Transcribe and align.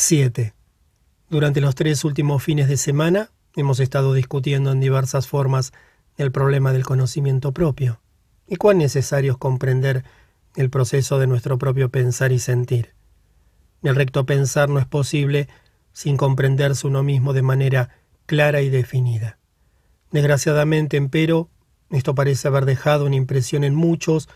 7. 0.00 0.54
Durante 1.28 1.60
los 1.60 1.74
tres 1.74 2.04
últimos 2.04 2.40
fines 2.40 2.68
de 2.68 2.76
semana 2.76 3.32
hemos 3.56 3.80
estado 3.80 4.14
discutiendo 4.14 4.70
en 4.70 4.78
diversas 4.78 5.26
formas 5.26 5.72
el 6.16 6.30
problema 6.30 6.72
del 6.72 6.84
conocimiento 6.84 7.50
propio 7.50 8.00
y 8.46 8.54
cuán 8.54 8.78
necesario 8.78 9.32
es 9.32 9.38
comprender 9.38 10.04
el 10.54 10.70
proceso 10.70 11.18
de 11.18 11.26
nuestro 11.26 11.58
propio 11.58 11.90
pensar 11.90 12.30
y 12.30 12.38
sentir. 12.38 12.94
El 13.82 13.96
recto 13.96 14.24
pensar 14.24 14.68
no 14.68 14.78
es 14.78 14.86
posible 14.86 15.48
sin 15.92 16.16
comprenderse 16.16 16.86
uno 16.86 17.02
mismo 17.02 17.32
de 17.32 17.42
manera 17.42 17.90
clara 18.26 18.60
y 18.60 18.70
definida. 18.70 19.38
Desgraciadamente, 20.12 20.96
empero, 20.96 21.50
esto 21.90 22.14
parece 22.14 22.46
haber 22.46 22.66
dejado 22.66 23.04
una 23.04 23.16
impresión 23.16 23.64
en 23.64 23.74
muchos, 23.74 24.28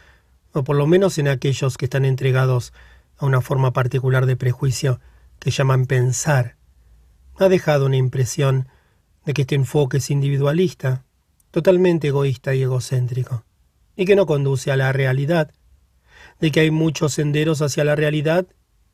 o 0.54 0.64
por 0.64 0.74
lo 0.74 0.88
menos 0.88 1.18
en 1.18 1.29
aquellos 1.29 1.79
que 1.79 1.84
están 1.84 2.04
entregados 2.04 2.72
a 3.16 3.26
una 3.26 3.40
forma 3.40 3.72
particular 3.72 4.26
de 4.26 4.34
prejuicio 4.34 4.98
que 5.43 5.50
llaman 5.50 5.86
pensar, 5.86 6.54
ha 7.36 7.48
dejado 7.48 7.86
una 7.86 7.96
impresión 7.96 8.68
de 9.25 9.35
que 9.35 9.43
este 9.43 9.57
enfoque 9.57 9.96
es 9.96 10.08
individualista, 10.08 11.04
totalmente 11.50 12.08
egoísta 12.08 12.54
y 12.54 12.62
egocéntrico, 12.62 13.44
y 13.96 14.04
que 14.04 14.14
no 14.14 14.25
conduce 14.26 14.71
a 14.71 14.76
la 14.76 14.93
realidad, 14.93 15.52
de 16.40 16.52
que 16.52 16.61
hay 16.61 16.71
muchos 16.71 17.14
senderos 17.14 17.61
hacia 17.61 17.82
la 17.82 17.96
realidad 17.96 18.46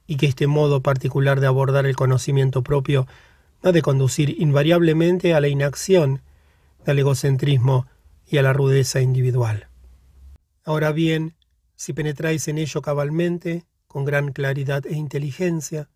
y 0.07 0.17
que 0.17 0.25
este 0.25 0.47
modo 0.47 0.83
particular 0.83 1.39
de 1.41 1.49
abordar 1.49 1.85
el 1.85 1.97
conocimiento 1.97 2.63
propio 2.63 3.07
ha 3.63 3.71
de 3.71 3.83
conducir 3.83 4.41
invariablemente 4.41 5.35
a 5.35 5.43
la 5.43 5.49
inacción, 5.49 6.23
al 6.87 6.99
egocentrismo 6.99 7.87
y 8.27 8.39
a 8.39 8.43
la 8.43 8.55
rudeza 8.55 9.03
individual. 9.03 9.69
Ahora 10.65 10.93
bien, 10.93 11.35
si 11.77 11.93
penetráis 11.93 12.49
en 12.49 12.57
ello 12.57 12.81
cabalmente, 12.81 13.67
con 13.87 14.07
gran 14.07 14.33
claridad 14.33 14.87
e 14.87 14.95
inteligencia, 14.95 15.91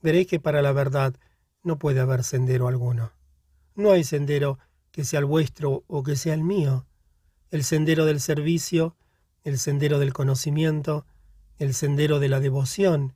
veréis 0.00 0.26
que 0.26 0.40
para 0.40 0.62
la 0.62 0.72
verdad 0.72 1.14
no 1.62 1.78
puede 1.78 2.00
haber 2.00 2.24
sendero 2.24 2.68
alguno. 2.68 3.12
No 3.74 3.92
hay 3.92 4.04
sendero 4.04 4.58
que 4.90 5.04
sea 5.04 5.20
el 5.20 5.26
vuestro 5.26 5.84
o 5.86 6.02
que 6.02 6.16
sea 6.16 6.34
el 6.34 6.42
mío. 6.42 6.86
El 7.50 7.64
sendero 7.64 8.04
del 8.04 8.20
servicio, 8.20 8.96
el 9.42 9.58
sendero 9.58 9.98
del 9.98 10.12
conocimiento, 10.12 11.06
el 11.58 11.74
sendero 11.74 12.18
de 12.18 12.28
la 12.28 12.40
devoción 12.40 13.14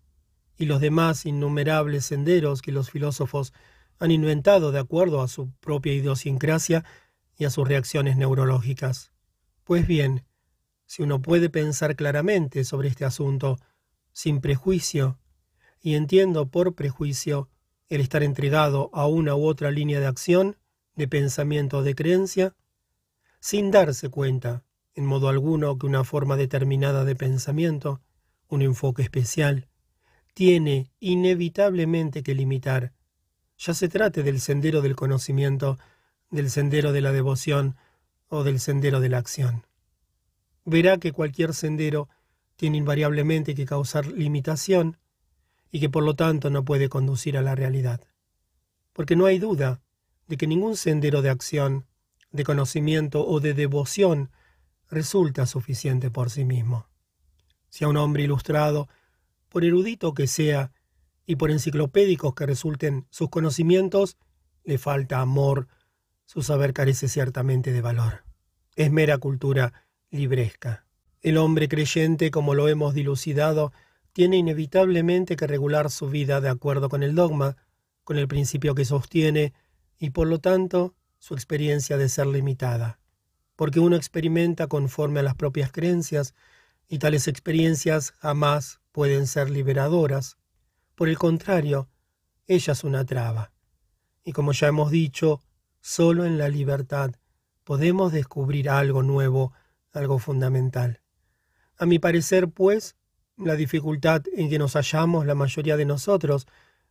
y 0.56 0.66
los 0.66 0.80
demás 0.80 1.26
innumerables 1.26 2.06
senderos 2.06 2.62
que 2.62 2.72
los 2.72 2.90
filósofos 2.90 3.52
han 3.98 4.10
inventado 4.10 4.72
de 4.72 4.78
acuerdo 4.78 5.22
a 5.22 5.28
su 5.28 5.50
propia 5.60 5.94
idiosincrasia 5.94 6.84
y 7.36 7.44
a 7.44 7.50
sus 7.50 7.66
reacciones 7.66 8.16
neurológicas. 8.16 9.12
Pues 9.64 9.86
bien, 9.86 10.24
si 10.86 11.02
uno 11.02 11.22
puede 11.22 11.48
pensar 11.48 11.96
claramente 11.96 12.64
sobre 12.64 12.88
este 12.88 13.04
asunto, 13.04 13.58
sin 14.12 14.40
prejuicio, 14.40 15.18
y 15.84 15.96
entiendo 15.96 16.48
por 16.48 16.74
prejuicio 16.74 17.50
el 17.90 18.00
estar 18.00 18.22
entregado 18.22 18.88
a 18.94 19.06
una 19.06 19.36
u 19.36 19.44
otra 19.44 19.70
línea 19.70 20.00
de 20.00 20.06
acción, 20.06 20.56
de 20.96 21.06
pensamiento 21.08 21.76
o 21.76 21.82
de 21.82 21.94
creencia, 21.94 22.56
sin 23.38 23.70
darse 23.70 24.08
cuenta, 24.08 24.64
en 24.94 25.04
modo 25.04 25.28
alguno, 25.28 25.78
que 25.78 25.84
una 25.84 26.02
forma 26.02 26.36
determinada 26.36 27.04
de 27.04 27.14
pensamiento, 27.14 28.00
un 28.48 28.62
enfoque 28.62 29.02
especial, 29.02 29.68
tiene 30.32 30.90
inevitablemente 31.00 32.22
que 32.22 32.34
limitar, 32.34 32.94
ya 33.58 33.74
se 33.74 33.90
trate 33.90 34.22
del 34.22 34.40
sendero 34.40 34.80
del 34.80 34.96
conocimiento, 34.96 35.78
del 36.30 36.48
sendero 36.48 36.92
de 36.92 37.02
la 37.02 37.12
devoción 37.12 37.76
o 38.28 38.42
del 38.42 38.58
sendero 38.58 39.00
de 39.00 39.10
la 39.10 39.18
acción. 39.18 39.66
Verá 40.64 40.96
que 40.96 41.12
cualquier 41.12 41.52
sendero 41.52 42.08
tiene 42.56 42.78
invariablemente 42.78 43.54
que 43.54 43.66
causar 43.66 44.06
limitación 44.06 44.96
y 45.74 45.80
que 45.80 45.90
por 45.90 46.04
lo 46.04 46.14
tanto 46.14 46.50
no 46.50 46.64
puede 46.64 46.88
conducir 46.88 47.36
a 47.36 47.42
la 47.42 47.56
realidad. 47.56 48.00
Porque 48.92 49.16
no 49.16 49.26
hay 49.26 49.40
duda 49.40 49.80
de 50.28 50.36
que 50.36 50.46
ningún 50.46 50.76
sendero 50.76 51.20
de 51.20 51.30
acción, 51.30 51.84
de 52.30 52.44
conocimiento 52.44 53.26
o 53.26 53.40
de 53.40 53.54
devoción 53.54 54.30
resulta 54.88 55.46
suficiente 55.46 56.12
por 56.12 56.30
sí 56.30 56.44
mismo. 56.44 56.86
Si 57.70 57.82
a 57.82 57.88
un 57.88 57.96
hombre 57.96 58.22
ilustrado, 58.22 58.88
por 59.48 59.64
erudito 59.64 60.14
que 60.14 60.28
sea, 60.28 60.70
y 61.26 61.34
por 61.34 61.50
enciclopédicos 61.50 62.36
que 62.36 62.46
resulten 62.46 63.08
sus 63.10 63.28
conocimientos, 63.28 64.16
le 64.62 64.78
falta 64.78 65.18
amor, 65.18 65.66
su 66.24 66.44
saber 66.44 66.72
carece 66.72 67.08
ciertamente 67.08 67.72
de 67.72 67.80
valor. 67.80 68.22
Es 68.76 68.92
mera 68.92 69.18
cultura 69.18 69.72
libresca. 70.12 70.86
El 71.20 71.36
hombre 71.36 71.66
creyente, 71.66 72.30
como 72.30 72.54
lo 72.54 72.68
hemos 72.68 72.94
dilucidado, 72.94 73.72
tiene 74.14 74.36
inevitablemente 74.36 75.34
que 75.34 75.48
regular 75.48 75.90
su 75.90 76.08
vida 76.08 76.40
de 76.40 76.48
acuerdo 76.48 76.88
con 76.88 77.02
el 77.02 77.16
dogma, 77.16 77.56
con 78.04 78.16
el 78.16 78.28
principio 78.28 78.74
que 78.74 78.84
sostiene, 78.84 79.52
y 79.98 80.10
por 80.10 80.28
lo 80.28 80.38
tanto 80.38 80.94
su 81.18 81.34
experiencia 81.34 81.98
de 81.98 82.08
ser 82.08 82.28
limitada, 82.28 83.00
porque 83.56 83.80
uno 83.80 83.96
experimenta 83.96 84.68
conforme 84.68 85.20
a 85.20 85.24
las 85.24 85.34
propias 85.34 85.72
creencias, 85.72 86.32
y 86.88 86.98
tales 86.98 87.26
experiencias 87.26 88.12
jamás 88.12 88.80
pueden 88.92 89.26
ser 89.26 89.50
liberadoras. 89.50 90.36
Por 90.94 91.08
el 91.08 91.18
contrario, 91.18 91.88
ella 92.46 92.72
es 92.72 92.84
una 92.84 93.04
traba. 93.04 93.52
Y 94.22 94.32
como 94.32 94.52
ya 94.52 94.68
hemos 94.68 94.92
dicho, 94.92 95.42
solo 95.80 96.24
en 96.24 96.38
la 96.38 96.48
libertad 96.48 97.12
podemos 97.64 98.12
descubrir 98.12 98.70
algo 98.70 99.02
nuevo, 99.02 99.52
algo 99.92 100.20
fundamental. 100.20 101.00
A 101.78 101.86
mi 101.86 101.98
parecer, 101.98 102.48
pues, 102.48 102.94
la 103.36 103.56
dificultad 103.56 104.22
en 104.36 104.48
que 104.48 104.58
nos 104.58 104.74
hallamos 104.74 105.26
la 105.26 105.34
mayoría 105.34 105.76
de 105.76 105.84
nosotros 105.84 106.46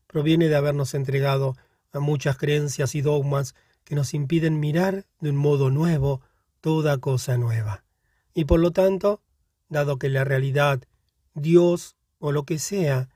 proviene 0.08 0.50
de 0.50 0.56
habernos 0.56 0.94
entregado 0.94 1.56
a 1.92 2.00
muchas 2.00 2.38
creencias 2.38 2.96
y 2.96 3.02
dogmas 3.02 3.56
que 3.84 3.96
nos 3.96 4.14
impiden 4.14 4.59
mirar 4.59 5.06
de 5.20 5.30
un 5.30 5.36
modo 5.36 5.70
nuevo 5.70 6.22
toda 6.62 6.98
cosa 6.98 7.38
nueva. 7.38 7.84
Y 8.34 8.46
por 8.46 8.59
lo 8.59 8.72
tanto, 8.72 9.22
dado 9.70 9.98
que 9.98 10.09
la 10.09 10.24
realidad, 10.24 10.82
Dios 11.34 11.96
o 12.20 12.32
lo 12.32 12.44
que 12.44 12.59
sea, 12.59 13.09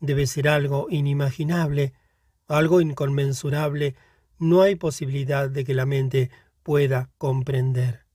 debe 0.00 0.26
ser 0.26 0.48
algo 0.48 0.86
inimaginable, 0.90 1.92
algo 2.48 2.80
inconmensurable, 2.80 3.94
no 4.38 4.62
hay 4.62 4.74
posibilidad 4.74 5.48
de 5.48 5.64
que 5.64 5.74
la 5.74 5.86
mente 5.86 6.30
pueda 6.62 7.10
comprender. 7.18 8.06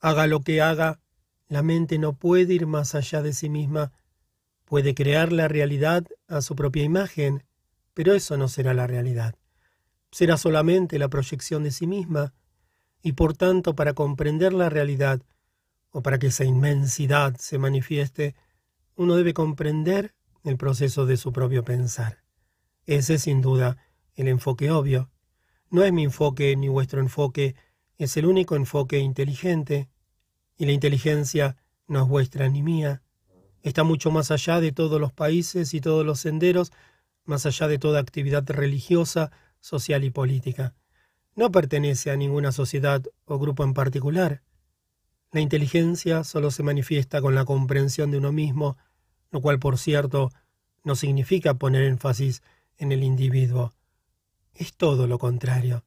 Haga 0.00 0.26
lo 0.26 0.40
que 0.40 0.60
haga, 0.60 1.00
la 1.48 1.62
mente 1.62 1.98
no 1.98 2.14
puede 2.14 2.54
ir 2.54 2.66
más 2.66 2.94
allá 2.94 3.22
de 3.22 3.32
sí 3.32 3.48
misma 3.48 3.92
Puede 4.68 4.94
crear 4.94 5.32
la 5.32 5.48
realidad 5.48 6.04
a 6.28 6.42
su 6.42 6.54
propia 6.54 6.82
imagen, 6.82 7.42
pero 7.94 8.12
eso 8.12 8.36
no 8.36 8.48
será 8.48 8.74
la 8.74 8.86
realidad. 8.86 9.34
Será 10.10 10.36
solamente 10.36 10.98
la 10.98 11.08
proyección 11.08 11.62
de 11.62 11.70
sí 11.70 11.86
misma, 11.86 12.34
y 13.00 13.12
por 13.12 13.34
tanto 13.34 13.74
para 13.74 13.94
comprender 13.94 14.52
la 14.52 14.68
realidad, 14.68 15.22
o 15.90 16.02
para 16.02 16.18
que 16.18 16.26
esa 16.26 16.44
inmensidad 16.44 17.34
se 17.38 17.56
manifieste, 17.56 18.34
uno 18.94 19.16
debe 19.16 19.32
comprender 19.32 20.14
el 20.44 20.58
proceso 20.58 21.06
de 21.06 21.16
su 21.16 21.32
propio 21.32 21.64
pensar. 21.64 22.18
Ese 22.84 23.14
es 23.14 23.22
sin 23.22 23.40
duda 23.40 23.78
el 24.16 24.28
enfoque 24.28 24.70
obvio. 24.70 25.08
No 25.70 25.82
es 25.82 25.94
mi 25.94 26.04
enfoque 26.04 26.54
ni 26.56 26.68
vuestro 26.68 27.00
enfoque, 27.00 27.56
es 27.96 28.18
el 28.18 28.26
único 28.26 28.54
enfoque 28.54 28.98
inteligente, 28.98 29.88
y 30.58 30.66
la 30.66 30.72
inteligencia 30.72 31.56
no 31.86 32.02
es 32.02 32.08
vuestra 32.08 32.50
ni 32.50 32.62
mía, 32.62 33.00
Está 33.68 33.84
mucho 33.84 34.10
más 34.10 34.30
allá 34.30 34.62
de 34.62 34.72
todos 34.72 34.98
los 34.98 35.12
países 35.12 35.74
y 35.74 35.82
todos 35.82 36.04
los 36.06 36.20
senderos, 36.20 36.72
más 37.26 37.44
allá 37.44 37.68
de 37.68 37.78
toda 37.78 38.00
actividad 38.00 38.42
religiosa, 38.48 39.30
social 39.60 40.04
y 40.04 40.10
política. 40.10 40.72
No 41.36 41.52
pertenece 41.52 42.10
a 42.10 42.16
ninguna 42.16 42.50
sociedad 42.50 43.04
o 43.26 43.38
grupo 43.38 43.64
en 43.64 43.74
particular. 43.74 44.40
La 45.32 45.40
inteligencia 45.40 46.24
solo 46.24 46.50
se 46.50 46.62
manifiesta 46.62 47.20
con 47.20 47.34
la 47.34 47.44
comprensión 47.44 48.10
de 48.10 48.16
uno 48.16 48.32
mismo, 48.32 48.78
lo 49.30 49.42
cual, 49.42 49.58
por 49.58 49.76
cierto, 49.76 50.30
no 50.82 50.96
significa 50.96 51.52
poner 51.52 51.82
énfasis 51.82 52.42
en 52.78 52.90
el 52.90 53.04
individuo. 53.04 53.74
Es 54.54 54.72
todo 54.72 55.06
lo 55.06 55.18
contrario. 55.18 55.84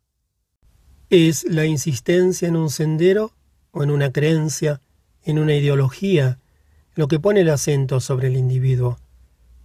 Es 1.09 1.45
la 1.45 1.65
insistencia 1.65 2.47
en 2.47 2.57
un 2.57 2.69
sendero 2.69 3.33
o 3.71 3.81
en 3.81 3.89
una 3.89 4.11
creencia, 4.11 4.81
en 5.23 5.39
una 5.39 5.55
ideología, 5.55 6.37
lo 6.95 7.07
que 7.07 7.19
pone 7.19 7.41
el 7.41 7.49
acento 7.49 7.99
sobre 7.99 8.27
el 8.27 8.35
individuo. 8.35 8.97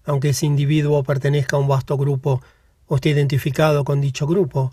Aunque 0.04 0.30
ese 0.30 0.46
individuo 0.46 1.02
pertenezca 1.02 1.56
a 1.56 1.60
un 1.60 1.68
vasto 1.68 1.96
grupo 1.96 2.42
o 2.86 2.96
esté 2.96 3.10
identificado 3.10 3.84
con 3.84 4.00
dicho 4.00 4.26
grupo, 4.26 4.72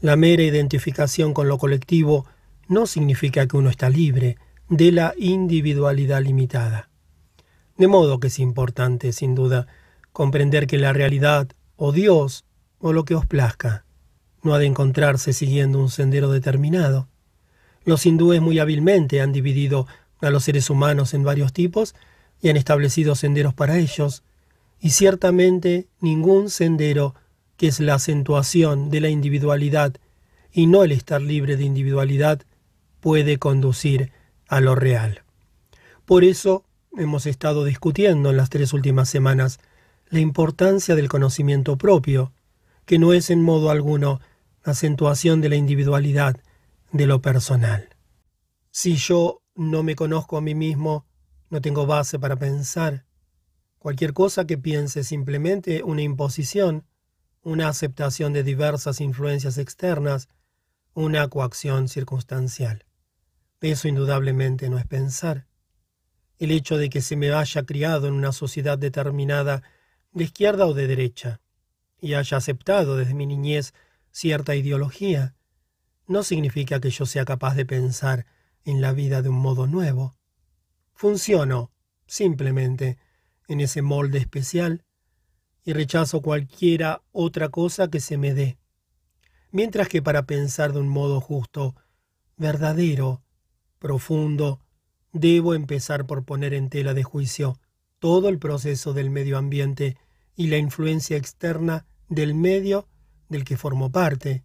la 0.00 0.16
mera 0.16 0.42
identificación 0.42 1.34
con 1.34 1.48
lo 1.48 1.58
colectivo 1.58 2.26
no 2.68 2.86
significa 2.86 3.46
que 3.46 3.56
uno 3.56 3.70
está 3.70 3.90
libre 3.90 4.38
de 4.68 4.92
la 4.92 5.14
individualidad 5.18 6.22
limitada. 6.22 6.88
De 7.76 7.88
modo 7.88 8.20
que 8.20 8.28
es 8.28 8.38
importante, 8.38 9.12
sin 9.12 9.34
duda, 9.34 9.66
comprender 10.12 10.66
que 10.66 10.78
la 10.78 10.92
realidad, 10.92 11.48
o 11.76 11.92
Dios, 11.92 12.44
o 12.78 12.92
lo 12.92 13.04
que 13.04 13.14
os 13.14 13.26
plazca, 13.26 13.84
no 14.42 14.54
ha 14.54 14.58
de 14.58 14.66
encontrarse 14.66 15.32
siguiendo 15.32 15.78
un 15.78 15.90
sendero 15.90 16.30
determinado. 16.30 17.08
Los 17.84 18.06
hindúes 18.06 18.40
muy 18.40 18.58
hábilmente 18.58 19.20
han 19.20 19.32
dividido 19.32 19.86
a 20.20 20.30
los 20.30 20.44
seres 20.44 20.70
humanos 20.70 21.14
en 21.14 21.22
varios 21.22 21.52
tipos 21.52 21.94
y 22.40 22.48
han 22.48 22.56
establecido 22.56 23.14
senderos 23.14 23.54
para 23.54 23.78
ellos, 23.78 24.22
y 24.80 24.90
ciertamente 24.90 25.88
ningún 26.00 26.50
sendero 26.50 27.14
que 27.56 27.68
es 27.68 27.80
la 27.80 27.94
acentuación 27.94 28.90
de 28.90 29.00
la 29.00 29.10
individualidad 29.10 29.94
y 30.52 30.66
no 30.66 30.82
el 30.82 30.92
estar 30.92 31.20
libre 31.20 31.56
de 31.56 31.64
individualidad 31.64 32.42
puede 33.00 33.38
conducir 33.38 34.12
a 34.48 34.60
lo 34.60 34.74
real. 34.74 35.22
Por 36.06 36.24
eso 36.24 36.64
hemos 36.96 37.26
estado 37.26 37.64
discutiendo 37.64 38.30
en 38.30 38.36
las 38.36 38.50
tres 38.50 38.72
últimas 38.72 39.08
semanas 39.08 39.60
la 40.08 40.20
importancia 40.20 40.94
del 40.96 41.08
conocimiento 41.08 41.76
propio, 41.76 42.32
que 42.84 42.98
no 42.98 43.12
es 43.12 43.30
en 43.30 43.42
modo 43.42 43.70
alguno 43.70 44.20
acentuación 44.64 45.40
de 45.40 45.50
la 45.50 45.56
individualidad, 45.56 46.36
de 46.92 47.06
lo 47.06 47.22
personal. 47.22 47.90
Si 48.72 48.96
yo 48.96 49.39
no 49.60 49.82
me 49.82 49.94
conozco 49.94 50.38
a 50.38 50.40
mí 50.40 50.54
mismo, 50.54 51.04
no 51.50 51.60
tengo 51.60 51.84
base 51.84 52.18
para 52.18 52.36
pensar. 52.36 53.04
Cualquier 53.78 54.14
cosa 54.14 54.46
que 54.46 54.56
piense 54.56 55.04
simplemente 55.04 55.82
una 55.82 56.00
imposición, 56.00 56.86
una 57.42 57.68
aceptación 57.68 58.32
de 58.32 58.42
diversas 58.42 59.02
influencias 59.02 59.58
externas, 59.58 60.30
una 60.94 61.28
coacción 61.28 61.88
circunstancial. 61.88 62.86
Eso 63.60 63.86
indudablemente 63.86 64.70
no 64.70 64.78
es 64.78 64.86
pensar. 64.86 65.46
El 66.38 66.52
hecho 66.52 66.78
de 66.78 66.88
que 66.88 67.02
se 67.02 67.16
me 67.16 67.30
haya 67.30 67.62
criado 67.64 68.08
en 68.08 68.14
una 68.14 68.32
sociedad 68.32 68.78
determinada, 68.78 69.62
de 70.12 70.24
izquierda 70.24 70.64
o 70.64 70.72
de 70.72 70.86
derecha, 70.86 71.42
y 72.00 72.14
haya 72.14 72.38
aceptado 72.38 72.96
desde 72.96 73.12
mi 73.12 73.26
niñez 73.26 73.74
cierta 74.10 74.54
ideología, 74.54 75.34
no 76.06 76.22
significa 76.22 76.80
que 76.80 76.88
yo 76.88 77.04
sea 77.04 77.26
capaz 77.26 77.56
de 77.56 77.66
pensar 77.66 78.24
en 78.64 78.80
la 78.80 78.92
vida 78.92 79.22
de 79.22 79.28
un 79.28 79.38
modo 79.38 79.66
nuevo. 79.66 80.14
Funciono, 80.94 81.70
simplemente, 82.06 82.98
en 83.48 83.60
ese 83.60 83.82
molde 83.82 84.18
especial 84.18 84.84
y 85.64 85.72
rechazo 85.72 86.22
cualquiera 86.22 87.02
otra 87.12 87.48
cosa 87.48 87.88
que 87.88 88.00
se 88.00 88.16
me 88.16 88.34
dé. 88.34 88.58
Mientras 89.50 89.88
que 89.88 90.02
para 90.02 90.26
pensar 90.26 90.72
de 90.72 90.80
un 90.80 90.88
modo 90.88 91.20
justo, 91.20 91.74
verdadero, 92.36 93.22
profundo, 93.78 94.60
debo 95.12 95.54
empezar 95.54 96.06
por 96.06 96.24
poner 96.24 96.54
en 96.54 96.70
tela 96.70 96.94
de 96.94 97.02
juicio 97.02 97.58
todo 97.98 98.28
el 98.28 98.38
proceso 98.38 98.92
del 98.92 99.10
medio 99.10 99.36
ambiente 99.38 99.96
y 100.36 100.46
la 100.46 100.56
influencia 100.56 101.16
externa 101.16 101.86
del 102.08 102.34
medio 102.34 102.88
del 103.28 103.44
que 103.44 103.56
formo 103.56 103.90
parte. 103.90 104.44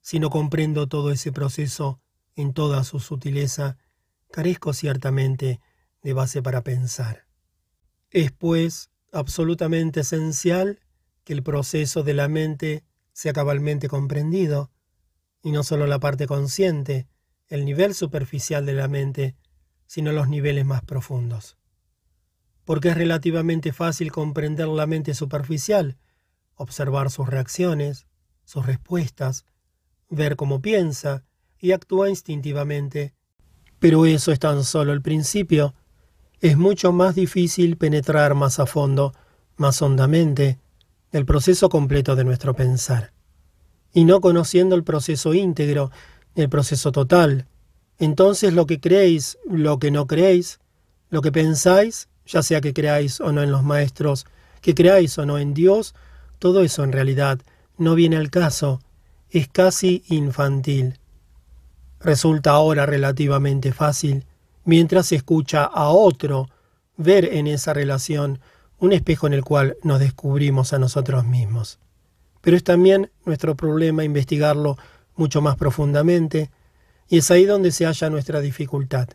Si 0.00 0.18
no 0.20 0.30
comprendo 0.30 0.88
todo 0.88 1.10
ese 1.10 1.32
proceso 1.32 2.00
en 2.40 2.52
toda 2.52 2.84
su 2.84 3.00
sutileza, 3.00 3.78
carezco 4.30 4.72
ciertamente 4.72 5.60
de 6.02 6.12
base 6.12 6.40
para 6.40 6.62
pensar. 6.62 7.26
Es, 8.10 8.30
pues, 8.30 8.90
absolutamente 9.10 10.00
esencial 10.00 10.78
que 11.24 11.32
el 11.32 11.42
proceso 11.42 12.04
de 12.04 12.14
la 12.14 12.28
mente 12.28 12.84
sea 13.12 13.32
cabalmente 13.32 13.88
comprendido, 13.88 14.70
y 15.42 15.50
no 15.50 15.64
solo 15.64 15.88
la 15.88 15.98
parte 15.98 16.28
consciente, 16.28 17.08
el 17.48 17.64
nivel 17.64 17.92
superficial 17.94 18.64
de 18.64 18.74
la 18.74 18.86
mente, 18.86 19.34
sino 19.86 20.12
los 20.12 20.28
niveles 20.28 20.64
más 20.64 20.82
profundos. 20.82 21.56
Porque 22.64 22.90
es 22.90 22.96
relativamente 22.96 23.72
fácil 23.72 24.12
comprender 24.12 24.68
la 24.68 24.86
mente 24.86 25.12
superficial, 25.14 25.98
observar 26.54 27.10
sus 27.10 27.26
reacciones, 27.28 28.06
sus 28.44 28.64
respuestas, 28.64 29.44
ver 30.08 30.36
cómo 30.36 30.62
piensa 30.62 31.24
y 31.60 31.72
actúa 31.72 32.08
instintivamente. 32.08 33.14
Pero 33.78 34.06
eso 34.06 34.32
es 34.32 34.38
tan 34.38 34.64
solo 34.64 34.92
el 34.92 35.02
principio. 35.02 35.74
Es 36.40 36.56
mucho 36.56 36.92
más 36.92 37.14
difícil 37.14 37.76
penetrar 37.76 38.34
más 38.34 38.58
a 38.58 38.66
fondo, 38.66 39.14
más 39.56 39.82
hondamente, 39.82 40.58
el 41.12 41.24
proceso 41.24 41.68
completo 41.68 42.16
de 42.16 42.24
nuestro 42.24 42.54
pensar. 42.54 43.12
Y 43.92 44.04
no 44.04 44.20
conociendo 44.20 44.76
el 44.76 44.84
proceso 44.84 45.34
íntegro, 45.34 45.90
el 46.34 46.48
proceso 46.48 46.92
total, 46.92 47.46
entonces 47.98 48.52
lo 48.52 48.66
que 48.66 48.80
creéis, 48.80 49.38
lo 49.48 49.78
que 49.78 49.90
no 49.90 50.06
creéis, 50.06 50.60
lo 51.10 51.22
que 51.22 51.32
pensáis, 51.32 52.08
ya 52.26 52.42
sea 52.42 52.60
que 52.60 52.72
creáis 52.72 53.20
o 53.20 53.32
no 53.32 53.42
en 53.42 53.50
los 53.50 53.64
maestros, 53.64 54.26
que 54.60 54.74
creáis 54.74 55.18
o 55.18 55.26
no 55.26 55.38
en 55.38 55.54
Dios, 55.54 55.94
todo 56.38 56.62
eso 56.62 56.84
en 56.84 56.92
realidad 56.92 57.40
no 57.76 57.94
viene 57.94 58.16
al 58.16 58.30
caso, 58.30 58.80
es 59.30 59.48
casi 59.48 60.04
infantil. 60.08 60.98
Resulta 62.00 62.52
ahora 62.52 62.86
relativamente 62.86 63.72
fácil, 63.72 64.24
mientras 64.64 65.06
se 65.06 65.16
escucha 65.16 65.64
a 65.64 65.88
otro, 65.88 66.48
ver 66.96 67.24
en 67.24 67.46
esa 67.46 67.72
relación 67.72 68.40
un 68.78 68.92
espejo 68.92 69.26
en 69.26 69.32
el 69.32 69.44
cual 69.44 69.76
nos 69.82 69.98
descubrimos 69.98 70.72
a 70.72 70.78
nosotros 70.78 71.24
mismos. 71.24 71.78
Pero 72.40 72.56
es 72.56 72.64
también 72.64 73.10
nuestro 73.24 73.56
problema 73.56 74.04
investigarlo 74.04 74.76
mucho 75.16 75.40
más 75.40 75.56
profundamente, 75.56 76.50
y 77.08 77.18
es 77.18 77.30
ahí 77.30 77.44
donde 77.44 77.72
se 77.72 77.86
halla 77.86 78.10
nuestra 78.10 78.40
dificultad. 78.40 79.08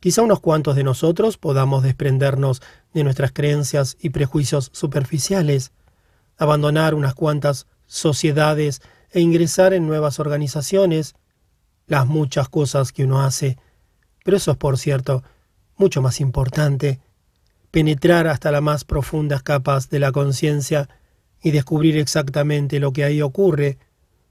Quizá 0.00 0.22
unos 0.22 0.40
cuantos 0.40 0.76
de 0.76 0.84
nosotros 0.84 1.36
podamos 1.36 1.82
desprendernos 1.82 2.62
de 2.94 3.04
nuestras 3.04 3.32
creencias 3.32 3.98
y 4.00 4.10
prejuicios 4.10 4.70
superficiales, 4.72 5.72
abandonar 6.38 6.94
unas 6.94 7.14
cuantas 7.14 7.66
sociedades 7.86 8.80
e 9.10 9.20
ingresar 9.20 9.74
en 9.74 9.86
nuevas 9.86 10.18
organizaciones, 10.18 11.14
las 11.90 12.06
muchas 12.06 12.48
cosas 12.48 12.92
que 12.92 13.02
uno 13.02 13.20
hace, 13.20 13.58
pero 14.24 14.36
eso 14.36 14.52
es, 14.52 14.56
por 14.56 14.78
cierto, 14.78 15.24
mucho 15.76 16.00
más 16.00 16.20
importante, 16.20 17.00
penetrar 17.72 18.28
hasta 18.28 18.52
las 18.52 18.62
más 18.62 18.84
profundas 18.84 19.42
capas 19.42 19.90
de 19.90 19.98
la 19.98 20.12
conciencia 20.12 20.88
y 21.42 21.50
descubrir 21.50 21.96
exactamente 21.96 22.78
lo 22.78 22.92
que 22.92 23.02
ahí 23.02 23.20
ocurre, 23.20 23.76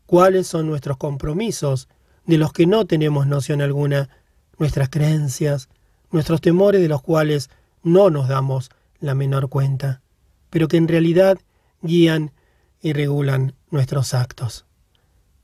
cuáles 0.06 0.48
son 0.48 0.68
nuestros 0.68 0.96
compromisos, 0.96 1.90
de 2.26 2.38
los 2.38 2.54
que 2.54 2.66
no 2.66 2.86
tenemos 2.86 3.28
noción 3.28 3.62
alguna, 3.62 4.08
nuestras 4.58 4.88
creencias, 4.88 5.68
nuestros 6.12 6.40
temores 6.40 6.80
de 6.80 6.88
los 6.88 7.02
cuales 7.02 7.50
no 7.84 8.10
nos 8.10 8.30
damos 8.30 8.72
la 9.02 9.16
menor 9.16 9.50
cuenta, 9.50 10.02
pero 10.50 10.70
que 10.70 10.78
en 10.78 10.88
realidad 10.88 11.38
guían 11.82 12.32
y 12.82 12.94
regulan 12.94 13.54
nuestros 13.70 14.14
actos. 14.14 14.66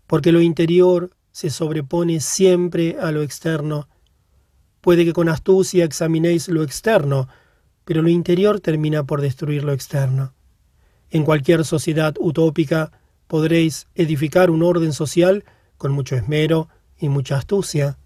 Porque 0.07 0.31
lo 0.31 0.39
interior 0.39 1.11
se 1.35 1.49
sobrepone 1.49 2.21
siempre 2.21 2.95
a 2.97 3.11
lo 3.11 3.21
externo. 3.21 3.89
Puede 4.79 5.03
que 5.03 5.11
con 5.11 5.27
astucia 5.27 5.83
examinéis 5.83 6.47
lo 6.47 6.63
externo, 6.63 7.27
pero 7.83 8.01
lo 8.01 8.07
interior 8.07 8.61
termina 8.61 9.03
por 9.03 9.19
destruir 9.19 9.65
lo 9.65 9.73
externo. 9.73 10.33
En 11.09 11.25
cualquier 11.25 11.65
sociedad 11.65 12.15
utópica 12.21 12.93
podréis 13.27 13.87
edificar 13.95 14.49
un 14.49 14.63
orden 14.63 14.93
social 14.93 15.43
con 15.75 15.91
mucho 15.91 16.15
esmero 16.15 16.69
y 16.97 17.09
mucha 17.09 17.35
astucia, 17.35 17.97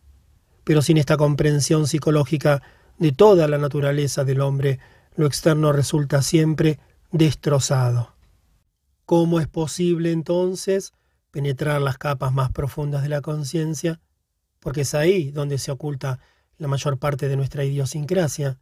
pero 0.63 0.82
sin 0.82 0.98
esta 0.98 1.15
comprensión 1.15 1.86
psicológica 1.86 2.63
de 2.98 3.12
toda 3.12 3.48
la 3.48 3.60
naturaleza 3.60 4.24
del 4.24 4.42
hombre, 4.42 4.80
lo 5.15 5.27
externo 5.27 5.72
resulta 5.72 6.24
siempre 6.24 6.80
destrozado. 7.12 8.15
¿Cómo 9.06 9.39
es 9.39 9.48
posible 9.48 10.12
entonces 10.12 10.94
penetrar 11.32 11.82
las 11.82 11.98
capas 11.98 12.34
más 12.34 12.52
profundas 12.52 13.04
de 13.04 13.10
la 13.10 13.22
conciencia? 13.22 14.00
Porque 14.60 14.82
es 14.82 14.94
ahí 14.94 15.32
donde 15.32 15.58
se 15.58 15.72
oculta 15.72 16.20
la 16.58 16.68
mayor 16.68 16.98
parte 16.98 17.28
de 17.30 17.38
nuestra 17.38 17.64
idiosincrasia, 17.64 18.60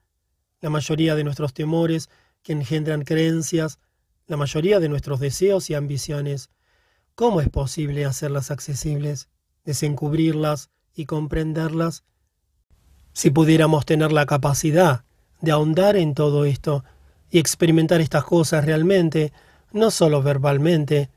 la 0.62 0.70
mayoría 0.70 1.16
de 1.16 1.24
nuestros 1.24 1.54
temores 1.54 2.10
que 2.44 2.54
engendran 2.54 3.04
creencias, 3.04 3.80
la 4.28 4.38
mayoría 4.38 4.80
de 4.80 4.90
nuestros 4.90 5.20
deseos 5.20 5.70
y 5.70 5.74
ambiciones. 5.74 6.50
¿Cómo 7.16 7.42
es 7.42 7.50
posible 7.50 8.06
hacerlas 8.06 8.52
accesibles, 8.52 9.30
desencubrirlas 9.66 10.70
y 10.94 11.06
comprenderlas? 11.06 12.04
Si 13.14 13.32
pudiéramos 13.32 13.86
tener 13.86 14.12
la 14.12 14.26
capacidad 14.26 15.04
de 15.42 15.52
ahondar 15.52 15.96
en 15.96 16.14
todo 16.14 16.46
esto 16.46 16.84
y 17.30 17.40
experimentar 17.40 18.02
estas 18.02 18.24
cosas 18.24 18.66
realmente, 18.66 19.34
no 19.72 19.92
solo 19.92 20.22
verbalmente, 20.22 21.10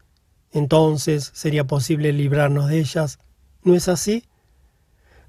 entonces 0.53 1.31
sería 1.35 1.67
posible 1.67 2.13
librarnos 2.13 2.69
de 2.69 2.79
ellas. 2.79 3.19
¿No 3.63 3.75
es 3.75 3.89
así? 3.89 4.25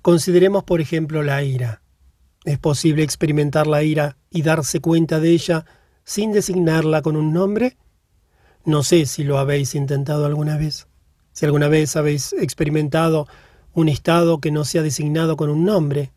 Consideremos, 0.02 0.64
por 0.64 0.82
ejemplo, 0.82 1.22
la 1.24 1.44
ira. 1.44 1.82
¿Es 2.44 2.58
posible 2.58 3.04
experimentar 3.04 3.68
la 3.68 3.84
ira 3.84 4.18
y 4.32 4.42
darse 4.42 4.80
cuenta 4.80 5.20
de 5.20 5.30
ella 5.30 5.66
sin 6.04 6.32
designarla 6.32 7.02
con 7.02 7.16
un 7.16 7.34
nombre? 7.34 7.78
No 8.66 8.84
sé 8.84 9.06
si 9.06 9.24
lo 9.24 9.38
habéis 9.38 9.76
intentado 9.76 10.26
alguna 10.26 10.58
vez. 10.58 10.88
Si 11.34 11.46
alguna 11.46 11.68
vez 11.68 11.96
habéis 11.96 12.34
experimentado 12.34 13.28
un 13.74 13.90
estado 13.90 14.40
que 14.40 14.52
no 14.52 14.66
sea 14.66 14.82
designado 14.82 15.38
con 15.38 15.50
un 15.50 15.66
nombre. 15.66 16.12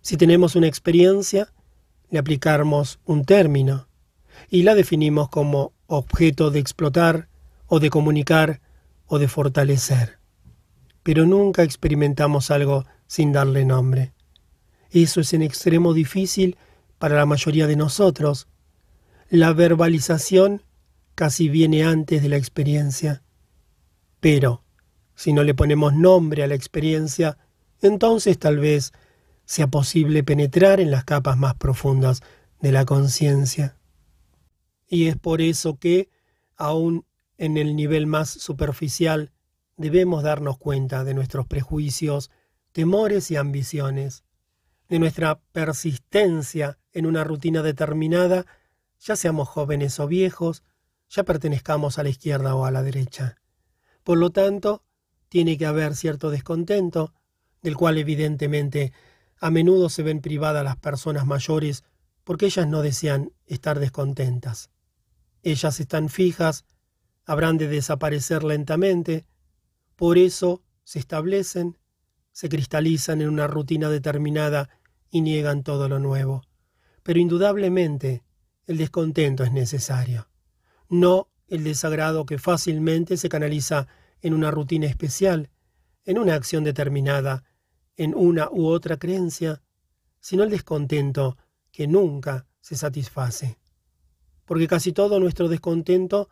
Si 0.00 0.16
tenemos 0.16 0.56
una 0.56 0.66
experiencia, 0.66 1.52
le 2.10 2.18
aplicamos 2.18 2.98
un 3.04 3.24
término 3.24 3.86
y 4.50 4.62
la 4.62 4.74
definimos 4.74 5.28
como 5.28 5.72
objeto 5.86 6.50
de 6.50 6.58
explotar 6.58 7.28
o 7.74 7.80
de 7.80 7.90
comunicar 7.90 8.60
o 9.06 9.18
de 9.18 9.26
fortalecer. 9.26 10.20
Pero 11.02 11.26
nunca 11.26 11.64
experimentamos 11.64 12.52
algo 12.52 12.84
sin 13.08 13.32
darle 13.32 13.64
nombre. 13.64 14.14
Eso 14.90 15.20
es 15.20 15.32
en 15.32 15.42
extremo 15.42 15.92
difícil 15.92 16.56
para 16.98 17.16
la 17.16 17.26
mayoría 17.26 17.66
de 17.66 17.74
nosotros. 17.74 18.46
La 19.28 19.52
verbalización 19.52 20.62
casi 21.16 21.48
viene 21.48 21.82
antes 21.82 22.22
de 22.22 22.28
la 22.28 22.36
experiencia. 22.36 23.24
Pero, 24.20 24.62
si 25.16 25.32
no 25.32 25.42
le 25.42 25.54
ponemos 25.54 25.94
nombre 25.94 26.44
a 26.44 26.46
la 26.46 26.54
experiencia, 26.54 27.38
entonces 27.82 28.38
tal 28.38 28.60
vez 28.60 28.92
sea 29.46 29.66
posible 29.66 30.22
penetrar 30.22 30.78
en 30.78 30.92
las 30.92 31.02
capas 31.02 31.36
más 31.36 31.56
profundas 31.56 32.22
de 32.60 32.70
la 32.70 32.84
conciencia. 32.84 33.76
Y 34.88 35.08
es 35.08 35.16
por 35.16 35.42
eso 35.42 35.76
que, 35.80 36.08
aún 36.56 37.04
en 37.44 37.56
el 37.56 37.76
nivel 37.76 38.06
más 38.06 38.30
superficial, 38.30 39.32
debemos 39.76 40.22
darnos 40.22 40.56
cuenta 40.58 41.04
de 41.04 41.14
nuestros 41.14 41.46
prejuicios, 41.46 42.30
temores 42.72 43.30
y 43.30 43.36
ambiciones, 43.36 44.24
de 44.88 44.98
nuestra 44.98 45.40
persistencia 45.52 46.78
en 46.92 47.06
una 47.06 47.24
rutina 47.24 47.62
determinada, 47.62 48.46
ya 48.98 49.16
seamos 49.16 49.48
jóvenes 49.48 50.00
o 50.00 50.06
viejos, 50.06 50.62
ya 51.10 51.24
pertenezcamos 51.24 51.98
a 51.98 52.02
la 52.02 52.08
izquierda 52.08 52.54
o 52.54 52.64
a 52.64 52.70
la 52.70 52.82
derecha. 52.82 53.36
Por 54.02 54.18
lo 54.18 54.30
tanto, 54.30 54.82
tiene 55.28 55.58
que 55.58 55.66
haber 55.66 55.94
cierto 55.96 56.30
descontento, 56.30 57.12
del 57.62 57.76
cual 57.76 57.98
evidentemente 57.98 58.92
a 59.38 59.50
menudo 59.50 59.88
se 59.88 60.02
ven 60.02 60.20
privadas 60.20 60.64
las 60.64 60.76
personas 60.76 61.26
mayores 61.26 61.84
porque 62.24 62.46
ellas 62.46 62.66
no 62.66 62.80
desean 62.80 63.32
estar 63.46 63.80
descontentas. 63.80 64.70
Ellas 65.42 65.78
están 65.80 66.08
fijas, 66.08 66.64
habrán 67.24 67.58
de 67.58 67.68
desaparecer 67.68 68.44
lentamente, 68.44 69.26
por 69.96 70.18
eso 70.18 70.62
se 70.82 70.98
establecen, 70.98 71.78
se 72.32 72.48
cristalizan 72.48 73.20
en 73.20 73.28
una 73.28 73.46
rutina 73.46 73.88
determinada 73.88 74.68
y 75.10 75.20
niegan 75.20 75.62
todo 75.62 75.88
lo 75.88 75.98
nuevo. 75.98 76.42
Pero 77.02 77.20
indudablemente 77.20 78.24
el 78.66 78.78
descontento 78.78 79.44
es 79.44 79.52
necesario, 79.52 80.28
no 80.88 81.28
el 81.48 81.64
desagrado 81.64 82.26
que 82.26 82.38
fácilmente 82.38 83.16
se 83.16 83.28
canaliza 83.28 83.86
en 84.22 84.34
una 84.34 84.50
rutina 84.50 84.86
especial, 84.86 85.50
en 86.04 86.18
una 86.18 86.34
acción 86.34 86.64
determinada, 86.64 87.44
en 87.96 88.14
una 88.14 88.48
u 88.50 88.66
otra 88.66 88.96
creencia, 88.98 89.62
sino 90.20 90.42
el 90.42 90.50
descontento 90.50 91.36
que 91.70 91.86
nunca 91.86 92.46
se 92.60 92.76
satisface. 92.76 93.58
Porque 94.46 94.66
casi 94.68 94.92
todo 94.92 95.20
nuestro 95.20 95.48
descontento 95.48 96.28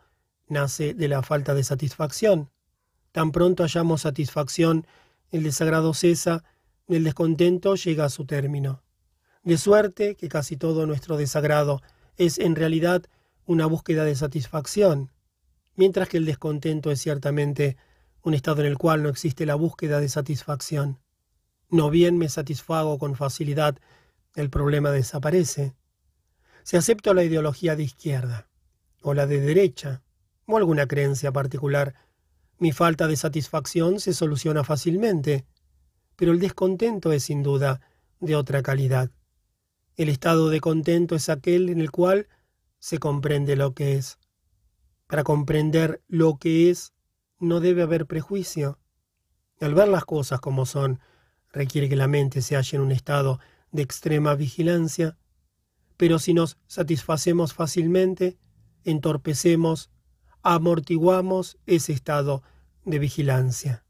nace 0.47 0.93
de 0.93 1.07
la 1.07 1.21
falta 1.21 1.53
de 1.53 1.63
satisfacción. 1.63 2.49
Tan 3.11 3.31
pronto 3.31 3.63
hallamos 3.63 4.01
satisfacción, 4.01 4.87
el 5.31 5.43
desagrado 5.43 5.93
cesa, 5.93 6.43
el 6.87 7.03
descontento 7.03 7.75
llega 7.75 8.05
a 8.05 8.09
su 8.09 8.25
término. 8.25 8.83
De 9.43 9.57
suerte 9.57 10.15
que 10.15 10.29
casi 10.29 10.57
todo 10.57 10.85
nuestro 10.85 11.17
desagrado 11.17 11.81
es 12.17 12.39
en 12.39 12.55
realidad 12.55 13.03
una 13.45 13.65
búsqueda 13.65 14.05
de 14.05 14.15
satisfacción, 14.15 15.11
mientras 15.75 16.07
que 16.07 16.17
el 16.17 16.25
descontento 16.25 16.91
es 16.91 17.01
ciertamente 17.01 17.77
un 18.21 18.33
estado 18.33 18.61
en 18.61 18.67
el 18.67 18.77
cual 18.77 19.03
no 19.03 19.09
existe 19.09 19.45
la 19.45 19.55
búsqueda 19.55 19.99
de 19.99 20.07
satisfacción. 20.07 20.99
No 21.69 21.89
bien 21.89 22.17
me 22.17 22.29
satisfago 22.29 22.97
con 22.99 23.15
facilidad, 23.15 23.77
el 24.35 24.49
problema 24.49 24.91
desaparece. 24.91 25.75
Si 26.63 26.77
acepto 26.77 27.13
la 27.13 27.23
ideología 27.23 27.75
de 27.75 27.83
izquierda, 27.83 28.47
o 29.01 29.13
la 29.13 29.27
de 29.27 29.41
derecha, 29.41 30.02
o 30.45 30.57
alguna 30.57 30.87
creencia 30.87 31.31
particular, 31.31 31.93
mi 32.59 32.71
falta 32.71 33.07
de 33.07 33.15
satisfacción 33.15 33.99
se 33.99 34.13
soluciona 34.13 34.63
fácilmente, 34.63 35.45
pero 36.15 36.31
el 36.31 36.39
descontento 36.39 37.11
es 37.11 37.23
sin 37.23 37.43
duda 37.43 37.81
de 38.19 38.35
otra 38.35 38.61
calidad. 38.61 39.11
El 39.95 40.09
estado 40.09 40.49
de 40.49 40.59
contento 40.59 41.15
es 41.15 41.29
aquel 41.29 41.69
en 41.69 41.79
el 41.79 41.91
cual 41.91 42.27
se 42.79 42.97
comprende 42.97 43.55
lo 43.55 43.73
que 43.73 43.95
es. 43.95 44.17
Para 45.07 45.23
comprender 45.23 46.01
lo 46.07 46.37
que 46.37 46.69
es, 46.69 46.93
no 47.39 47.59
debe 47.59 47.83
haber 47.83 48.07
prejuicio. 48.07 48.79
Al 49.59 49.75
ver 49.75 49.87
las 49.87 50.05
cosas 50.05 50.39
como 50.39 50.65
son, 50.65 50.99
requiere 51.51 51.87
que 51.89 51.95
la 51.95 52.07
mente 52.07 52.41
se 52.41 52.55
halle 52.55 52.77
en 52.77 52.81
un 52.81 52.91
estado 52.91 53.39
de 53.71 53.83
extrema 53.83 54.35
vigilancia, 54.35 55.17
pero 55.97 56.19
si 56.19 56.33
nos 56.33 56.57
satisfacemos 56.67 57.53
fácilmente, 57.53 58.37
entorpecemos 58.83 59.91
amortiguamos 60.43 61.57
ese 61.65 61.93
estado 61.93 62.43
de 62.85 62.99
vigilancia. 62.99 63.85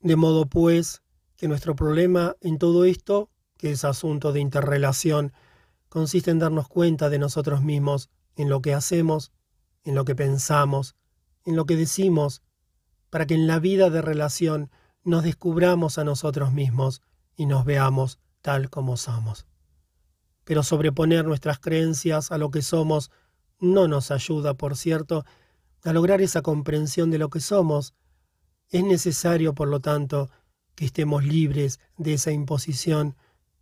De 0.00 0.16
modo 0.16 0.46
pues 0.46 1.02
que 1.36 1.48
nuestro 1.48 1.74
problema 1.74 2.36
en 2.42 2.58
todo 2.58 2.84
esto, 2.84 3.30
que 3.56 3.70
es 3.70 3.84
asunto 3.84 4.32
de 4.32 4.40
interrelación, 4.40 5.32
consiste 5.88 6.30
en 6.30 6.38
darnos 6.38 6.68
cuenta 6.68 7.08
de 7.08 7.18
nosotros 7.18 7.62
mismos, 7.62 8.10
en 8.36 8.50
lo 8.50 8.60
que 8.60 8.74
hacemos, 8.74 9.32
en 9.84 9.94
lo 9.94 10.04
que 10.04 10.14
pensamos, 10.14 10.96
en 11.44 11.56
lo 11.56 11.64
que 11.64 11.76
decimos, 11.76 12.42
para 13.10 13.26
que 13.26 13.34
en 13.34 13.46
la 13.46 13.58
vida 13.58 13.90
de 13.90 14.02
relación 14.02 14.70
nos 15.02 15.24
descubramos 15.24 15.98
a 15.98 16.04
nosotros 16.04 16.52
mismos 16.52 17.00
y 17.36 17.46
nos 17.46 17.64
veamos 17.64 18.18
tal 18.42 18.68
como 18.68 18.96
somos. 18.96 19.46
Pero 20.44 20.62
sobreponer 20.62 21.24
nuestras 21.24 21.58
creencias 21.58 22.32
a 22.32 22.38
lo 22.38 22.50
que 22.50 22.60
somos 22.60 23.10
no 23.60 23.88
nos 23.88 24.10
ayuda, 24.10 24.54
por 24.54 24.76
cierto, 24.76 25.24
a 25.84 25.92
lograr 25.92 26.20
esa 26.22 26.42
comprensión 26.42 27.10
de 27.10 27.18
lo 27.18 27.28
que 27.28 27.40
somos, 27.40 27.94
es 28.70 28.82
necesario, 28.82 29.54
por 29.54 29.68
lo 29.68 29.80
tanto, 29.80 30.30
que 30.74 30.86
estemos 30.86 31.24
libres 31.24 31.78
de 31.96 32.14
esa 32.14 32.32
imposición 32.32 33.16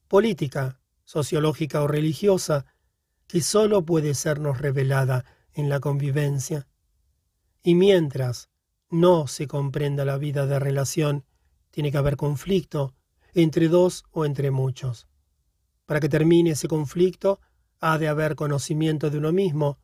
política, 0.09 0.81
sociológica 1.05 1.83
o 1.83 1.89
religiosa, 1.89 2.65
que 3.27 3.41
sólo 3.41 3.85
puede 3.85 4.15
sernos 4.15 4.61
revelada 4.61 5.25
en 5.53 5.69
la 5.69 5.81
convivencia. 5.81 6.69
Y 7.63 7.75
mientras 7.75 8.51
no 8.89 9.27
se 9.27 9.47
comprenda 9.47 10.05
la 10.05 10.17
vida 10.17 10.47
de 10.47 10.59
relación, 10.59 11.25
tiene 11.71 11.91
que 11.91 11.99
haber 11.99 12.17
conflicto 12.17 12.95
entre 13.35 13.69
dos 13.69 14.05
o 14.11 14.25
entre 14.25 14.51
muchos. 14.51 15.09
Para 15.87 16.01
que 16.01 16.09
termine 16.09 16.51
ese 16.51 16.69
conflicto, 16.69 17.41
ha 17.81 17.99
de 17.99 18.09
haber 18.09 18.37
conocimiento 18.37 19.11
de 19.11 19.19
uno 19.19 19.33
mismo, 19.33 19.79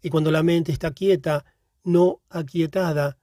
y 0.00 0.10
cuando 0.10 0.30
la 0.30 0.42
mente 0.42 0.72
está 0.72 0.92
quieta, 0.92 1.44
no 1.84 2.20
aquietada, 2.28 3.18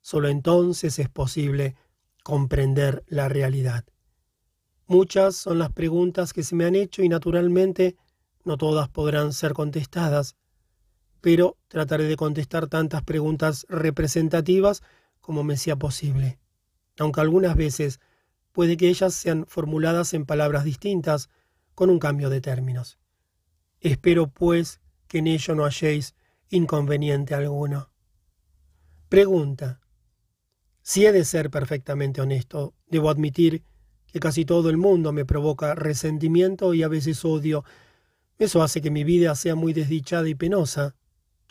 solo 0.00 0.28
entonces 0.28 0.98
es 0.98 1.08
posible 1.08 1.76
comprender 2.24 3.04
la 3.06 3.28
realidad. 3.28 3.84
Muchas 4.86 5.36
son 5.36 5.58
las 5.58 5.70
preguntas 5.72 6.32
que 6.32 6.42
se 6.42 6.54
me 6.56 6.64
han 6.64 6.74
hecho 6.74 7.02
y 7.02 7.08
naturalmente 7.08 7.96
no 8.44 8.56
todas 8.56 8.88
podrán 8.88 9.32
ser 9.32 9.52
contestadas, 9.52 10.36
pero 11.20 11.58
trataré 11.68 12.04
de 12.04 12.16
contestar 12.16 12.68
tantas 12.68 13.02
preguntas 13.02 13.66
representativas 13.68 14.82
como 15.20 15.44
me 15.44 15.56
sea 15.56 15.76
posible, 15.76 16.38
aunque 16.98 17.20
algunas 17.20 17.54
veces 17.54 18.00
puede 18.52 18.76
que 18.76 18.88
ellas 18.88 19.14
sean 19.14 19.44
formuladas 19.46 20.14
en 20.14 20.26
palabras 20.26 20.64
distintas, 20.64 21.28
con 21.74 21.90
un 21.90 22.00
cambio 22.00 22.28
de 22.28 22.40
términos. 22.40 22.98
Espero, 23.80 24.26
pues, 24.26 24.80
que 25.06 25.18
en 25.18 25.28
ello 25.28 25.54
no 25.54 25.64
halléis 25.64 26.16
inconveniente 26.50 27.34
alguno. 27.34 27.90
Pregunta. 29.08 29.80
Si 30.82 31.06
he 31.06 31.12
de 31.12 31.24
ser 31.24 31.50
perfectamente 31.50 32.20
honesto, 32.20 32.74
debo 32.88 33.08
admitir 33.08 33.64
que 34.12 34.20
casi 34.20 34.44
todo 34.44 34.68
el 34.68 34.76
mundo 34.76 35.12
me 35.12 35.24
provoca 35.24 35.74
resentimiento 35.74 36.74
y 36.74 36.82
a 36.82 36.88
veces 36.88 37.24
odio. 37.24 37.64
Eso 38.38 38.62
hace 38.62 38.82
que 38.82 38.90
mi 38.90 39.04
vida 39.04 39.34
sea 39.34 39.54
muy 39.54 39.72
desdichada 39.72 40.28
y 40.28 40.34
penosa. 40.34 40.94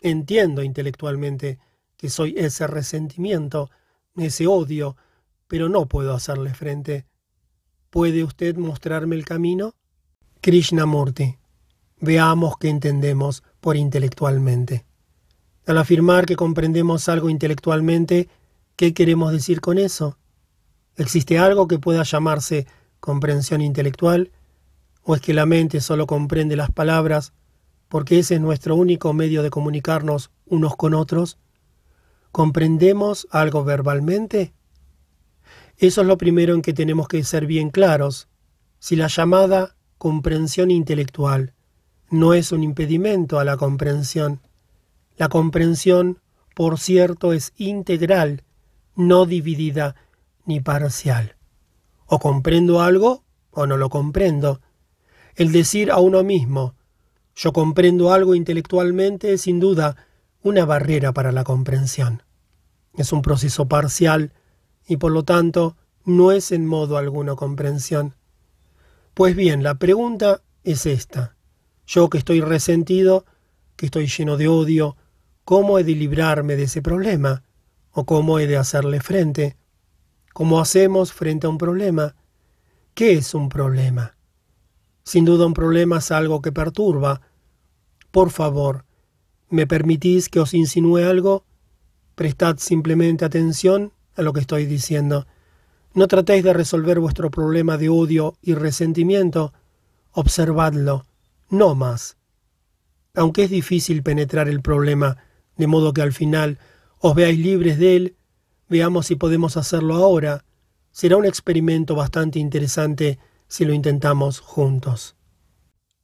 Entiendo 0.00 0.62
intelectualmente 0.62 1.58
que 1.96 2.10
soy 2.10 2.34
ese 2.36 2.68
resentimiento, 2.68 3.70
ese 4.16 4.46
odio, 4.46 4.96
pero 5.48 5.68
no 5.68 5.86
puedo 5.86 6.14
hacerle 6.14 6.54
frente. 6.54 7.06
¿Puede 7.90 8.22
usted 8.22 8.56
mostrarme 8.56 9.16
el 9.16 9.24
camino? 9.24 9.74
Krishnamurti. 10.40 11.38
Veamos 12.00 12.56
qué 12.58 12.68
entendemos 12.68 13.42
por 13.60 13.76
intelectualmente. 13.76 14.87
Al 15.68 15.76
afirmar 15.76 16.24
que 16.24 16.34
comprendemos 16.34 17.10
algo 17.10 17.28
intelectualmente, 17.28 18.30
¿qué 18.74 18.94
queremos 18.94 19.32
decir 19.32 19.60
con 19.60 19.76
eso? 19.76 20.16
¿Existe 20.96 21.38
algo 21.38 21.68
que 21.68 21.78
pueda 21.78 22.04
llamarse 22.04 22.66
comprensión 23.00 23.60
intelectual? 23.60 24.32
¿O 25.02 25.14
es 25.14 25.20
que 25.20 25.34
la 25.34 25.44
mente 25.44 25.82
solo 25.82 26.06
comprende 26.06 26.56
las 26.56 26.70
palabras 26.70 27.34
porque 27.88 28.18
ese 28.18 28.36
es 28.36 28.40
nuestro 28.40 28.76
único 28.76 29.12
medio 29.12 29.42
de 29.42 29.50
comunicarnos 29.50 30.30
unos 30.46 30.74
con 30.74 30.94
otros? 30.94 31.36
¿Comprendemos 32.32 33.28
algo 33.30 33.62
verbalmente? 33.62 34.54
Eso 35.76 36.00
es 36.00 36.06
lo 36.06 36.16
primero 36.16 36.54
en 36.54 36.62
que 36.62 36.72
tenemos 36.72 37.08
que 37.08 37.22
ser 37.24 37.44
bien 37.44 37.68
claros. 37.68 38.28
Si 38.78 38.96
la 38.96 39.08
llamada 39.08 39.76
comprensión 39.98 40.70
intelectual 40.70 41.52
no 42.08 42.32
es 42.32 42.52
un 42.52 42.62
impedimento 42.62 43.38
a 43.38 43.44
la 43.44 43.58
comprensión, 43.58 44.40
la 45.18 45.28
comprensión, 45.28 46.20
por 46.54 46.78
cierto, 46.78 47.32
es 47.32 47.52
integral, 47.56 48.44
no 48.94 49.26
dividida 49.26 49.96
ni 50.46 50.60
parcial. 50.60 51.36
O 52.06 52.18
comprendo 52.18 52.80
algo 52.80 53.24
o 53.50 53.66
no 53.66 53.76
lo 53.76 53.90
comprendo. 53.90 54.60
El 55.34 55.52
decir 55.52 55.90
a 55.90 55.98
uno 55.98 56.22
mismo, 56.24 56.74
Yo 57.34 57.52
comprendo 57.52 58.12
algo 58.12 58.34
intelectualmente 58.34 59.32
es 59.32 59.42
sin 59.42 59.60
duda 59.60 59.94
una 60.42 60.64
barrera 60.64 61.12
para 61.12 61.30
la 61.30 61.44
comprensión. 61.44 62.24
Es 62.94 63.12
un 63.12 63.22
proceso 63.22 63.68
parcial 63.68 64.32
y 64.88 64.96
por 64.96 65.12
lo 65.12 65.22
tanto 65.22 65.76
no 66.04 66.32
es 66.32 66.50
en 66.50 66.66
modo 66.66 66.96
alguno 66.96 67.36
comprensión. 67.36 68.16
Pues 69.14 69.36
bien, 69.36 69.62
la 69.62 69.76
pregunta 69.76 70.42
es 70.64 70.84
esta. 70.84 71.36
Yo 71.86 72.10
que 72.10 72.18
estoy 72.18 72.40
resentido, 72.40 73.24
que 73.76 73.86
estoy 73.86 74.08
lleno 74.08 74.36
de 74.36 74.48
odio, 74.48 74.96
¿cómo 75.48 75.78
he 75.78 75.82
de 75.82 75.94
librarme 75.94 76.56
de 76.56 76.64
ese 76.64 76.82
problema? 76.82 77.42
¿O 77.92 78.04
cómo 78.04 78.38
he 78.38 78.46
de 78.46 78.58
hacerle 78.58 79.00
frente? 79.00 79.56
¿Cómo 80.34 80.60
hacemos 80.60 81.14
frente 81.14 81.46
a 81.46 81.48
un 81.48 81.56
problema? 81.56 82.16
¿Qué 82.92 83.14
es 83.14 83.32
un 83.32 83.48
problema? 83.48 84.14
Sin 85.04 85.24
duda 85.24 85.46
un 85.46 85.54
problema 85.54 86.00
es 86.00 86.10
algo 86.10 86.42
que 86.42 86.52
perturba. 86.52 87.22
Por 88.10 88.28
favor, 88.28 88.84
¿me 89.48 89.66
permitís 89.66 90.28
que 90.28 90.38
os 90.38 90.52
insinúe 90.52 90.98
algo? 90.98 91.46
Prestad 92.14 92.58
simplemente 92.58 93.24
atención 93.24 93.94
a 94.16 94.20
lo 94.20 94.34
que 94.34 94.40
estoy 94.40 94.66
diciendo. 94.66 95.26
No 95.94 96.08
tratéis 96.08 96.44
de 96.44 96.52
resolver 96.52 97.00
vuestro 97.00 97.30
problema 97.30 97.78
de 97.78 97.88
odio 97.88 98.36
y 98.42 98.52
resentimiento. 98.52 99.54
Observadlo, 100.12 101.06
no 101.48 101.74
más. 101.74 102.18
Aunque 103.14 103.44
es 103.44 103.50
difícil 103.50 104.02
penetrar 104.02 104.50
el 104.50 104.60
problema, 104.60 105.16
de 105.58 105.66
modo 105.66 105.92
que 105.92 106.00
al 106.00 106.12
final 106.12 106.58
os 106.98 107.14
veáis 107.14 107.38
libres 107.38 107.78
de 107.78 107.96
él, 107.96 108.16
veamos 108.68 109.06
si 109.06 109.16
podemos 109.16 109.56
hacerlo 109.56 109.96
ahora. 109.96 110.44
Será 110.90 111.16
un 111.16 111.26
experimento 111.26 111.94
bastante 111.94 112.38
interesante 112.38 113.18
si 113.46 113.64
lo 113.64 113.74
intentamos 113.74 114.40
juntos. 114.40 115.16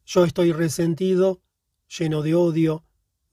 Yo 0.05 0.25
estoy 0.25 0.53
resentido, 0.53 1.41
lleno 1.99 2.21
de 2.23 2.35
odio, 2.35 2.85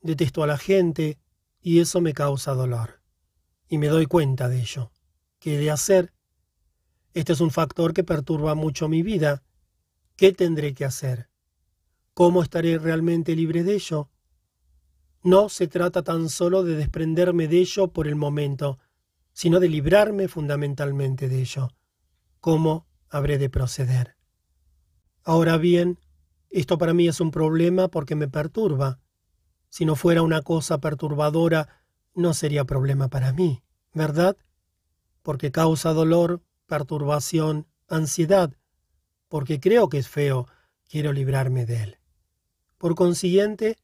detesto 0.01 0.43
a 0.43 0.47
la 0.47 0.57
gente, 0.57 1.17
y 1.61 1.79
eso 1.79 2.01
me 2.01 2.13
causa 2.13 2.53
dolor. 2.53 3.01
Y 3.67 3.77
me 3.77 3.87
doy 3.87 4.05
cuenta 4.05 4.47
de 4.47 4.61
ello. 4.61 4.91
¿Qué 5.39 5.55
he 5.55 5.57
de 5.57 5.71
hacer? 5.71 6.13
Este 7.13 7.33
es 7.33 7.41
un 7.41 7.51
factor 7.51 7.93
que 7.93 8.03
perturba 8.03 8.55
mucho 8.55 8.87
mi 8.87 9.01
vida. 9.01 9.43
¿Qué 10.15 10.31
tendré 10.31 10.73
que 10.73 10.85
hacer? 10.85 11.29
¿Cómo 12.13 12.43
estaré 12.43 12.77
realmente 12.77 13.35
libre 13.35 13.63
de 13.63 13.75
ello? 13.75 14.09
No 15.23 15.49
se 15.49 15.67
trata 15.67 16.03
tan 16.03 16.29
solo 16.29 16.63
de 16.63 16.75
desprenderme 16.75 17.47
de 17.47 17.59
ello 17.59 17.89
por 17.89 18.07
el 18.07 18.15
momento, 18.15 18.79
sino 19.33 19.59
de 19.59 19.69
librarme 19.69 20.27
fundamentalmente 20.27 21.29
de 21.29 21.41
ello. 21.41 21.69
¿Cómo 22.39 22.87
habré 23.09 23.37
de 23.37 23.49
proceder? 23.49 24.15
Ahora 25.23 25.57
bien, 25.57 25.99
esto 26.49 26.77
para 26.77 26.93
mí 26.93 27.07
es 27.07 27.21
un 27.21 27.29
problema 27.29 27.87
porque 27.87 28.15
me 28.15 28.27
perturba. 28.27 28.99
Si 29.69 29.85
no 29.85 29.95
fuera 29.95 30.23
una 30.23 30.41
cosa 30.41 30.79
perturbadora, 30.79 31.69
no 32.15 32.33
sería 32.33 32.65
problema 32.65 33.07
para 33.07 33.31
mí, 33.31 33.63
¿verdad? 33.93 34.35
Porque 35.21 35.51
causa 35.51 35.93
dolor, 35.93 36.41
perturbación, 36.65 37.67
ansiedad, 37.87 38.53
porque 39.29 39.59
creo 39.59 39.87
que 39.87 39.99
es 39.99 40.09
feo, 40.09 40.47
quiero 40.89 41.13
librarme 41.13 41.65
de 41.65 41.83
él. 41.83 41.97
Por 42.77 42.95
consiguiente, 42.95 43.77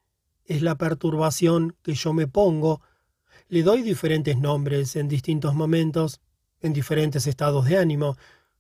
es 0.48 0.62
la 0.62 0.78
perturbación 0.78 1.76
que 1.84 1.94
yo 1.94 2.14
me 2.14 2.26
pongo, 2.26 2.82
le 3.50 3.64
doy 3.64 3.82
diferentes 3.82 4.38
nombres 4.38 4.96
en 4.96 5.08
distintos 5.08 5.54
momentos, 5.54 6.22
en 6.62 6.74
diferentes 6.74 7.28
estados 7.28 7.66
de 7.66 7.78
ánimo. 7.78 8.18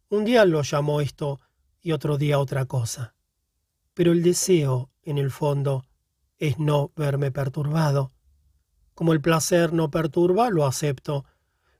Un 0.09 0.25
día 0.25 0.45
lo 0.45 0.61
llamo 0.61 1.01
esto 1.01 1.39
y 1.81 1.93
otro 1.93 2.17
día 2.17 2.39
otra 2.39 2.65
cosa. 2.65 3.15
Pero 3.93 4.11
el 4.11 4.21
deseo, 4.21 4.91
en 5.03 5.17
el 5.17 5.31
fondo, 5.31 5.85
es 6.37 6.59
no 6.59 6.91
verme 6.95 7.31
perturbado. 7.31 8.11
Como 8.93 9.13
el 9.13 9.21
placer 9.21 9.73
no 9.73 9.89
perturba, 9.89 10.49
lo 10.49 10.65
acepto. 10.65 11.25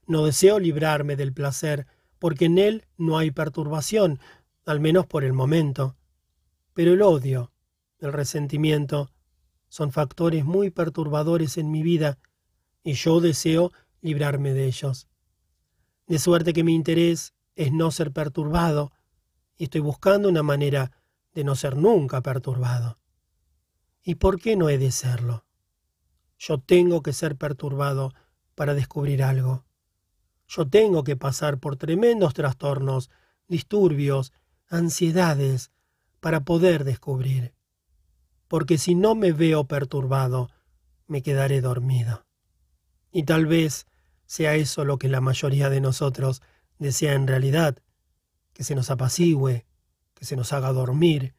No 0.06 0.24
deseo 0.24 0.58
librarme 0.58 1.16
del 1.16 1.32
placer, 1.32 1.86
porque 2.18 2.46
en 2.46 2.58
él 2.58 2.86
no 2.96 3.18
hay 3.18 3.30
perturbación, 3.30 4.20
al 4.64 4.80
menos 4.80 5.06
por 5.06 5.24
el 5.24 5.32
momento. 5.32 5.96
Pero 6.74 6.92
el 6.92 7.02
odio, 7.02 7.52
el 8.00 8.12
resentimiento, 8.12 9.10
son 9.68 9.92
factores 9.92 10.44
muy 10.44 10.70
perturbadores 10.70 11.58
en 11.58 11.70
mi 11.70 11.82
vida, 11.82 12.18
y 12.82 12.94
yo 12.94 13.20
deseo 13.20 13.72
librarme 14.00 14.52
de 14.52 14.66
ellos. 14.66 15.08
De 16.06 16.18
suerte 16.18 16.52
que 16.52 16.64
mi 16.64 16.74
interés 16.74 17.34
es 17.54 17.72
no 17.72 17.90
ser 17.90 18.12
perturbado, 18.12 18.92
y 19.56 19.64
estoy 19.64 19.80
buscando 19.80 20.28
una 20.28 20.42
manera 20.42 20.92
de 21.34 21.44
no 21.44 21.54
ser 21.54 21.76
nunca 21.76 22.22
perturbado. 22.22 22.98
¿Y 24.02 24.14
por 24.14 24.40
qué 24.40 24.56
no 24.56 24.68
he 24.68 24.78
de 24.78 24.90
serlo? 24.90 25.44
Yo 26.38 26.58
tengo 26.58 27.02
que 27.02 27.12
ser 27.12 27.36
perturbado 27.36 28.14
para 28.54 28.74
descubrir 28.74 29.22
algo. 29.22 29.64
Yo 30.46 30.68
tengo 30.68 31.04
que 31.04 31.16
pasar 31.16 31.58
por 31.58 31.76
tremendos 31.76 32.32
trastornos, 32.32 33.10
disturbios, 33.48 34.32
ansiedades, 34.68 35.72
para 36.20 36.44
poder 36.44 36.84
descubrir. 36.84 37.54
Porque 38.48 38.78
si 38.78 38.94
no 38.94 39.14
me 39.14 39.32
veo 39.32 39.64
perturbado, 39.64 40.50
me 41.06 41.22
quedaré 41.22 41.60
dormido. 41.60 42.26
Y 43.12 43.22
tal 43.24 43.46
vez 43.46 43.86
sea 44.26 44.54
eso 44.54 44.84
lo 44.84 44.98
que 44.98 45.08
la 45.08 45.20
mayoría 45.20 45.70
de 45.70 45.80
nosotros 45.80 46.42
desea 46.78 47.14
en 47.14 47.26
realidad, 47.26 47.78
que 48.52 48.64
se 48.64 48.74
nos 48.74 48.90
apacigüe, 48.90 49.66
que 50.14 50.24
se 50.24 50.36
nos 50.36 50.52
haga 50.52 50.72
dormir, 50.72 51.34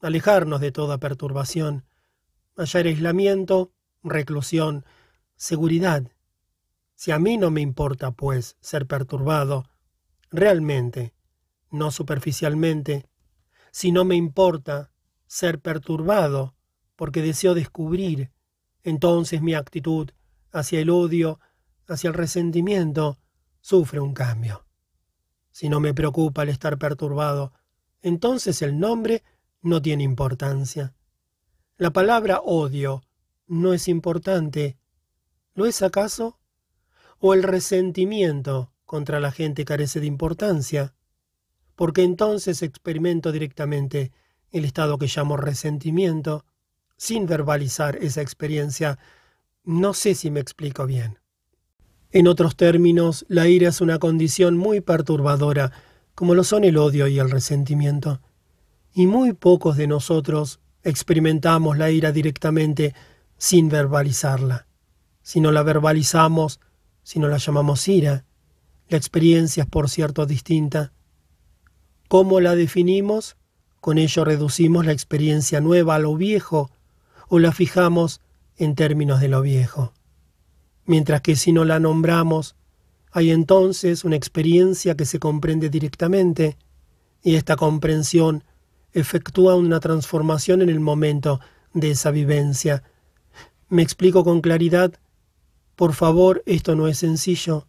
alejarnos 0.00 0.60
de 0.60 0.72
toda 0.72 0.98
perturbación, 0.98 1.84
hallar 2.56 2.86
aislamiento, 2.86 3.72
reclusión, 4.02 4.84
seguridad, 5.36 6.10
si 6.94 7.10
a 7.10 7.18
mí 7.18 7.36
no 7.36 7.50
me 7.50 7.60
importa, 7.60 8.10
pues, 8.10 8.56
ser 8.60 8.86
perturbado, 8.86 9.68
realmente, 10.30 11.14
no 11.70 11.90
superficialmente, 11.90 13.06
si 13.70 13.92
no 13.92 14.04
me 14.06 14.16
importa 14.16 14.90
ser 15.26 15.60
perturbado 15.60 16.54
porque 16.96 17.22
deseo 17.22 17.54
descubrir, 17.54 18.30
entonces 18.82 19.42
mi 19.42 19.54
actitud 19.54 20.10
hacia 20.52 20.80
el 20.80 20.90
odio, 20.90 21.40
hacia 21.86 22.08
el 22.08 22.14
resentimiento, 22.14 23.18
sufre 23.60 24.00
un 24.00 24.14
cambio. 24.14 24.66
Si 25.50 25.68
no 25.68 25.80
me 25.80 25.94
preocupa 25.94 26.42
el 26.42 26.48
estar 26.50 26.78
perturbado, 26.78 27.52
entonces 28.02 28.62
el 28.62 28.78
nombre 28.78 29.22
no 29.60 29.82
tiene 29.82 30.04
importancia. 30.04 30.94
La 31.76 31.90
palabra 31.90 32.40
odio 32.40 33.02
no 33.46 33.72
es 33.72 33.88
importante. 33.88 34.78
¿Lo 35.54 35.66
es 35.66 35.82
acaso? 35.82 36.38
o 37.18 37.34
el 37.34 37.42
resentimiento 37.42 38.72
contra 38.84 39.20
la 39.20 39.32
gente 39.32 39.64
carece 39.64 40.00
de 40.00 40.06
importancia, 40.06 40.94
porque 41.74 42.02
entonces 42.02 42.62
experimento 42.62 43.32
directamente 43.32 44.12
el 44.58 44.64
estado 44.64 44.98
que 44.98 45.06
llamo 45.06 45.36
resentimiento, 45.36 46.44
sin 46.96 47.26
verbalizar 47.26 47.96
esa 47.96 48.22
experiencia. 48.22 48.98
No 49.64 49.94
sé 49.94 50.14
si 50.14 50.30
me 50.30 50.40
explico 50.40 50.86
bien. 50.86 51.18
En 52.10 52.28
otros 52.28 52.56
términos, 52.56 53.26
la 53.28 53.48
ira 53.48 53.68
es 53.68 53.80
una 53.80 53.98
condición 53.98 54.56
muy 54.56 54.80
perturbadora, 54.80 55.72
como 56.14 56.34
lo 56.34 56.44
son 56.44 56.64
el 56.64 56.78
odio 56.78 57.08
y 57.08 57.18
el 57.18 57.30
resentimiento. 57.30 58.20
Y 58.92 59.06
muy 59.06 59.34
pocos 59.34 59.76
de 59.76 59.86
nosotros 59.86 60.60
experimentamos 60.82 61.76
la 61.76 61.90
ira 61.90 62.12
directamente 62.12 62.94
sin 63.36 63.68
verbalizarla. 63.68 64.66
Si 65.20 65.40
no 65.40 65.52
la 65.52 65.62
verbalizamos, 65.62 66.60
si 67.02 67.18
no 67.18 67.28
la 67.28 67.36
llamamos 67.38 67.86
ira. 67.88 68.24
La 68.88 68.96
experiencia 68.96 69.64
es, 69.64 69.68
por 69.68 69.90
cierto, 69.90 70.24
distinta. 70.26 70.92
¿Cómo 72.08 72.40
la 72.40 72.54
definimos? 72.54 73.36
Con 73.86 73.98
ello 73.98 74.24
reducimos 74.24 74.84
la 74.84 74.90
experiencia 74.90 75.60
nueva 75.60 75.94
a 75.94 76.00
lo 76.00 76.16
viejo 76.16 76.72
o 77.28 77.38
la 77.38 77.52
fijamos 77.52 78.20
en 78.56 78.74
términos 78.74 79.20
de 79.20 79.28
lo 79.28 79.42
viejo. 79.42 79.92
Mientras 80.86 81.20
que 81.20 81.36
si 81.36 81.52
no 81.52 81.64
la 81.64 81.78
nombramos, 81.78 82.56
hay 83.12 83.30
entonces 83.30 84.02
una 84.02 84.16
experiencia 84.16 84.96
que 84.96 85.04
se 85.04 85.20
comprende 85.20 85.70
directamente 85.70 86.56
y 87.22 87.36
esta 87.36 87.54
comprensión 87.54 88.42
efectúa 88.92 89.54
una 89.54 89.78
transformación 89.78 90.62
en 90.62 90.68
el 90.68 90.80
momento 90.80 91.38
de 91.72 91.92
esa 91.92 92.10
vivencia. 92.10 92.82
Me 93.68 93.82
explico 93.82 94.24
con 94.24 94.40
claridad 94.40 94.94
por 95.76 95.92
favor, 95.92 96.42
esto 96.46 96.74
no 96.74 96.88
es 96.88 96.98
sencillo. 96.98 97.68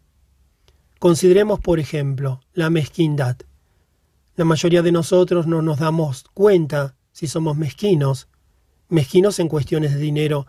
Consideremos, 0.98 1.60
por 1.60 1.78
ejemplo, 1.78 2.40
la 2.54 2.70
mezquindad. 2.70 3.36
La 4.38 4.44
mayoría 4.44 4.82
de 4.82 4.92
nosotros 4.92 5.48
no 5.48 5.62
nos 5.62 5.80
damos 5.80 6.22
cuenta 6.32 6.94
si 7.10 7.26
somos 7.26 7.56
mezquinos, 7.56 8.28
mezquinos 8.88 9.40
en 9.40 9.48
cuestiones 9.48 9.94
de 9.94 9.98
dinero, 9.98 10.46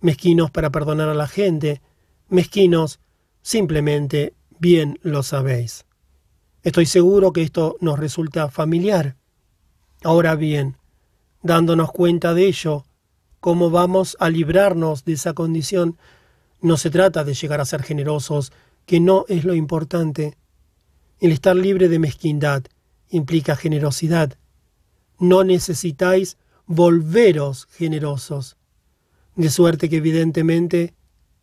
mezquinos 0.00 0.50
para 0.50 0.70
perdonar 0.70 1.08
a 1.08 1.14
la 1.14 1.28
gente, 1.28 1.80
mezquinos 2.28 2.98
simplemente 3.40 4.34
bien 4.58 4.98
lo 5.02 5.22
sabéis. 5.22 5.86
Estoy 6.64 6.86
seguro 6.86 7.32
que 7.32 7.42
esto 7.42 7.76
nos 7.80 7.96
resulta 7.96 8.50
familiar. 8.50 9.14
Ahora 10.02 10.34
bien, 10.34 10.76
dándonos 11.40 11.92
cuenta 11.92 12.34
de 12.34 12.48
ello, 12.48 12.86
cómo 13.38 13.70
vamos 13.70 14.16
a 14.18 14.30
librarnos 14.30 15.04
de 15.04 15.12
esa 15.12 15.32
condición. 15.34 15.96
No 16.60 16.76
se 16.76 16.90
trata 16.90 17.22
de 17.22 17.34
llegar 17.34 17.60
a 17.60 17.66
ser 17.66 17.84
generosos, 17.84 18.50
que 18.84 18.98
no 18.98 19.26
es 19.28 19.44
lo 19.44 19.54
importante. 19.54 20.36
El 21.20 21.30
estar 21.30 21.54
libre 21.54 21.88
de 21.88 22.00
mezquindad 22.00 22.64
implica 23.10 23.56
generosidad. 23.56 24.34
No 25.18 25.44
necesitáis 25.44 26.36
volveros 26.66 27.66
generosos, 27.72 28.56
de 29.36 29.50
suerte 29.50 29.88
que 29.88 29.96
evidentemente 29.96 30.94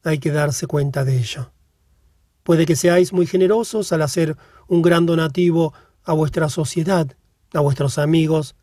hay 0.03 0.19
que 0.19 0.31
darse 0.31 0.67
cuenta 0.67 1.03
de 1.03 1.17
ello. 1.17 1.51
Puede 2.43 2.65
que 2.65 2.75
seáis 2.75 3.11
muy 3.11 3.25
generosos 3.25 3.91
al 3.91 4.03
hacer 4.03 4.37
un 4.67 4.81
gran 4.81 5.05
donativo 5.05 5.73
a 6.03 6.13
vuestra 6.13 6.49
sociedad, 6.49 7.15
a 7.53 7.59
vuestros 7.59 7.97
amigos, 7.97 8.55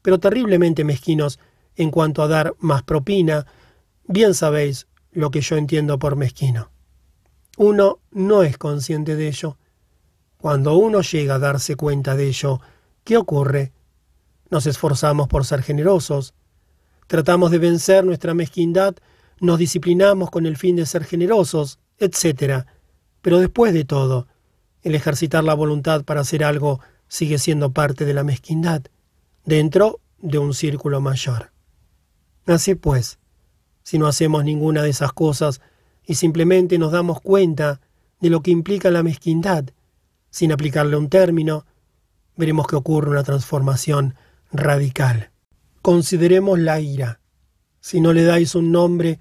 pero 0.00 0.18
terriblemente 0.18 0.84
mezquinos 0.84 1.38
en 1.74 1.90
cuanto 1.90 2.22
a 2.22 2.28
dar 2.28 2.54
más 2.58 2.82
propina. 2.82 3.46
Bien 4.06 4.32
sabéis 4.34 4.86
lo 5.12 5.30
que 5.30 5.42
yo 5.42 5.56
entiendo 5.56 5.98
por 5.98 6.16
mezquino. 6.16 6.70
Uno 7.58 8.00
no 8.10 8.42
es 8.42 8.56
consciente 8.56 9.16
de 9.16 9.28
ello. 9.28 9.58
Cuando 10.46 10.76
uno 10.76 11.00
llega 11.00 11.34
a 11.34 11.38
darse 11.40 11.74
cuenta 11.74 12.14
de 12.14 12.28
ello, 12.28 12.60
¿qué 13.02 13.16
ocurre? 13.16 13.72
Nos 14.48 14.68
esforzamos 14.68 15.26
por 15.26 15.44
ser 15.44 15.60
generosos. 15.60 16.34
Tratamos 17.08 17.50
de 17.50 17.58
vencer 17.58 18.04
nuestra 18.04 18.32
mezquindad, 18.32 18.94
nos 19.40 19.58
disciplinamos 19.58 20.30
con 20.30 20.46
el 20.46 20.56
fin 20.56 20.76
de 20.76 20.86
ser 20.86 21.02
generosos, 21.02 21.80
etc. 21.98 22.64
Pero 23.22 23.40
después 23.40 23.74
de 23.74 23.84
todo, 23.84 24.28
el 24.82 24.94
ejercitar 24.94 25.42
la 25.42 25.54
voluntad 25.54 26.04
para 26.04 26.20
hacer 26.20 26.44
algo 26.44 26.78
sigue 27.08 27.38
siendo 27.38 27.72
parte 27.72 28.04
de 28.04 28.14
la 28.14 28.22
mezquindad, 28.22 28.82
dentro 29.44 29.98
de 30.18 30.38
un 30.38 30.54
círculo 30.54 31.00
mayor. 31.00 31.50
Así 32.46 32.76
pues, 32.76 33.18
si 33.82 33.98
no 33.98 34.06
hacemos 34.06 34.44
ninguna 34.44 34.84
de 34.84 34.90
esas 34.90 35.12
cosas 35.12 35.60
y 36.06 36.14
simplemente 36.14 36.78
nos 36.78 36.92
damos 36.92 37.20
cuenta 37.20 37.80
de 38.20 38.30
lo 38.30 38.42
que 38.42 38.52
implica 38.52 38.92
la 38.92 39.02
mezquindad, 39.02 39.70
sin 40.36 40.52
aplicarle 40.52 40.98
un 40.98 41.08
término, 41.08 41.64
veremos 42.36 42.66
que 42.66 42.76
ocurre 42.76 43.08
una 43.08 43.24
transformación 43.24 44.16
radical. 44.52 45.30
Consideremos 45.80 46.58
la 46.58 46.78
ira. 46.78 47.20
Si 47.80 48.02
no 48.02 48.12
le 48.12 48.22
dais 48.22 48.54
un 48.54 48.70
nombre 48.70 49.18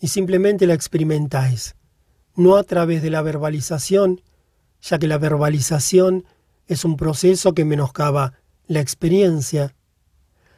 y 0.00 0.08
simplemente 0.08 0.66
la 0.66 0.72
experimentáis, 0.72 1.76
no 2.34 2.56
a 2.56 2.62
través 2.62 3.02
de 3.02 3.10
la 3.10 3.20
verbalización, 3.20 4.22
ya 4.80 4.98
que 4.98 5.06
la 5.06 5.18
verbalización 5.18 6.24
es 6.66 6.86
un 6.86 6.96
proceso 6.96 7.52
que 7.52 7.66
menoscaba 7.66 8.32
la 8.66 8.80
experiencia. 8.80 9.74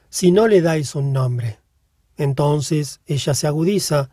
Si 0.09 0.31
no 0.31 0.47
le 0.47 0.61
dais 0.61 0.95
un 0.95 1.13
nombre, 1.13 1.59
entonces 2.17 3.01
ella 3.07 3.35
se 3.35 3.49
agudiza, 3.49 4.11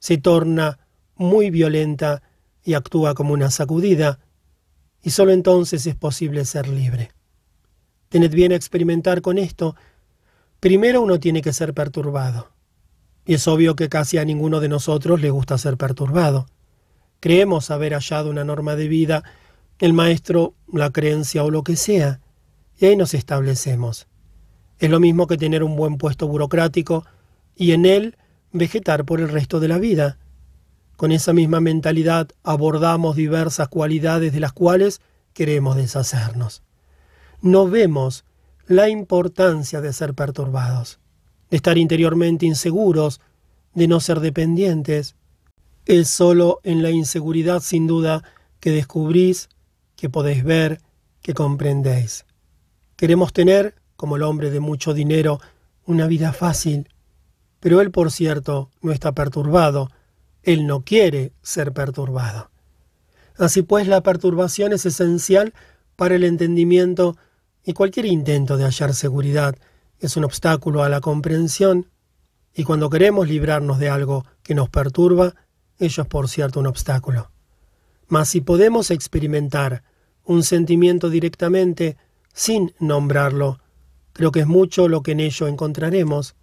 se 0.00 0.18
torna 0.18 0.80
muy 1.14 1.50
violenta 1.50 2.24
y 2.64 2.74
actúa 2.74 3.14
como 3.14 3.34
una 3.34 3.52
sacudida, 3.52 4.18
y 5.02 5.10
sólo 5.10 5.32
entonces 5.32 5.86
es 5.86 5.94
posible 5.94 6.44
ser 6.44 6.68
libre. 6.68 7.10
Tened 8.08 8.32
bien 8.32 8.52
a 8.52 8.56
experimentar 8.56 9.22
con 9.22 9.38
esto. 9.38 9.74
Primero 10.60 11.02
uno 11.02 11.18
tiene 11.18 11.42
que 11.42 11.52
ser 11.52 11.74
perturbado. 11.74 12.52
Y 13.24 13.34
es 13.34 13.48
obvio 13.48 13.76
que 13.76 13.88
casi 13.88 14.18
a 14.18 14.24
ninguno 14.24 14.60
de 14.60 14.68
nosotros 14.68 15.20
le 15.20 15.30
gusta 15.30 15.58
ser 15.58 15.76
perturbado. 15.76 16.46
Creemos 17.20 17.70
haber 17.70 17.94
hallado 17.94 18.30
una 18.30 18.44
norma 18.44 18.76
de 18.76 18.88
vida, 18.88 19.22
el 19.78 19.92
maestro, 19.92 20.54
la 20.72 20.90
creencia 20.90 21.44
o 21.44 21.50
lo 21.50 21.62
que 21.62 21.76
sea, 21.76 22.20
y 22.78 22.86
ahí 22.86 22.96
nos 22.96 23.14
establecemos. 23.14 24.08
Es 24.78 24.90
lo 24.90 24.98
mismo 24.98 25.26
que 25.26 25.36
tener 25.36 25.62
un 25.62 25.76
buen 25.76 25.98
puesto 25.98 26.26
burocrático 26.26 27.04
y 27.54 27.72
en 27.72 27.86
él 27.86 28.16
vegetar 28.52 29.04
por 29.04 29.20
el 29.20 29.28
resto 29.28 29.60
de 29.60 29.68
la 29.68 29.78
vida. 29.78 30.18
Con 31.02 31.10
esa 31.10 31.32
misma 31.32 31.58
mentalidad 31.58 32.28
abordamos 32.44 33.16
diversas 33.16 33.66
cualidades 33.66 34.32
de 34.32 34.38
las 34.38 34.52
cuales 34.52 35.00
queremos 35.34 35.74
deshacernos 35.74 36.62
no 37.42 37.68
vemos 37.68 38.24
la 38.66 38.88
importancia 38.88 39.80
de 39.80 39.92
ser 39.92 40.14
perturbados, 40.14 41.00
de 41.50 41.56
estar 41.56 41.76
interiormente 41.76 42.46
inseguros, 42.46 43.20
de 43.74 43.88
no 43.88 43.98
ser 43.98 44.20
dependientes. 44.20 45.16
Es 45.84 46.08
solo 46.08 46.60
en 46.62 46.82
la 46.82 46.90
inseguridad, 46.90 47.60
sin 47.60 47.88
duda, 47.88 48.22
que 48.60 48.70
descubrís, 48.70 49.48
que 49.96 50.08
podéis 50.08 50.44
ver, 50.44 50.80
que 51.20 51.34
comprendéis. 51.34 52.24
Queremos 52.94 53.32
tener, 53.32 53.74
como 53.96 54.14
el 54.14 54.22
hombre 54.22 54.50
de 54.50 54.60
mucho 54.60 54.94
dinero, 54.94 55.40
una 55.84 56.06
vida 56.06 56.32
fácil, 56.32 56.88
pero 57.58 57.80
él, 57.80 57.90
por 57.90 58.12
cierto, 58.12 58.70
no 58.80 58.92
está 58.92 59.12
perturbado, 59.12 59.90
él 60.42 60.66
no 60.66 60.82
quiere 60.82 61.32
ser 61.42 61.72
perturbado. 61.72 62.50
Así 63.36 63.62
pues, 63.62 63.86
la 63.86 64.02
perturbación 64.02 64.72
es 64.72 64.86
esencial 64.86 65.54
para 65.96 66.14
el 66.14 66.24
entendimiento 66.24 67.16
y 67.64 67.72
cualquier 67.72 68.06
intento 68.06 68.56
de 68.56 68.64
hallar 68.64 68.94
seguridad 68.94 69.56
es 70.00 70.16
un 70.16 70.24
obstáculo 70.24 70.82
a 70.82 70.88
la 70.88 71.00
comprensión, 71.00 71.86
y 72.54 72.64
cuando 72.64 72.90
queremos 72.90 73.28
librarnos 73.28 73.78
de 73.78 73.88
algo 73.88 74.26
que 74.42 74.54
nos 74.54 74.68
perturba, 74.68 75.34
ello 75.78 76.02
es 76.02 76.08
por 76.08 76.28
cierto 76.28 76.60
un 76.60 76.66
obstáculo. 76.66 77.30
Mas 78.08 78.28
si 78.28 78.40
podemos 78.40 78.90
experimentar 78.90 79.84
un 80.24 80.42
sentimiento 80.42 81.08
directamente, 81.08 81.96
sin 82.34 82.74
nombrarlo, 82.78 83.60
creo 84.12 84.32
que 84.32 84.40
es 84.40 84.46
mucho 84.46 84.88
lo 84.88 85.02
que 85.02 85.12
en 85.12 85.20
ello 85.20 85.46
encontraremos. 85.46 86.34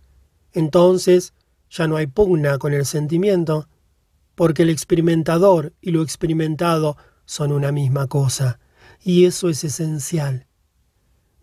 Entonces 0.54 1.34
ya 1.70 1.88
no 1.88 1.98
hay 1.98 2.08
pugna 2.08 2.58
con 2.58 2.74
el 2.74 2.86
sentimiento, 2.86 3.68
porque 4.40 4.64
el 4.64 4.70
experimentador 4.70 5.74
y 5.82 5.92
lo 5.92 6.02
experimentado 6.02 6.96
son 7.26 7.52
una 7.52 7.74
misma 7.74 8.08
cosa, 8.08 8.58
y 9.04 9.26
eso 9.26 9.50
es 9.50 9.66
esencial. 9.66 10.48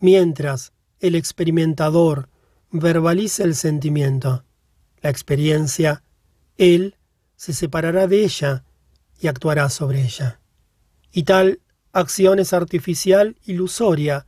Mientras 0.00 0.72
el 1.00 1.14
experimentador 1.14 2.30
verbaliza 2.70 3.44
el 3.44 3.54
sentimiento, 3.54 4.44
la 5.02 5.10
experiencia, 5.10 6.04
él 6.56 6.96
se 7.36 7.52
separará 7.52 8.06
de 8.06 8.24
ella 8.24 8.64
y 9.20 9.26
actuará 9.26 9.68
sobre 9.68 10.00
ella. 10.02 10.40
Y 11.12 11.24
tal 11.24 11.60
acción 11.92 12.38
es 12.38 12.54
artificial, 12.54 13.36
ilusoria, 13.44 14.24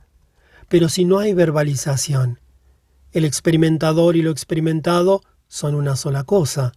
pero 0.67 0.89
si 0.89 1.05
no 1.05 1.17
hay 1.17 1.33
verbalización, 1.33 2.39
el 3.13 3.25
experimentador 3.25 4.15
y 4.15 4.21
lo 4.21 4.29
experimentado 4.29 5.23
son 5.47 5.73
una 5.73 5.95
sola 5.95 6.23
cosa. 6.23 6.73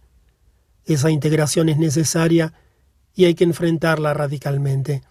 Esa 0.85 1.09
integración 1.09 1.69
es 1.69 1.77
necesaria 1.77 2.53
y 3.13 3.25
hay 3.25 3.35
que 3.35 3.43
enfrentarla 3.43 4.13
radicalmente. 4.13 5.01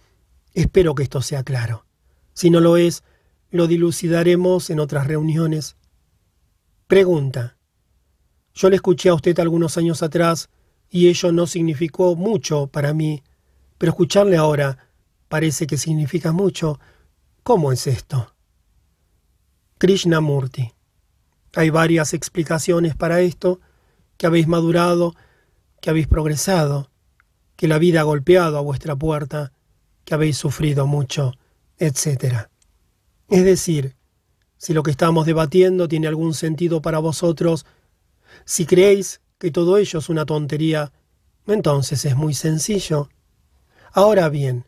Espero 0.53 0.93
que 0.95 1.03
esto 1.03 1.21
sea 1.21 1.43
claro. 1.43 1.85
Si 2.33 2.49
no 2.49 2.59
lo 2.59 2.77
es, 2.77 3.03
lo 3.49 3.67
dilucidaremos 3.67 4.69
en 4.69 4.79
otras 4.79 5.07
reuniones. 5.07 5.77
Pregunta. 6.87 7.57
Yo 8.53 8.69
le 8.69 8.75
escuché 8.75 9.09
a 9.09 9.15
usted 9.15 9.39
algunos 9.39 9.77
años 9.77 10.03
atrás 10.03 10.49
y 10.89 11.07
ello 11.07 11.31
no 11.31 11.47
significó 11.47 12.15
mucho 12.15 12.67
para 12.67 12.93
mí, 12.93 13.23
pero 13.77 13.91
escucharle 13.91 14.37
ahora 14.37 14.77
parece 15.27 15.65
que 15.65 15.77
significa 15.77 16.31
mucho. 16.31 16.79
¿Cómo 17.41 17.71
es 17.71 17.87
esto? 17.87 18.33
Krishnamurti. 19.79 20.71
Hay 21.55 21.69
varias 21.71 22.13
explicaciones 22.13 22.95
para 22.95 23.21
esto, 23.21 23.59
que 24.17 24.27
habéis 24.27 24.47
madurado, 24.47 25.15
que 25.83 25.89
habéis 25.89 26.07
progresado, 26.07 26.89
que 27.57 27.67
la 27.67 27.77
vida 27.77 27.99
ha 27.99 28.03
golpeado 28.03 28.57
a 28.57 28.61
vuestra 28.61 28.95
puerta, 28.95 29.51
que 30.05 30.13
habéis 30.13 30.37
sufrido 30.37 30.87
mucho, 30.87 31.33
etc. 31.77 32.47
Es 33.27 33.43
decir, 33.43 33.97
si 34.55 34.73
lo 34.73 34.81
que 34.81 34.91
estamos 34.91 35.25
debatiendo 35.25 35.89
tiene 35.89 36.07
algún 36.07 36.35
sentido 36.35 36.81
para 36.81 36.99
vosotros, 36.99 37.65
si 38.45 38.65
creéis 38.65 39.19
que 39.37 39.51
todo 39.51 39.77
ello 39.77 39.99
es 39.99 40.07
una 40.07 40.25
tontería, 40.25 40.93
entonces 41.47 42.05
es 42.05 42.15
muy 42.15 42.33
sencillo. 42.33 43.09
Ahora 43.91 44.29
bien, 44.29 44.65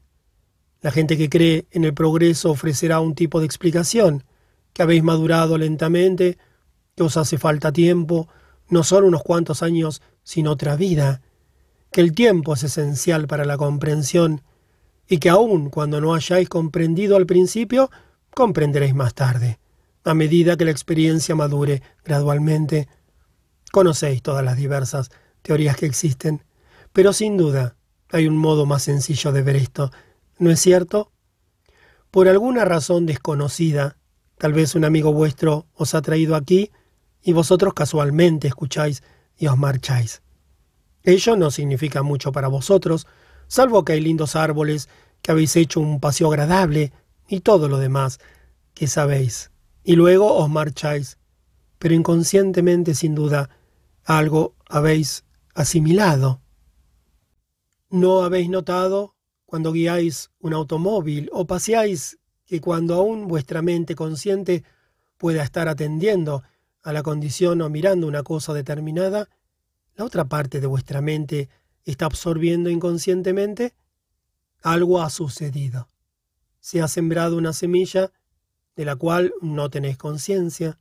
la 0.81 0.91
gente 0.91 1.17
que 1.17 1.29
cree 1.29 1.65
en 1.71 1.85
el 1.85 1.93
progreso 1.93 2.51
ofrecerá 2.51 2.99
un 2.99 3.15
tipo 3.15 3.39
de 3.39 3.45
explicación, 3.45 4.25
que 4.73 4.83
habéis 4.83 5.01
madurado 5.01 5.57
lentamente, 5.57 6.37
que 6.93 7.03
os 7.03 7.15
hace 7.15 7.37
falta 7.37 7.71
tiempo, 7.71 8.27
no 8.67 8.83
solo 8.83 9.07
unos 9.07 9.23
cuantos 9.23 9.63
años, 9.63 10.01
sino 10.25 10.51
otra 10.51 10.75
vida, 10.75 11.21
que 11.91 12.01
el 12.01 12.13
tiempo 12.13 12.55
es 12.55 12.63
esencial 12.63 13.27
para 13.27 13.45
la 13.45 13.55
comprensión, 13.55 14.41
y 15.07 15.19
que 15.19 15.29
aun 15.29 15.69
cuando 15.69 16.01
no 16.01 16.13
hayáis 16.13 16.49
comprendido 16.49 17.15
al 17.15 17.27
principio, 17.27 17.89
comprenderéis 18.31 18.95
más 18.95 19.13
tarde, 19.13 19.59
a 20.03 20.13
medida 20.13 20.57
que 20.57 20.65
la 20.65 20.71
experiencia 20.71 21.35
madure 21.35 21.81
gradualmente. 22.03 22.89
Conocéis 23.71 24.21
todas 24.21 24.43
las 24.43 24.57
diversas 24.57 25.09
teorías 25.41 25.77
que 25.77 25.85
existen, 25.85 26.43
pero 26.91 27.13
sin 27.13 27.37
duda 27.37 27.77
hay 28.09 28.27
un 28.27 28.35
modo 28.35 28.65
más 28.65 28.83
sencillo 28.83 29.31
de 29.31 29.43
ver 29.43 29.55
esto, 29.55 29.91
¿no 30.39 30.49
es 30.49 30.59
cierto? 30.59 31.11
Por 32.09 32.27
alguna 32.27 32.65
razón 32.65 33.05
desconocida, 33.05 33.97
tal 34.39 34.53
vez 34.53 34.73
un 34.73 34.85
amigo 34.85 35.13
vuestro 35.13 35.67
os 35.75 35.93
ha 35.93 36.01
traído 36.01 36.35
aquí 36.35 36.71
y 37.21 37.33
vosotros 37.33 37.73
casualmente 37.73 38.47
escucháis 38.47 39.03
y 39.37 39.47
os 39.47 39.57
marcháis. 39.57 40.21
Ello 41.03 41.35
no 41.35 41.51
significa 41.51 42.01
mucho 42.03 42.31
para 42.31 42.47
vosotros, 42.47 43.07
salvo 43.47 43.85
que 43.85 43.93
hay 43.93 44.01
lindos 44.01 44.35
árboles, 44.35 44.89
que 45.21 45.31
habéis 45.31 45.55
hecho 45.55 45.79
un 45.79 45.99
paseo 45.99 46.27
agradable 46.29 46.91
y 47.27 47.41
todo 47.41 47.67
lo 47.67 47.77
demás 47.77 48.19
que 48.73 48.87
sabéis. 48.87 49.51
Y 49.83 49.95
luego 49.95 50.33
os 50.33 50.49
marcháis, 50.49 51.17
pero 51.77 51.93
inconscientemente 51.93 52.95
sin 52.95 53.15
duda 53.15 53.49
algo 54.03 54.55
habéis 54.67 55.25
asimilado. 55.53 56.41
¿No 57.89 58.23
habéis 58.23 58.49
notado 58.49 59.15
cuando 59.45 59.71
guiáis 59.71 60.31
un 60.39 60.53
automóvil 60.53 61.29
o 61.31 61.45
paseáis 61.45 62.17
que 62.45 62.61
cuando 62.61 62.95
aún 62.95 63.27
vuestra 63.27 63.61
mente 63.61 63.95
consciente 63.95 64.63
pueda 65.17 65.43
estar 65.43 65.67
atendiendo 65.67 66.43
a 66.85 66.93
la 66.93 67.01
condición 67.01 67.63
o 67.63 67.69
mirando 67.69 68.05
una 68.05 68.21
cosa 68.21 68.53
determinada, 68.53 69.27
la 69.95 70.05
otra 70.05 70.25
parte 70.25 70.61
de 70.61 70.67
vuestra 70.67 71.01
mente 71.01 71.49
está 71.83 72.05
absorbiendo 72.05 72.69
inconscientemente? 72.69 73.73
Algo 74.61 75.01
ha 75.01 75.09
sucedido. 75.09 75.89
Se 76.59 76.83
ha 76.83 76.87
sembrado 76.87 77.37
una 77.37 77.53
semilla 77.53 78.11
de 78.75 78.85
la 78.85 78.95
cual 78.95 79.33
no 79.41 79.71
tenéis 79.71 79.97
conciencia, 79.97 80.77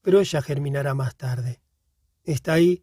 pero 0.00 0.20
ella 0.20 0.40
germinará 0.40 0.94
más 0.94 1.16
tarde. 1.16 1.60
Está 2.24 2.54
ahí. 2.54 2.82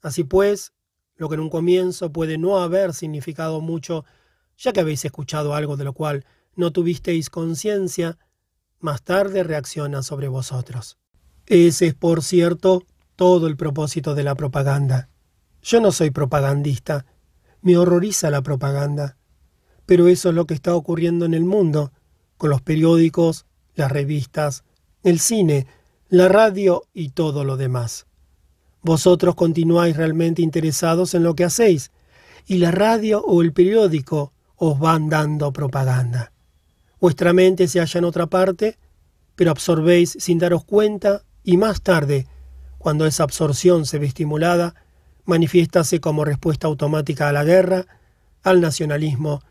Así 0.00 0.24
pues, 0.24 0.72
lo 1.16 1.28
que 1.28 1.34
en 1.34 1.42
un 1.42 1.50
comienzo 1.50 2.10
puede 2.10 2.38
no 2.38 2.60
haber 2.60 2.94
significado 2.94 3.60
mucho, 3.60 4.06
ya 4.56 4.72
que 4.72 4.80
habéis 4.80 5.04
escuchado 5.04 5.54
algo 5.54 5.76
de 5.76 5.84
lo 5.84 5.92
cual 5.92 6.24
no 6.54 6.72
tuvisteis 6.72 7.28
conciencia, 7.28 8.16
más 8.80 9.02
tarde 9.02 9.42
reacciona 9.42 10.02
sobre 10.02 10.28
vosotros. 10.28 10.96
Ese 11.48 11.86
es, 11.86 11.94
por 11.94 12.22
cierto, 12.22 12.84
todo 13.16 13.46
el 13.46 13.56
propósito 13.56 14.14
de 14.14 14.22
la 14.22 14.34
propaganda. 14.34 15.08
Yo 15.62 15.80
no 15.80 15.92
soy 15.92 16.10
propagandista, 16.10 17.06
me 17.62 17.78
horroriza 17.78 18.30
la 18.30 18.42
propaganda, 18.42 19.16
pero 19.86 20.08
eso 20.08 20.28
es 20.28 20.34
lo 20.34 20.46
que 20.46 20.52
está 20.52 20.74
ocurriendo 20.74 21.24
en 21.24 21.32
el 21.32 21.44
mundo, 21.44 21.90
con 22.36 22.50
los 22.50 22.60
periódicos, 22.60 23.46
las 23.74 23.90
revistas, 23.90 24.62
el 25.02 25.18
cine, 25.20 25.66
la 26.10 26.28
radio 26.28 26.82
y 26.92 27.08
todo 27.10 27.44
lo 27.44 27.56
demás. 27.56 28.06
Vosotros 28.82 29.34
continuáis 29.34 29.96
realmente 29.96 30.42
interesados 30.42 31.14
en 31.14 31.22
lo 31.22 31.34
que 31.34 31.44
hacéis, 31.44 31.92
y 32.46 32.58
la 32.58 32.72
radio 32.72 33.22
o 33.22 33.40
el 33.40 33.54
periódico 33.54 34.34
os 34.56 34.78
van 34.78 35.08
dando 35.08 35.50
propaganda. 35.50 36.30
Vuestra 37.00 37.32
mente 37.32 37.68
se 37.68 37.80
halla 37.80 37.98
en 37.98 38.04
otra 38.04 38.26
parte, 38.26 38.78
pero 39.34 39.50
absorbéis 39.50 40.14
sin 40.20 40.38
daros 40.38 40.64
cuenta 40.64 41.22
y 41.42 41.56
más 41.56 41.82
tarde, 41.82 42.26
cuando 42.78 43.06
esa 43.06 43.24
absorción 43.24 43.86
se 43.86 43.98
ve 43.98 44.06
estimulada, 44.06 44.74
manifiéstase 45.24 46.00
como 46.00 46.24
respuesta 46.24 46.66
automática 46.66 47.28
a 47.28 47.32
la 47.32 47.44
guerra, 47.44 47.86
al 48.42 48.60
nacionalismo, 48.60 49.42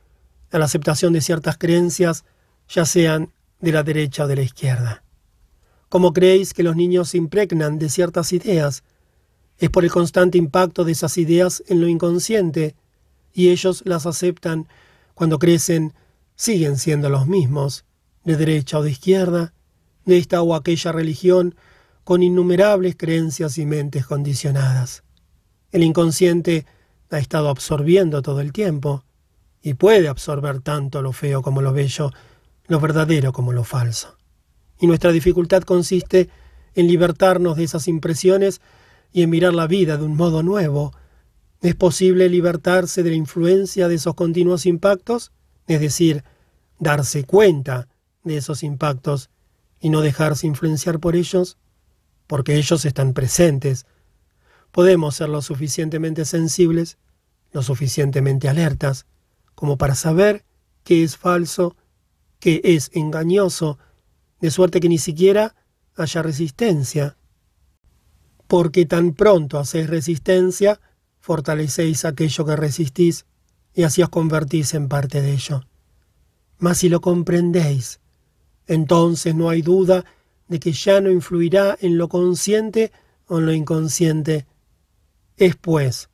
a 0.52 0.58
la 0.58 0.66
aceptación 0.66 1.14
de 1.14 1.22
ciertas 1.22 1.58
creencias, 1.58 2.26
ya 2.70 2.86
sean 2.86 3.32
de 3.60 3.72
la 3.72 3.84
derecha 3.84 4.24
o 4.24 4.28
de 4.28 4.36
la 4.38 4.42
izquierda. 4.42 5.04
Como 5.90 6.14
creéis 6.14 6.54
que 6.54 6.64
los 6.64 6.76
niños 6.76 7.10
se 7.10 7.18
impregnan 7.18 7.80
de 7.80 7.90
ciertas 7.90 8.34
ideas? 8.34 8.84
Es 9.58 9.70
por 9.70 9.84
el 9.84 9.92
constante 9.92 10.38
impacto 10.38 10.84
de 10.84 10.92
esas 10.92 11.18
ideas 11.18 11.64
en 11.68 11.82
lo 11.82 11.88
inconsciente, 11.88 12.76
y 13.34 13.50
ellos 13.50 13.84
las 13.86 14.06
aceptan 14.06 14.68
cuando 15.14 15.40
crecen, 15.40 15.94
siguen 16.36 16.78
siendo 16.78 17.10
los 17.10 17.28
mismos, 17.28 17.86
de 18.24 18.36
derecha 18.36 18.80
o 18.80 18.84
de 18.84 18.92
izquierda, 18.92 19.54
de 20.06 20.18
esta 20.18 20.42
o 20.42 20.56
aquella 20.56 20.92
religión 20.92 21.56
con 22.08 22.24
innumerables 22.24 22.96
creencias 22.96 23.58
y 23.58 23.66
mentes 23.66 24.06
condicionadas. 24.06 25.04
El 25.74 25.84
inconsciente 25.84 26.66
ha 27.10 27.20
estado 27.20 27.50
absorbiendo 27.50 28.22
todo 28.22 28.40
el 28.40 28.54
tiempo, 28.54 29.04
y 29.62 29.74
puede 29.74 30.08
absorber 30.08 30.62
tanto 30.62 31.02
lo 31.02 31.12
feo 31.12 31.42
como 31.42 31.62
lo 31.62 31.74
bello, 31.74 32.14
lo 32.68 32.80
verdadero 32.80 33.34
como 33.34 33.52
lo 33.52 33.66
falso. 33.66 34.16
Y 34.80 34.88
nuestra 34.88 35.12
dificultad 35.12 35.64
consiste 35.64 36.30
en 36.76 36.88
libertarnos 36.88 37.58
de 37.58 37.66
esas 37.66 37.90
impresiones 37.90 38.62
y 39.12 39.24
en 39.24 39.30
mirar 39.30 39.54
la 39.54 39.68
vida 39.68 39.98
de 39.98 40.06
un 40.06 40.16
modo 40.16 40.44
nuevo. 40.44 40.94
¿Es 41.62 41.76
posible 41.76 42.30
libertarse 42.30 43.04
de 43.04 43.10
la 43.10 43.18
influencia 43.18 43.90
de 43.90 43.96
esos 43.96 44.14
continuos 44.14 44.66
impactos? 44.66 45.34
Es 45.68 45.82
decir, 45.82 46.24
darse 46.80 47.26
cuenta 47.26 47.90
de 48.24 48.38
esos 48.38 48.64
impactos 48.64 49.30
y 49.82 49.90
no 49.90 50.00
dejarse 50.00 50.48
influenciar 50.48 51.02
por 51.02 51.18
ellos 51.18 51.58
porque 52.28 52.56
ellos 52.56 52.86
están 52.86 53.14
presentes. 53.14 53.86
Podemos 54.72 55.16
ser 55.16 55.30
lo 55.30 55.42
suficientemente 55.42 56.26
sensibles, 56.26 56.98
lo 57.52 57.64
suficientemente 57.64 58.50
alertas, 58.50 59.06
como 59.56 59.78
para 59.78 59.96
saber 59.96 60.46
qué 60.84 61.04
es 61.04 61.18
falso, 61.18 61.76
qué 62.40 62.62
es 62.64 62.92
engañoso, 62.94 63.80
de 64.40 64.52
suerte 64.52 64.80
que 64.80 64.90
ni 64.90 65.00
siquiera 65.00 65.56
haya 65.96 66.22
resistencia. 66.22 67.18
Porque 68.48 68.86
tan 68.86 69.14
pronto 69.14 69.58
hacéis 69.58 69.90
resistencia, 69.90 70.80
fortalecéis 71.20 72.06
aquello 72.06 72.46
que 72.46 72.56
resistís, 72.56 73.26
y 73.74 73.84
así 73.84 74.02
os 74.02 74.10
convertís 74.10 74.74
en 74.74 74.88
parte 74.88 75.22
de 75.22 75.34
ello. 75.34 75.64
Mas 76.58 76.80
si 76.80 76.90
lo 76.90 77.02
comprendéis, 77.02 78.00
entonces 78.66 79.36
no 79.36 79.50
hay 79.50 79.62
duda 79.62 80.06
de 80.48 80.60
que 80.60 80.72
ya 80.72 81.02
no 81.02 81.12
influirá 81.12 81.78
en 81.82 81.98
lo 81.98 82.08
consciente 82.08 82.92
o 83.28 83.40
en 83.40 83.46
lo 83.46 83.54
inconsciente. 83.54 84.46
Es, 85.36 85.56
pues, 85.56 86.10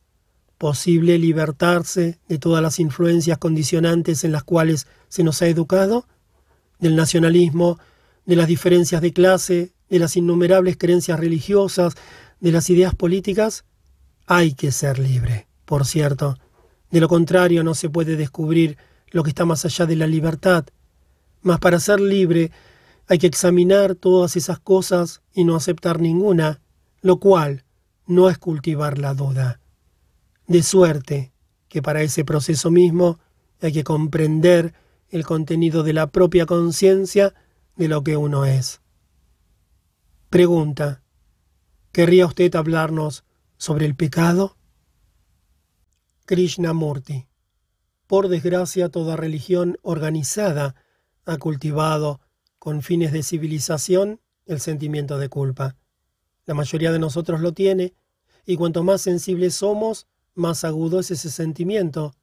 posible 0.58 1.18
libertarse 1.18 2.18
de 2.28 2.38
todas 2.38 2.62
las 2.62 2.78
influencias 2.78 3.38
condicionantes 3.38 4.24
en 4.24 4.32
las 4.32 4.44
cuales 4.44 4.86
se 5.08 5.24
nos 5.24 5.42
ha 5.42 5.46
educado, 5.46 6.06
del 6.78 6.96
nacionalismo, 6.96 7.78
de 8.26 8.36
las 8.36 8.48
diferencias 8.48 9.00
de 9.00 9.12
clase, 9.12 9.72
de 9.88 9.98
las 9.98 10.16
innumerables 10.16 10.76
creencias 10.76 11.20
religiosas, 11.20 11.94
de 12.40 12.52
las 12.52 12.68
ideas 12.70 12.94
políticas, 12.94 13.64
hay 14.26 14.54
que 14.54 14.72
ser 14.72 14.98
libre, 14.98 15.46
por 15.64 15.86
cierto. 15.86 16.38
De 16.90 17.00
lo 17.00 17.08
contrario 17.08 17.62
no 17.62 17.74
se 17.74 17.90
puede 17.90 18.16
descubrir 18.16 18.78
lo 19.10 19.22
que 19.22 19.30
está 19.30 19.44
más 19.44 19.64
allá 19.64 19.86
de 19.86 19.96
la 19.96 20.06
libertad. 20.06 20.64
Mas 21.42 21.58
para 21.58 21.78
ser 21.78 22.00
libre 22.00 22.50
hay 23.06 23.18
que 23.18 23.26
examinar 23.26 23.94
todas 23.94 24.36
esas 24.36 24.58
cosas 24.58 25.22
y 25.32 25.44
no 25.44 25.56
aceptar 25.56 26.00
ninguna, 26.00 26.60
lo 27.02 27.18
cual 27.18 27.64
no 28.06 28.30
es 28.30 28.38
cultivar 28.38 28.98
la 28.98 29.14
duda. 29.14 29.60
De 30.46 30.62
suerte 30.62 31.32
que 31.68 31.82
para 31.82 32.02
ese 32.02 32.24
proceso 32.24 32.70
mismo 32.70 33.18
hay 33.60 33.72
que 33.72 33.84
comprender 33.84 34.74
el 35.10 35.24
contenido 35.24 35.82
de 35.82 35.92
la 35.92 36.08
propia 36.08 36.46
conciencia 36.46 37.34
de 37.76 37.88
lo 37.88 38.02
que 38.02 38.16
uno 38.16 38.44
es. 38.44 38.80
Pregunta. 40.30 41.02
¿Querría 41.92 42.26
usted 42.26 42.54
hablarnos 42.56 43.24
sobre 43.56 43.86
el 43.86 43.94
pecado? 43.94 44.56
Krishnamurti. 46.26 47.28
Por 48.06 48.28
desgracia, 48.28 48.88
toda 48.88 49.16
religión 49.16 49.78
organizada 49.82 50.74
ha 51.24 51.36
cultivado 51.38 52.20
con 52.64 52.80
fines 52.80 53.12
de 53.12 53.22
civilización 53.22 54.22
el 54.46 54.58
sentimiento 54.58 55.18
de 55.18 55.28
culpa. 55.28 55.76
La 56.46 56.54
mayoría 56.54 56.92
de 56.92 56.98
nosotros 56.98 57.42
lo 57.42 57.52
tiene, 57.52 57.92
y 58.46 58.56
cuanto 58.56 58.82
más 58.82 59.02
sensibles 59.02 59.54
somos, 59.54 60.06
más 60.34 60.64
agudo 60.64 60.98
es 60.98 61.10
ese 61.10 61.30
sentimiento. 61.30 62.14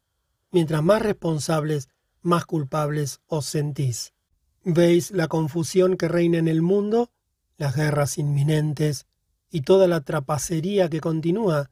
Mientras 0.49 0.81
más 0.81 1.03
responsables, 1.03 1.89
más 2.23 2.45
culpables 2.45 3.21
os 3.27 3.45
sentís. 3.45 4.13
¿Veis 4.63 5.11
la 5.11 5.27
confusión 5.27 5.95
que 5.95 6.07
reina 6.07 6.39
en 6.39 6.47
el 6.47 6.63
mundo? 6.63 7.11
Las 7.57 7.75
guerras 7.75 8.17
inminentes 8.17 9.05
y 9.51 9.61
toda 9.61 9.87
la 9.87 10.01
trapacería 10.01 10.89
que 10.89 11.01
continúa. 11.01 11.69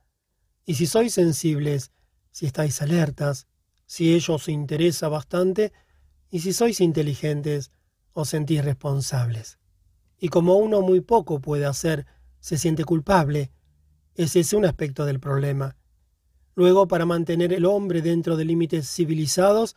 Y 0.63 0.75
si 0.75 0.85
sois 0.85 1.11
sensibles, 1.11 1.91
si 2.29 2.45
estáis 2.45 2.83
alertas, 2.83 3.47
si 3.87 4.13
ello 4.13 4.35
os 4.35 4.47
interesa 4.47 5.07
bastante, 5.07 5.73
y 6.29 6.41
si 6.41 6.53
sois 6.53 6.81
inteligentes, 6.81 7.71
os 8.13 8.29
sentís 8.29 8.63
responsables. 8.63 9.59
Y 10.19 10.29
como 10.29 10.55
uno 10.55 10.81
muy 10.81 11.01
poco 11.01 11.39
puede 11.39 11.65
hacer, 11.65 12.05
se 12.39 12.57
siente 12.57 12.83
culpable. 12.83 13.51
Ese 14.15 14.41
es 14.41 14.53
un 14.53 14.65
aspecto 14.65 15.05
del 15.05 15.19
problema. 15.19 15.77
Luego, 16.55 16.87
para 16.87 17.05
mantener 17.05 17.53
el 17.53 17.65
hombre 17.65 18.01
dentro 18.01 18.35
de 18.35 18.45
límites 18.45 18.89
civilizados, 18.89 19.75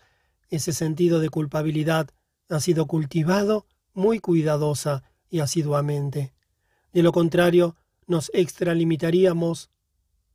ese 0.49 0.73
sentido 0.73 1.21
de 1.21 1.29
culpabilidad 1.29 2.11
ha 2.49 2.61
sido 2.61 2.87
cultivado 2.87 3.67
muy 3.95 4.19
cuidadosa 4.19 5.05
y 5.31 5.41
asiduamente. 5.41 6.35
De 6.93 7.03
lo 7.03 7.13
contrario, 7.13 7.77
nos 8.07 8.31
extralimitaríamos, 8.35 9.71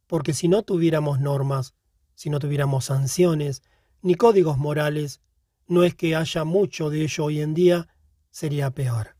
porque 0.08 0.34
si 0.34 0.48
no 0.48 0.64
tuviéramos 0.64 1.20
normas, 1.20 1.76
si 2.16 2.30
no 2.30 2.40
tuviéramos 2.40 2.86
sanciones, 2.86 3.62
ni 4.02 4.16
códigos 4.16 4.58
morales, 4.58 5.22
no 5.68 5.84
es 5.84 5.96
que 5.96 6.16
haya 6.16 6.44
mucho 6.44 6.90
de 6.90 7.04
ello 7.04 7.26
hoy 7.26 7.42
en 7.42 7.54
día, 7.54 7.88
sería 8.32 8.72
peor. 8.72 9.16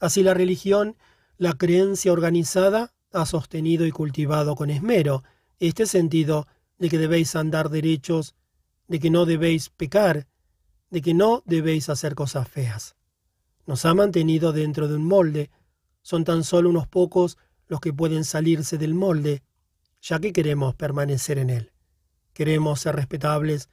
Así 0.00 0.22
la 0.22 0.34
religión 0.34 0.96
la 1.38 1.54
creencia 1.54 2.12
organizada 2.12 2.92
ha 3.12 3.26
sostenido 3.26 3.84
y 3.84 3.90
cultivado 3.90 4.54
con 4.54 4.70
esmero 4.70 5.24
este 5.58 5.86
sentido 5.86 6.46
de 6.78 6.88
que 6.88 6.98
debéis 6.98 7.34
andar 7.36 7.68
derechos, 7.68 8.34
de 8.86 9.00
que 9.00 9.10
no 9.10 9.26
debéis 9.26 9.68
pecar, 9.68 10.28
de 10.90 11.02
que 11.02 11.14
no 11.14 11.42
debéis 11.46 11.88
hacer 11.88 12.14
cosas 12.14 12.48
feas. 12.48 12.94
Nos 13.66 13.84
ha 13.84 13.94
mantenido 13.94 14.52
dentro 14.52 14.88
de 14.88 14.96
un 14.96 15.04
molde. 15.04 15.50
Son 16.02 16.24
tan 16.24 16.44
solo 16.44 16.70
unos 16.70 16.86
pocos 16.86 17.38
los 17.68 17.80
que 17.80 17.92
pueden 17.92 18.24
salirse 18.24 18.78
del 18.78 18.94
molde, 18.94 19.42
ya 20.00 20.18
que 20.18 20.32
queremos 20.32 20.74
permanecer 20.74 21.38
en 21.38 21.50
él. 21.50 21.72
Queremos 22.34 22.80
ser 22.80 22.96
respetables. 22.96 23.68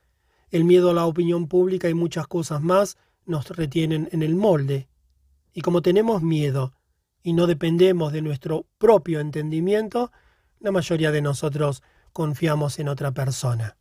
El 0.52 0.64
miedo 0.64 0.90
a 0.90 0.94
la 0.94 1.06
opinión 1.06 1.48
pública 1.48 1.90
y 1.90 1.94
muchas 1.94 2.28
cosas 2.28 2.62
más 2.62 2.98
nos 3.26 3.50
retienen 3.50 4.10
en 4.12 4.24
el 4.24 4.36
molde. 4.36 4.90
Y 5.54 5.62
como 5.62 5.82
tenemos 5.82 6.22
miedo 6.24 6.74
y 7.22 7.34
no 7.34 7.48
dependemos 7.48 8.14
de 8.14 8.22
nuestro 8.22 8.66
propio 8.78 9.20
entendimiento, 9.20 10.12
la 10.60 10.72
mayoría 10.72 11.12
de 11.12 11.22
nosotros 11.22 11.84
confiamos 12.14 12.80
en 12.80 12.90
otra 12.90 13.12
persona. 13.12 13.78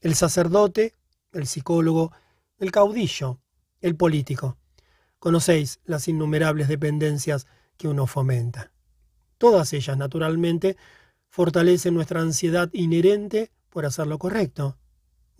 El 0.00 0.14
sacerdote, 0.14 0.94
el 1.32 1.46
psicólogo, 1.46 2.12
el 2.58 2.70
caudillo, 2.70 3.40
el 3.80 3.96
político. 3.96 4.58
Conocéis 5.18 5.80
las 5.84 6.08
innumerables 6.08 6.68
dependencias 6.68 7.46
que 7.76 7.88
uno 7.88 8.06
fomenta. 8.06 8.72
Todas 9.38 9.72
ellas, 9.72 9.96
naturalmente, 9.96 10.76
fortalecen 11.28 11.94
nuestra 11.94 12.20
ansiedad 12.20 12.68
inherente 12.72 13.50
por 13.70 13.86
hacer 13.86 14.06
lo 14.06 14.18
correcto. 14.18 14.76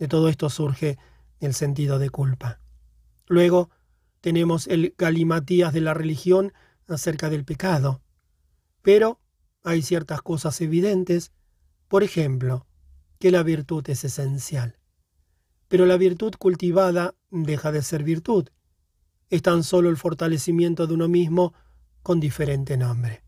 De 0.01 0.07
todo 0.07 0.29
esto 0.29 0.49
surge 0.49 0.97
el 1.41 1.53
sentido 1.53 1.99
de 1.99 2.09
culpa. 2.09 2.59
Luego 3.27 3.69
tenemos 4.19 4.65
el 4.65 4.95
galimatías 4.97 5.73
de 5.73 5.81
la 5.81 5.93
religión 5.93 6.53
acerca 6.87 7.29
del 7.29 7.45
pecado. 7.45 8.01
Pero 8.81 9.19
hay 9.61 9.83
ciertas 9.83 10.23
cosas 10.23 10.59
evidentes, 10.59 11.31
por 11.87 12.01
ejemplo, 12.01 12.65
que 13.19 13.29
la 13.29 13.43
virtud 13.43 13.87
es 13.91 14.03
esencial. 14.03 14.79
Pero 15.67 15.85
la 15.85 15.97
virtud 15.97 16.33
cultivada 16.33 17.13
deja 17.29 17.71
de 17.71 17.83
ser 17.83 18.03
virtud. 18.03 18.49
Es 19.29 19.43
tan 19.43 19.63
solo 19.63 19.87
el 19.87 19.97
fortalecimiento 19.97 20.87
de 20.87 20.95
uno 20.95 21.09
mismo 21.09 21.53
con 22.01 22.19
diferente 22.19 22.75
nombre. 22.75 23.23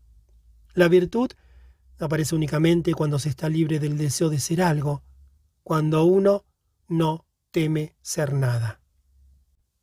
La 0.72 0.88
virtud 0.88 1.30
aparece 2.00 2.34
únicamente 2.34 2.94
cuando 2.94 3.20
se 3.20 3.28
está 3.28 3.48
libre 3.48 3.78
del 3.78 3.96
deseo 3.96 4.28
de 4.28 4.40
ser 4.40 4.60
algo, 4.60 5.04
cuando 5.62 6.04
uno 6.04 6.44
no 6.96 7.26
teme 7.50 7.94
ser 8.02 8.32
nada. 8.32 8.80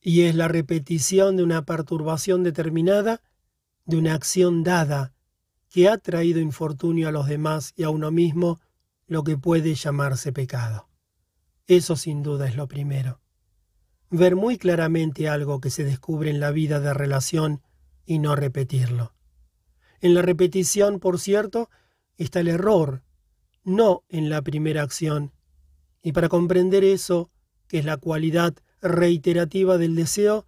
Y 0.01 0.23
es 0.23 0.35
la 0.35 0.47
repetición 0.47 1.37
de 1.37 1.43
una 1.43 1.65
perturbación 1.65 2.43
determinada, 2.43 3.21
de 3.85 3.97
una 3.97 4.13
acción 4.13 4.63
dada, 4.63 5.13
que 5.69 5.87
ha 5.87 5.97
traído 5.97 6.39
infortunio 6.39 7.07
a 7.07 7.11
los 7.11 7.27
demás 7.27 7.73
y 7.75 7.83
a 7.83 7.89
uno 7.89 8.11
mismo, 8.11 8.59
lo 9.07 9.23
que 9.23 9.37
puede 9.37 9.75
llamarse 9.75 10.33
pecado. 10.33 10.89
Eso 11.67 11.95
sin 11.95 12.23
duda 12.23 12.47
es 12.47 12.55
lo 12.55 12.67
primero. 12.67 13.21
Ver 14.09 14.35
muy 14.35 14.57
claramente 14.57 15.29
algo 15.29 15.61
que 15.61 15.69
se 15.69 15.85
descubre 15.85 16.29
en 16.29 16.39
la 16.39 16.51
vida 16.51 16.79
de 16.79 16.93
relación 16.93 17.61
y 18.05 18.19
no 18.19 18.35
repetirlo. 18.35 19.13
En 20.01 20.13
la 20.13 20.21
repetición, 20.21 20.99
por 20.99 21.19
cierto, 21.19 21.69
está 22.17 22.41
el 22.41 22.49
error, 22.49 23.03
no 23.63 24.03
en 24.09 24.29
la 24.29 24.41
primera 24.41 24.81
acción. 24.81 25.31
Y 26.01 26.13
para 26.13 26.29
comprender 26.29 26.83
eso, 26.83 27.29
que 27.67 27.79
es 27.79 27.85
la 27.85 27.97
cualidad 27.97 28.55
reiterativa 28.81 29.77
del 29.77 29.95
deseo, 29.95 30.45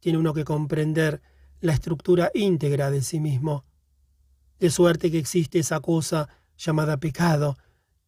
tiene 0.00 0.18
uno 0.18 0.34
que 0.34 0.44
comprender 0.44 1.22
la 1.60 1.72
estructura 1.72 2.30
íntegra 2.34 2.90
de 2.90 3.02
sí 3.02 3.20
mismo. 3.20 3.64
De 4.58 4.70
suerte 4.70 5.10
que 5.10 5.18
existe 5.18 5.58
esa 5.58 5.80
cosa 5.80 6.28
llamada 6.56 6.98
pecado, 6.98 7.56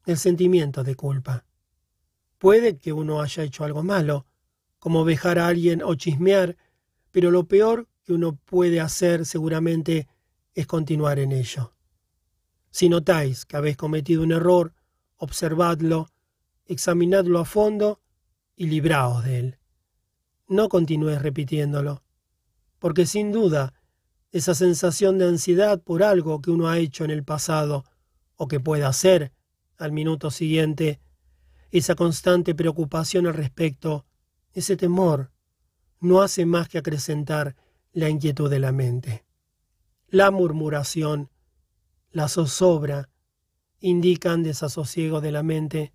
el 0.06 0.18
sentimiento 0.18 0.84
de 0.84 0.94
culpa. 0.94 1.44
Puede 2.38 2.78
que 2.78 2.92
uno 2.92 3.22
haya 3.22 3.44
hecho 3.44 3.64
algo 3.64 3.82
malo, 3.82 4.26
como 4.78 5.04
dejar 5.04 5.38
a 5.38 5.46
alguien 5.46 5.82
o 5.82 5.94
chismear, 5.94 6.56
pero 7.10 7.30
lo 7.30 7.44
peor 7.44 7.88
que 8.04 8.12
uno 8.12 8.34
puede 8.34 8.80
hacer 8.80 9.24
seguramente 9.26 10.08
es 10.54 10.66
continuar 10.66 11.18
en 11.18 11.32
ello. 11.32 11.74
Si 12.70 12.88
notáis 12.88 13.44
que 13.44 13.56
habéis 13.56 13.76
cometido 13.76 14.22
un 14.22 14.32
error, 14.32 14.74
observadlo, 15.16 16.08
examinadlo 16.66 17.38
a 17.38 17.44
fondo 17.44 18.00
y 18.56 18.66
libraos 18.66 19.24
de 19.24 19.38
él. 19.38 19.58
No 20.48 20.68
continúes 20.68 21.22
repitiéndolo, 21.22 22.02
porque 22.78 23.06
sin 23.06 23.32
duda 23.32 23.74
esa 24.30 24.54
sensación 24.54 25.18
de 25.18 25.26
ansiedad 25.26 25.80
por 25.80 26.02
algo 26.02 26.40
que 26.40 26.50
uno 26.50 26.68
ha 26.68 26.78
hecho 26.78 27.04
en 27.04 27.10
el 27.10 27.24
pasado 27.24 27.84
o 28.36 28.48
que 28.48 28.60
pueda 28.60 28.88
hacer 28.88 29.32
al 29.76 29.92
minuto 29.92 30.30
siguiente, 30.30 31.00
esa 31.70 31.94
constante 31.94 32.54
preocupación 32.54 33.26
al 33.26 33.34
respecto, 33.34 34.06
ese 34.52 34.76
temor, 34.76 35.30
no 36.00 36.22
hace 36.22 36.46
más 36.46 36.68
que 36.68 36.78
acrecentar 36.78 37.56
la 37.92 38.08
inquietud 38.08 38.50
de 38.50 38.58
la 38.58 38.72
mente. 38.72 39.24
La 40.08 40.30
murmuración 40.30 41.30
la 42.12 42.28
zozobra 42.28 43.08
indican 43.80 44.42
desasosiego 44.42 45.20
de 45.20 45.32
la 45.32 45.42
mente. 45.42 45.92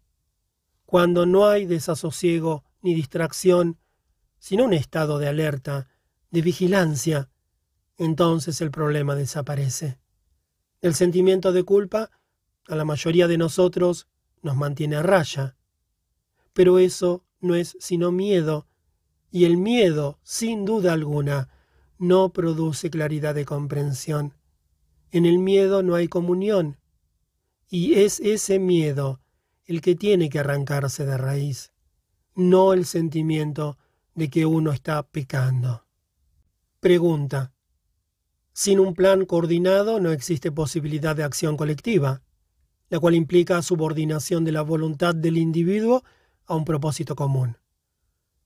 Cuando 0.88 1.26
no 1.26 1.48
hay 1.48 1.66
desasosiego 1.66 2.64
ni 2.82 2.94
distracción, 2.94 3.78
sino 4.40 4.64
un 4.64 4.72
estado 4.72 5.20
de 5.20 5.28
alerta, 5.28 5.90
de 6.32 6.42
vigilancia, 6.42 7.30
entonces 7.98 8.62
el 8.62 8.72
problema 8.72 9.14
desaparece. 9.14 10.00
El 10.80 10.96
sentimiento 10.96 11.52
de 11.52 11.64
culpa 11.64 12.10
a 12.70 12.76
la 12.78 12.86
mayoría 12.86 13.28
de 13.28 13.38
nosotros 13.38 14.08
nos 14.42 14.56
mantiene 14.56 14.96
a 14.96 15.04
raya. 15.04 15.58
Pero 16.54 16.80
eso 16.80 17.26
no 17.42 17.56
es 17.56 17.76
sino 17.82 18.14
miedo, 18.14 18.66
y 19.30 19.44
el 19.44 19.58
miedo, 19.58 20.20
sin 20.24 20.64
duda 20.64 20.94
alguna, 20.94 21.50
no 21.98 22.32
produce 22.32 22.90
claridad 22.90 23.36
de 23.36 23.44
comprensión. 23.44 24.36
En 25.12 25.26
el 25.26 25.38
miedo 25.38 25.84
no 25.84 25.96
hay 25.96 26.08
comunión. 26.08 26.78
Y 27.68 27.96
es 27.96 28.22
ese 28.22 28.58
miedo 28.58 29.20
el 29.68 29.82
que 29.82 29.96
tiene 29.96 30.30
que 30.30 30.40
arrancarse 30.40 31.06
de 31.06 31.18
raíz, 31.18 31.72
no 32.36 32.74
el 32.74 32.86
sentimiento 32.86 33.78
de 34.16 34.30
que 34.30 34.46
uno 34.46 34.72
está 34.72 35.04
pecando. 35.04 35.86
Pregunta. 36.80 37.54
Sin 38.54 38.80
un 38.80 38.96
plan 38.96 39.26
coordinado 39.26 40.00
no 40.00 40.12
existe 40.12 40.52
posibilidad 40.52 41.16
de 41.16 41.24
acción 41.24 41.58
colectiva, 41.58 42.24
la 42.90 43.00
cual 43.00 43.14
implica 43.14 43.62
subordinación 43.62 44.46
de 44.46 44.54
la 44.54 44.62
voluntad 44.62 45.14
del 45.14 45.38
individuo 45.38 46.04
a 46.46 46.56
un 46.56 46.66
propósito 46.66 47.16
común. 47.16 47.58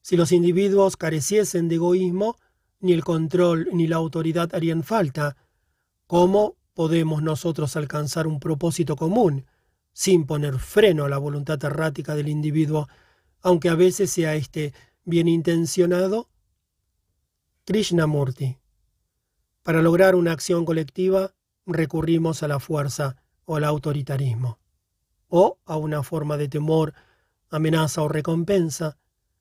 Si 0.01 0.17
los 0.17 0.31
individuos 0.31 0.97
careciesen 0.97 1.69
de 1.69 1.75
egoísmo, 1.75 2.35
ni 2.79 2.91
el 2.91 3.03
control 3.03 3.69
ni 3.71 3.87
la 3.87 3.97
autoridad 3.97 4.53
harían 4.53 4.83
falta, 4.83 5.37
¿Cómo 6.11 6.57
podemos 6.73 7.23
nosotros 7.23 7.77
alcanzar 7.77 8.27
un 8.27 8.41
propósito 8.41 8.97
común 8.97 9.45
sin 9.93 10.25
poner 10.25 10.59
freno 10.59 11.05
a 11.05 11.09
la 11.09 11.17
voluntad 11.17 11.63
errática 11.63 12.15
del 12.15 12.29
individuo, 12.29 12.87
aunque 13.41 13.69
a 13.69 13.75
veces 13.75 14.11
sea 14.11 14.35
éste 14.35 14.73
bien 15.03 15.27
intencionado? 15.27 16.29
Krishnamurti. 17.65 18.57
Para 19.63 19.81
lograr 19.81 20.15
una 20.15 20.31
acción 20.31 20.65
colectiva 20.65 21.33
recurrimos 21.65 22.43
a 22.43 22.47
la 22.47 22.59
fuerza 22.59 23.17
o 23.45 23.55
al 23.55 23.63
autoritarismo, 23.63 24.59
o 25.27 25.59
a 25.65 25.77
una 25.77 26.03
forma 26.03 26.37
de 26.37 26.47
temor, 26.47 26.93
amenaza 27.49 28.01
o 28.01 28.07
recompensa, 28.07 28.97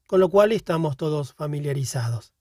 con 0.06 0.20
lo 0.20 0.28
cual 0.28 0.52
estamos 0.52 0.96
todos 0.96 1.32
familiarizados. 1.32 2.32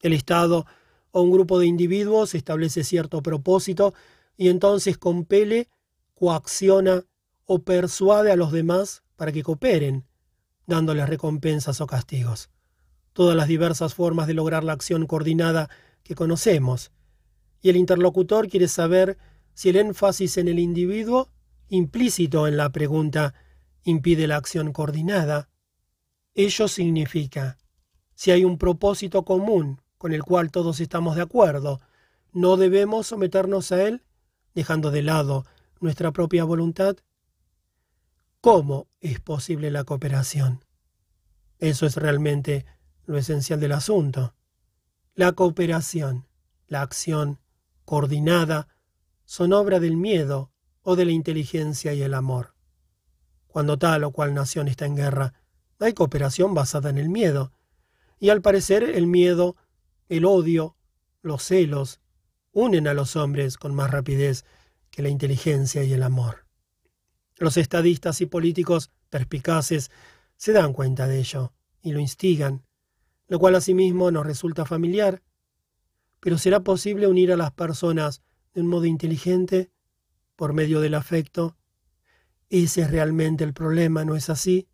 El 0.00 0.12
Estado 0.12 0.66
o 1.12 1.22
un 1.22 1.30
grupo 1.30 1.58
de 1.58 1.66
individuos 1.66 2.34
establece 2.34 2.84
cierto 2.84 3.22
propósito 3.22 3.94
y 4.36 4.48
entonces 4.48 4.98
compele, 4.98 5.68
coacciona 6.14 7.04
o 7.46 7.62
persuade 7.62 8.30
a 8.30 8.36
los 8.36 8.52
demás 8.52 9.02
para 9.16 9.32
que 9.32 9.42
cooperen, 9.42 10.06
dándoles 10.66 11.08
recompensas 11.08 11.80
o 11.80 11.86
castigos. 11.86 12.50
Todas 13.12 13.36
las 13.36 13.48
diversas 13.48 13.94
formas 13.94 14.26
de 14.26 14.34
lograr 14.34 14.64
la 14.64 14.72
acción 14.72 15.06
coordinada 15.06 15.68
que 16.02 16.14
conocemos. 16.14 16.92
Y 17.60 17.70
el 17.70 17.76
interlocutor 17.76 18.48
quiere 18.48 18.68
saber 18.68 19.18
si 19.54 19.68
el 19.68 19.76
énfasis 19.76 20.38
en 20.38 20.48
el 20.48 20.58
individuo, 20.58 21.30
implícito 21.68 22.46
en 22.46 22.56
la 22.56 22.70
pregunta, 22.70 23.34
impide 23.84 24.26
la 24.26 24.36
acción 24.36 24.72
coordinada. 24.72 25.48
Ello 26.34 26.68
significa, 26.68 27.58
si 28.14 28.30
hay 28.30 28.44
un 28.44 28.56
propósito 28.56 29.24
común 29.24 29.80
con 30.02 30.12
el 30.12 30.24
cual 30.24 30.50
todos 30.50 30.80
estamos 30.80 31.14
de 31.14 31.22
acuerdo. 31.22 31.80
¿No 32.32 32.56
debemos 32.56 33.06
someternos 33.06 33.70
a 33.70 33.86
él, 33.86 34.02
dejando 34.52 34.90
de 34.90 35.02
lado 35.02 35.46
nuestra 35.78 36.10
propia 36.10 36.42
voluntad? 36.42 36.96
¿Cómo 38.42 38.88
es 38.98 39.20
posible 39.20 39.70
la 39.70 39.84
cooperación? 39.84 40.64
Eso 41.60 41.86
es 41.86 41.96
realmente 41.96 42.66
lo 43.04 43.16
esencial 43.16 43.60
del 43.60 43.70
asunto. 43.70 44.34
La 45.14 45.30
cooperación, 45.30 46.26
la 46.66 46.82
acción 46.82 47.38
coordinada, 47.84 48.66
son 49.26 49.52
obra 49.52 49.78
del 49.78 49.96
miedo 49.96 50.50
o 50.80 50.96
de 50.96 51.04
la 51.04 51.12
inteligencia 51.12 51.94
y 51.94 52.02
el 52.02 52.14
amor. 52.14 52.56
Cuando 53.46 53.78
tal 53.78 54.02
o 54.02 54.10
cual 54.10 54.34
nación 54.34 54.66
está 54.66 54.86
en 54.86 54.96
guerra, 54.96 55.34
hay 55.78 55.92
cooperación 55.92 56.52
basada 56.52 56.90
en 56.90 56.98
el 56.98 57.10
miedo, 57.10 57.52
y 58.18 58.30
al 58.30 58.42
parecer 58.42 58.82
el 58.82 59.06
miedo, 59.06 59.54
el 60.08 60.24
odio, 60.24 60.76
los 61.22 61.44
celos, 61.44 62.00
unen 62.50 62.88
a 62.88 62.94
los 62.94 63.14
hombres 63.14 63.56
con 63.56 63.72
más 63.72 63.92
rapidez 63.92 64.44
que 64.90 65.02
la 65.02 65.10
inteligencia 65.10 65.84
y 65.84 65.92
el 65.92 66.02
amor. 66.02 66.41
Los 67.36 67.56
estadistas 67.56 68.20
y 68.20 68.26
políticos 68.26 68.90
perspicaces 69.10 69.90
se 70.36 70.52
dan 70.52 70.72
cuenta 70.72 71.06
de 71.06 71.18
ello 71.18 71.52
y 71.82 71.92
lo 71.92 72.00
instigan, 72.00 72.64
lo 73.28 73.38
cual 73.38 73.54
asimismo 73.54 74.10
nos 74.10 74.26
resulta 74.26 74.64
familiar. 74.64 75.22
Pero 76.20 76.38
¿será 76.38 76.60
posible 76.60 77.06
unir 77.06 77.32
a 77.32 77.36
las 77.36 77.52
personas 77.52 78.22
de 78.54 78.60
un 78.60 78.68
modo 78.68 78.84
inteligente, 78.84 79.70
por 80.36 80.52
medio 80.52 80.80
del 80.80 80.94
afecto? 80.94 81.56
Ese 82.48 82.82
es 82.82 82.90
realmente 82.90 83.44
el 83.44 83.54
problema, 83.54 84.04
¿no 84.04 84.14
es 84.14 84.28
así? 84.28 84.68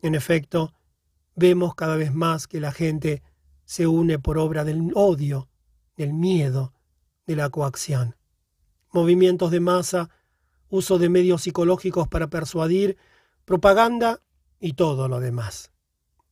En 0.00 0.14
efecto, 0.14 0.74
vemos 1.34 1.74
cada 1.74 1.96
vez 1.96 2.12
más 2.12 2.46
que 2.46 2.60
la 2.60 2.72
gente 2.72 3.22
se 3.64 3.86
une 3.86 4.18
por 4.18 4.38
obra 4.38 4.64
del 4.64 4.92
odio, 4.94 5.48
del 5.96 6.12
miedo, 6.12 6.74
de 7.26 7.36
la 7.36 7.50
coacción. 7.50 8.16
Movimientos 8.92 9.50
de 9.50 9.60
masa, 9.60 10.10
uso 10.70 10.98
de 10.98 11.08
medios 11.08 11.42
psicológicos 11.42 12.08
para 12.08 12.28
persuadir, 12.28 12.96
propaganda 13.44 14.20
y 14.60 14.74
todo 14.74 15.08
lo 15.08 15.20
demás. 15.20 15.72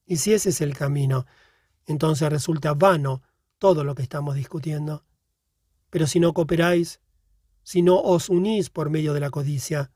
Y 0.07 0.17
si 0.17 0.33
ese 0.33 0.51
es 0.51 0.61
el 0.61 0.77
camino, 0.77 1.27
entonces 1.87 2.29
resulta 2.31 2.75
vano 2.75 3.23
todo 3.59 3.85
lo 3.85 3.95
que 3.95 4.03
estamos 4.03 4.35
discutiendo. 4.35 5.05
Pero 5.91 6.07
si 6.07 6.21
no 6.21 6.33
cooperáis, 6.33 7.01
si 7.63 7.83
no 7.83 7.99
os 8.01 8.29
unís 8.29 8.71
por 8.71 8.91
medio 8.91 9.15
de 9.15 9.21
la 9.21 9.31
codicia, 9.31 9.91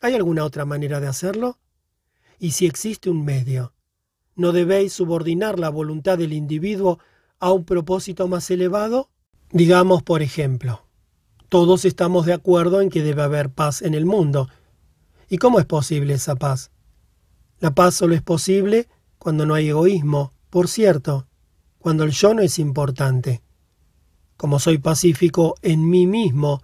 ¿hay 0.00 0.14
alguna 0.14 0.44
otra 0.44 0.64
manera 0.64 1.00
de 1.00 1.06
hacerlo? 1.06 1.58
Y 2.38 2.52
si 2.52 2.66
existe 2.66 3.10
un 3.10 3.24
medio, 3.24 3.74
¿no 4.34 4.52
debéis 4.52 4.94
subordinar 4.94 5.58
la 5.58 5.68
voluntad 5.68 6.18
del 6.18 6.32
individuo 6.32 6.98
a 7.38 7.52
un 7.52 7.64
propósito 7.64 8.28
más 8.28 8.50
elevado? 8.50 9.10
Digamos, 9.50 10.02
por 10.02 10.22
ejemplo, 10.22 10.85
todos 11.48 11.84
estamos 11.84 12.26
de 12.26 12.32
acuerdo 12.32 12.80
en 12.80 12.90
que 12.90 13.02
debe 13.02 13.22
haber 13.22 13.50
paz 13.50 13.82
en 13.82 13.94
el 13.94 14.04
mundo. 14.04 14.48
¿Y 15.28 15.38
cómo 15.38 15.58
es 15.58 15.66
posible 15.66 16.14
esa 16.14 16.36
paz? 16.36 16.70
La 17.60 17.74
paz 17.74 17.94
solo 17.94 18.14
es 18.14 18.22
posible 18.22 18.88
cuando 19.18 19.46
no 19.46 19.54
hay 19.54 19.68
egoísmo, 19.68 20.32
por 20.50 20.68
cierto, 20.68 21.26
cuando 21.78 22.04
el 22.04 22.10
yo 22.10 22.34
no 22.34 22.42
es 22.42 22.58
importante. 22.58 23.42
Como 24.36 24.58
soy 24.58 24.78
pacífico 24.78 25.54
en 25.62 25.88
mí 25.88 26.06
mismo, 26.06 26.62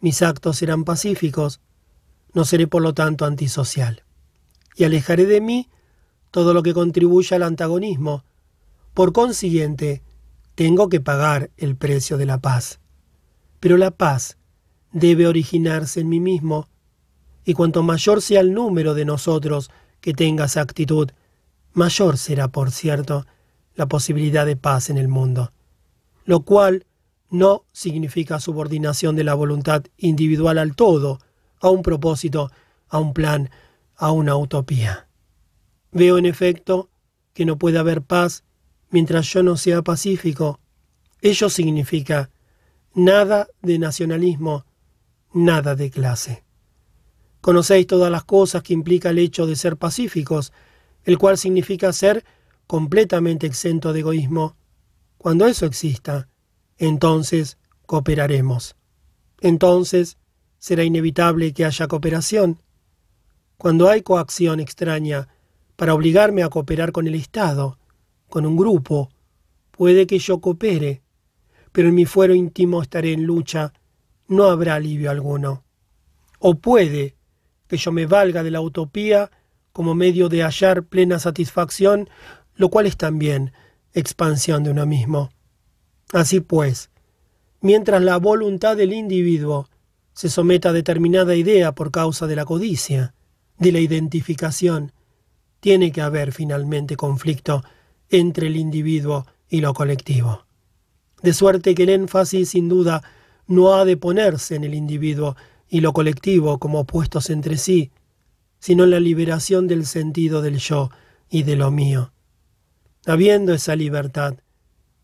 mis 0.00 0.22
actos 0.22 0.56
serán 0.56 0.84
pacíficos, 0.84 1.60
no 2.32 2.44
seré 2.44 2.66
por 2.66 2.82
lo 2.82 2.94
tanto 2.94 3.24
antisocial. 3.24 4.02
Y 4.76 4.84
alejaré 4.84 5.26
de 5.26 5.40
mí 5.40 5.68
todo 6.30 6.52
lo 6.52 6.62
que 6.62 6.74
contribuya 6.74 7.36
al 7.36 7.44
antagonismo. 7.44 8.24
Por 8.92 9.12
consiguiente, 9.12 10.02
tengo 10.54 10.88
que 10.88 11.00
pagar 11.00 11.50
el 11.56 11.76
precio 11.76 12.16
de 12.16 12.26
la 12.26 12.38
paz. 12.38 12.80
Pero 13.64 13.78
la 13.78 13.92
paz 13.92 14.36
debe 14.92 15.26
originarse 15.26 16.00
en 16.00 16.10
mí 16.10 16.20
mismo, 16.20 16.68
y 17.46 17.54
cuanto 17.54 17.82
mayor 17.82 18.20
sea 18.20 18.42
el 18.42 18.52
número 18.52 18.92
de 18.92 19.06
nosotros 19.06 19.70
que 20.02 20.12
tenga 20.12 20.44
esa 20.44 20.60
actitud, 20.60 21.12
mayor 21.72 22.18
será, 22.18 22.48
por 22.48 22.70
cierto, 22.72 23.24
la 23.74 23.86
posibilidad 23.86 24.44
de 24.44 24.56
paz 24.56 24.90
en 24.90 24.98
el 24.98 25.08
mundo, 25.08 25.50
lo 26.26 26.40
cual 26.40 26.84
no 27.30 27.64
significa 27.72 28.38
subordinación 28.38 29.16
de 29.16 29.24
la 29.24 29.32
voluntad 29.32 29.82
individual 29.96 30.58
al 30.58 30.76
todo, 30.76 31.18
a 31.58 31.70
un 31.70 31.80
propósito, 31.80 32.50
a 32.90 32.98
un 32.98 33.14
plan, 33.14 33.48
a 33.96 34.10
una 34.10 34.36
utopía. 34.36 35.08
Veo 35.90 36.18
en 36.18 36.26
efecto 36.26 36.90
que 37.32 37.46
no 37.46 37.56
puede 37.56 37.78
haber 37.78 38.02
paz 38.02 38.44
mientras 38.90 39.26
yo 39.32 39.42
no 39.42 39.56
sea 39.56 39.80
pacífico. 39.80 40.60
Ello 41.22 41.48
significa 41.48 42.28
nada 42.94 43.48
de 43.60 43.78
nacionalismo, 43.78 44.64
nada 45.32 45.74
de 45.74 45.90
clase. 45.90 46.44
Conocéis 47.40 47.86
todas 47.86 48.10
las 48.10 48.24
cosas 48.24 48.62
que 48.62 48.72
implica 48.72 49.10
el 49.10 49.18
hecho 49.18 49.46
de 49.46 49.56
ser 49.56 49.76
pacíficos, 49.76 50.52
el 51.04 51.18
cual 51.18 51.36
significa 51.36 51.92
ser 51.92 52.24
completamente 52.66 53.46
exento 53.46 53.92
de 53.92 54.00
egoísmo. 54.00 54.56
Cuando 55.18 55.46
eso 55.46 55.66
exista, 55.66 56.28
entonces 56.78 57.58
cooperaremos. 57.86 58.76
Entonces 59.40 60.16
será 60.58 60.84
inevitable 60.84 61.52
que 61.52 61.66
haya 61.66 61.86
cooperación. 61.86 62.62
Cuando 63.58 63.90
hay 63.90 64.02
coacción 64.02 64.60
extraña 64.60 65.28
para 65.76 65.94
obligarme 65.94 66.42
a 66.42 66.48
cooperar 66.48 66.92
con 66.92 67.06
el 67.06 67.14
Estado, 67.14 67.78
con 68.30 68.46
un 68.46 68.56
grupo, 68.56 69.10
puede 69.70 70.06
que 70.06 70.18
yo 70.18 70.40
coopere, 70.40 71.03
pero 71.74 71.88
en 71.88 71.96
mi 71.96 72.04
fuero 72.04 72.36
íntimo 72.36 72.80
estaré 72.80 73.12
en 73.12 73.24
lucha, 73.24 73.72
no 74.28 74.44
habrá 74.44 74.76
alivio 74.76 75.10
alguno. 75.10 75.64
O 76.38 76.54
puede 76.54 77.16
que 77.66 77.76
yo 77.76 77.90
me 77.90 78.06
valga 78.06 78.44
de 78.44 78.52
la 78.52 78.60
utopía 78.60 79.32
como 79.72 79.96
medio 79.96 80.28
de 80.28 80.44
hallar 80.44 80.84
plena 80.84 81.18
satisfacción, 81.18 82.08
lo 82.54 82.68
cual 82.68 82.86
es 82.86 82.96
también 82.96 83.52
expansión 83.92 84.62
de 84.62 84.70
uno 84.70 84.86
mismo. 84.86 85.30
Así 86.12 86.38
pues, 86.38 86.90
mientras 87.60 88.00
la 88.02 88.18
voluntad 88.18 88.76
del 88.76 88.92
individuo 88.92 89.68
se 90.12 90.30
someta 90.30 90.68
a 90.68 90.72
determinada 90.72 91.34
idea 91.34 91.74
por 91.74 91.90
causa 91.90 92.28
de 92.28 92.36
la 92.36 92.44
codicia, 92.44 93.14
de 93.58 93.72
la 93.72 93.80
identificación, 93.80 94.92
tiene 95.58 95.90
que 95.90 96.02
haber 96.02 96.30
finalmente 96.30 96.94
conflicto 96.94 97.64
entre 98.10 98.46
el 98.46 98.58
individuo 98.58 99.26
y 99.48 99.60
lo 99.60 99.74
colectivo. 99.74 100.43
De 101.24 101.32
suerte 101.32 101.74
que 101.74 101.84
el 101.84 101.88
énfasis 101.88 102.50
sin 102.50 102.68
duda 102.68 103.02
no 103.46 103.72
ha 103.72 103.86
de 103.86 103.96
ponerse 103.96 104.56
en 104.56 104.64
el 104.64 104.74
individuo 104.74 105.36
y 105.70 105.80
lo 105.80 105.94
colectivo 105.94 106.58
como 106.58 106.80
opuestos 106.80 107.30
entre 107.30 107.56
sí, 107.56 107.92
sino 108.58 108.84
en 108.84 108.90
la 108.90 109.00
liberación 109.00 109.66
del 109.66 109.86
sentido 109.86 110.42
del 110.42 110.58
yo 110.58 110.90
y 111.30 111.44
de 111.44 111.56
lo 111.56 111.70
mío. 111.70 112.12
Habiendo 113.06 113.54
esa 113.54 113.74
libertad, 113.74 114.34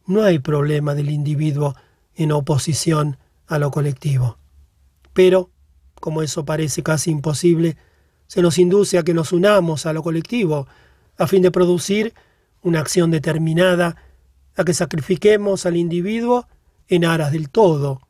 no 0.04 0.22
hay 0.22 0.40
problema 0.40 0.94
del 0.94 1.08
individuo 1.08 1.74
en 2.14 2.32
oposición 2.32 3.16
a 3.46 3.58
lo 3.58 3.70
colectivo. 3.70 4.36
Pero, 5.14 5.48
como 5.94 6.20
eso 6.20 6.44
parece 6.44 6.82
casi 6.82 7.10
imposible, 7.10 7.78
se 8.26 8.42
nos 8.42 8.58
induce 8.58 8.98
a 8.98 9.04
que 9.04 9.14
nos 9.14 9.32
unamos 9.32 9.86
a 9.86 9.94
lo 9.94 10.02
colectivo, 10.02 10.68
a 11.16 11.26
fin 11.26 11.40
de 11.40 11.50
producir 11.50 12.12
una 12.60 12.80
acción 12.80 13.10
determinada, 13.10 13.96
a 14.56 14.64
que 14.64 14.74
sacrifiquemos 14.74 15.66
al 15.66 15.76
individuo 15.76 16.46
en 16.88 17.04
aras 17.04 17.32
del 17.32 17.50
todo. 17.50 18.00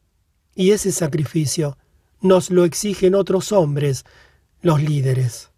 Y 0.55 0.71
ese 0.71 0.93
sacrificio 0.93 1.77
nos 2.21 2.51
lo 2.51 2.65
exigen 2.65 3.15
otros 3.15 3.53
hombres, 3.53 4.05
los 4.63 4.83
líderes. 4.83 5.51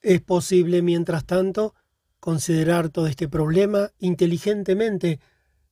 Es 0.00 0.20
posible, 0.20 0.82
mientras 0.82 1.24
tanto, 1.24 1.74
considerar 2.20 2.88
todo 2.88 3.06
este 3.06 3.28
problema 3.28 3.90
inteligentemente, 3.98 5.20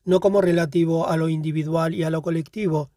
no 0.03 0.19
como 0.19 0.41
relativo 0.41 1.07
a 1.07 1.17
lo 1.17 1.29
individual 1.29 1.93
y 1.95 2.03
a 2.03 2.09
lo 2.09 2.21
colectivo, 2.21 2.91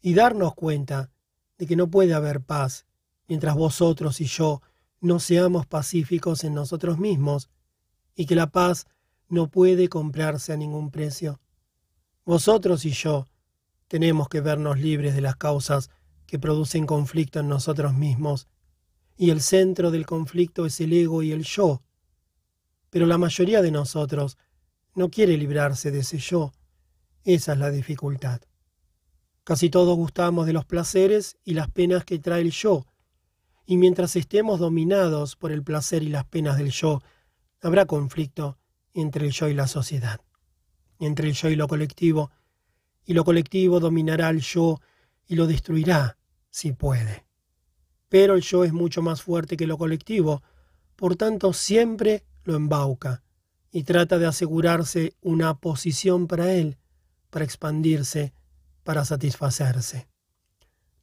y 0.00 0.14
darnos 0.14 0.54
cuenta 0.54 1.10
de 1.58 1.66
que 1.66 1.76
no 1.76 1.88
puede 1.88 2.14
haber 2.14 2.40
paz 2.40 2.86
mientras 3.28 3.54
vosotros 3.54 4.20
y 4.20 4.26
yo 4.26 4.62
no 5.00 5.20
seamos 5.20 5.66
pacíficos 5.66 6.44
en 6.44 6.54
nosotros 6.54 6.98
mismos, 6.98 7.48
y 8.14 8.26
que 8.26 8.34
la 8.34 8.50
paz 8.50 8.86
no 9.32 9.48
puede 9.48 9.88
comprarse 9.88 10.52
a 10.52 10.58
ningún 10.58 10.90
precio. 10.90 11.40
Vosotros 12.26 12.84
y 12.84 12.90
yo 12.90 13.26
tenemos 13.88 14.28
que 14.28 14.42
vernos 14.42 14.78
libres 14.78 15.14
de 15.14 15.22
las 15.22 15.36
causas 15.36 15.88
que 16.26 16.38
producen 16.38 16.84
conflicto 16.84 17.40
en 17.40 17.48
nosotros 17.48 17.94
mismos, 17.94 18.46
y 19.16 19.30
el 19.30 19.40
centro 19.40 19.90
del 19.90 20.04
conflicto 20.04 20.66
es 20.66 20.78
el 20.82 20.92
ego 20.92 21.22
y 21.22 21.32
el 21.32 21.44
yo. 21.44 21.82
Pero 22.90 23.06
la 23.06 23.16
mayoría 23.16 23.62
de 23.62 23.70
nosotros 23.70 24.36
no 24.94 25.08
quiere 25.08 25.38
librarse 25.38 25.90
de 25.90 26.00
ese 26.00 26.18
yo. 26.18 26.52
Esa 27.24 27.54
es 27.54 27.58
la 27.58 27.70
dificultad. 27.70 28.42
Casi 29.44 29.70
todos 29.70 29.96
gustamos 29.96 30.44
de 30.44 30.52
los 30.52 30.66
placeres 30.66 31.38
y 31.42 31.54
las 31.54 31.70
penas 31.70 32.04
que 32.04 32.18
trae 32.18 32.42
el 32.42 32.50
yo, 32.50 32.84
y 33.64 33.78
mientras 33.78 34.14
estemos 34.14 34.60
dominados 34.60 35.36
por 35.36 35.52
el 35.52 35.62
placer 35.62 36.02
y 36.02 36.10
las 36.10 36.26
penas 36.26 36.58
del 36.58 36.70
yo, 36.70 37.00
habrá 37.62 37.86
conflicto 37.86 38.58
entre 38.94 39.26
el 39.26 39.32
yo 39.32 39.48
y 39.48 39.54
la 39.54 39.66
sociedad, 39.66 40.20
entre 40.98 41.28
el 41.28 41.34
yo 41.34 41.48
y 41.48 41.56
lo 41.56 41.68
colectivo, 41.68 42.30
y 43.04 43.14
lo 43.14 43.24
colectivo 43.24 43.80
dominará 43.80 44.28
al 44.28 44.40
yo 44.40 44.80
y 45.26 45.34
lo 45.34 45.46
destruirá 45.46 46.18
si 46.50 46.72
puede. 46.72 47.24
Pero 48.08 48.34
el 48.34 48.42
yo 48.42 48.64
es 48.64 48.72
mucho 48.72 49.02
más 49.02 49.22
fuerte 49.22 49.56
que 49.56 49.66
lo 49.66 49.78
colectivo, 49.78 50.42
por 50.96 51.16
tanto 51.16 51.52
siempre 51.52 52.24
lo 52.44 52.54
embauca 52.54 53.22
y 53.70 53.84
trata 53.84 54.18
de 54.18 54.26
asegurarse 54.26 55.14
una 55.22 55.58
posición 55.58 56.26
para 56.26 56.52
él, 56.52 56.76
para 57.30 57.44
expandirse, 57.44 58.34
para 58.84 59.04
satisfacerse. 59.04 60.08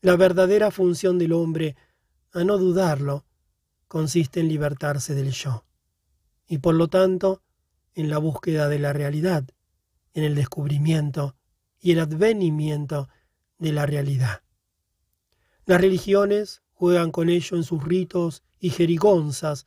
La 0.01 0.15
verdadera 0.15 0.69
función 0.69 1.17
del 1.17 1.33
hombre, 1.33 1.75
a 2.31 2.43
no 2.43 2.57
dudarlo, 2.57 3.25
consiste 3.87 4.39
en 4.39 4.47
libertarse 4.47 5.15
del 5.15 5.31
yo, 5.31 5.65
y 6.47 6.59
por 6.59 6.75
lo 6.75 6.87
tanto 6.87 7.41
en 7.95 8.09
la 8.09 8.17
búsqueda 8.17 8.67
de 8.67 8.79
la 8.79 8.93
realidad, 8.93 9.47
en 10.13 10.23
el 10.23 10.35
descubrimiento 10.35 11.35
y 11.79 11.91
el 11.91 11.99
advenimiento 11.99 13.09
de 13.57 13.73
la 13.73 13.85
realidad. 13.85 14.41
Las 15.65 15.81
religiones 15.81 16.61
juegan 16.73 17.11
con 17.11 17.29
ello 17.29 17.57
en 17.57 17.63
sus 17.63 17.83
ritos 17.83 18.43
y 18.59 18.69
jerigonzas, 18.69 19.65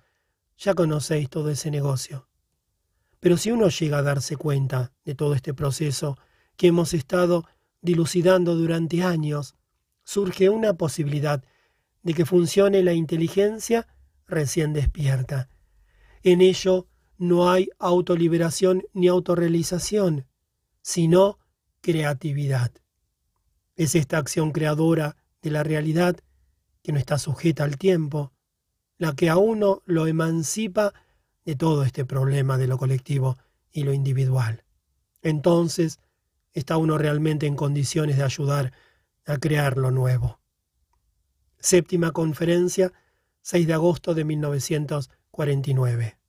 ya 0.59 0.75
conocéis 0.75 1.29
todo 1.29 1.51
ese 1.51 1.71
negocio. 1.71 2.29
Pero 3.21 3.37
si 3.37 3.51
uno 3.51 3.69
llega 3.69 3.99
a 3.99 4.03
darse 4.03 4.37
cuenta 4.37 4.93
de 5.05 5.15
todo 5.15 5.35
este 5.35 5.55
proceso 5.55 6.19
que 6.57 6.69
hemos 6.69 6.93
estado 6.95 7.47
dilucidando 7.81 8.57
durante 8.57 9.03
años, 9.03 9.55
surge 10.05 10.49
una 10.49 10.75
posibilidad 10.75 11.45
de 12.03 12.15
que 12.15 12.27
funcione 12.27 12.83
la 12.83 12.93
inteligencia 12.95 13.87
recién 14.27 14.73
despierta. 14.73 15.49
En 16.23 16.41
ello 16.41 16.89
no 17.23 17.49
hay 17.53 17.71
autoliberación 17.79 18.83
ni 18.95 19.07
autorrealización, 19.07 20.27
sino 20.81 21.39
creatividad. 21.81 22.73
Es 23.77 23.95
esta 23.95 24.19
acción 24.19 24.51
creadora 24.51 25.15
de 25.41 25.53
la 25.53 25.63
realidad 25.63 26.17
que 26.83 26.91
no 26.91 26.99
está 26.99 27.19
sujeta 27.19 27.63
al 27.63 27.79
tiempo, 27.79 28.33
la 28.99 29.15
que 29.15 29.31
a 29.31 29.37
uno 29.37 29.83
lo 29.85 30.09
emancipa 30.09 30.95
de 31.45 31.55
todo 31.55 31.85
este 31.85 32.05
problema 32.05 32.59
de 32.59 32.67
lo 32.67 32.77
colectivo 32.77 33.39
y 33.71 33.85
lo 33.85 33.93
individual. 33.93 34.65
Entonces 35.23 36.01
está 36.53 36.77
uno 36.77 36.99
realmente 36.99 37.47
en 37.47 37.55
condiciones 37.55 38.17
de 38.17 38.25
ayudar 38.25 38.73
a 39.27 39.37
crear 39.37 39.77
lo 39.77 39.93
nuevo. 39.93 40.41
Séptima 41.61 42.11
conferencia, 42.11 42.93
6 43.43 43.69
de 43.69 43.75
agosto 43.75 44.13
de 44.13 44.25
1949. 44.25 46.22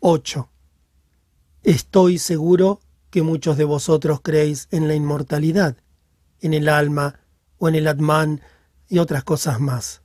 8. 0.00 0.48
Estoy 1.64 2.18
seguro 2.18 2.80
que 3.10 3.22
muchos 3.22 3.56
de 3.56 3.64
vosotros 3.64 4.20
creéis 4.22 4.68
en 4.70 4.86
la 4.86 4.94
inmortalidad, 4.94 5.76
en 6.40 6.54
el 6.54 6.68
alma 6.68 7.18
o 7.58 7.68
en 7.68 7.74
el 7.74 7.88
Atman 7.88 8.40
y 8.88 8.98
otras 8.98 9.24
cosas 9.24 9.58
más. 9.58 10.02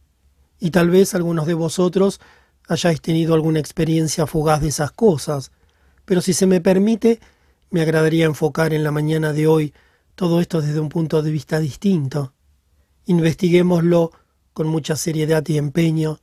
Y 0.59 0.71
tal 0.71 0.89
vez 0.89 1.13
algunos 1.13 1.45
de 1.45 1.53
vosotros 1.53 2.19
hayáis 2.67 3.01
tenido 3.01 3.35
alguna 3.35 3.59
experiencia 3.59 4.25
fugaz 4.25 4.61
de 4.61 4.69
esas 4.69 4.91
cosas, 4.91 5.51
pero 6.05 6.21
si 6.21 6.33
se 6.33 6.47
me 6.47 6.59
permite, 6.59 7.19
me 7.69 7.81
agradaría 7.81 8.25
enfocar 8.25 8.73
en 8.73 8.83
la 8.83 8.91
mañana 8.91 9.31
de 9.31 9.45
hoy 9.45 9.73
todo 10.15 10.41
esto 10.41 10.61
desde 10.61 10.79
un 10.79 10.89
punto 10.89 11.21
de 11.21 11.29
vista 11.29 11.59
distinto. 11.59 12.33
Investiguémoslo 13.05 14.11
con 14.53 14.67
mucha 14.67 14.95
seriedad 14.95 15.43
y 15.47 15.57
empeño 15.57 16.19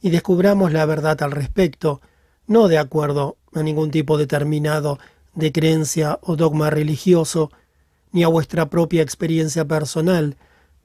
y 0.00 0.10
descubramos 0.10 0.72
la 0.72 0.84
verdad 0.86 1.22
al 1.22 1.30
respecto, 1.30 2.00
no 2.46 2.68
de 2.68 2.78
acuerdo 2.78 3.36
a 3.54 3.62
ningún 3.62 3.90
tipo 3.90 4.18
determinado 4.18 4.98
de 5.34 5.52
creencia 5.52 6.18
o 6.22 6.36
dogma 6.36 6.70
religioso, 6.70 7.50
ni 8.12 8.22
a 8.24 8.28
vuestra 8.28 8.68
propia 8.68 9.02
experiencia 9.02 9.66
personal, 9.66 10.36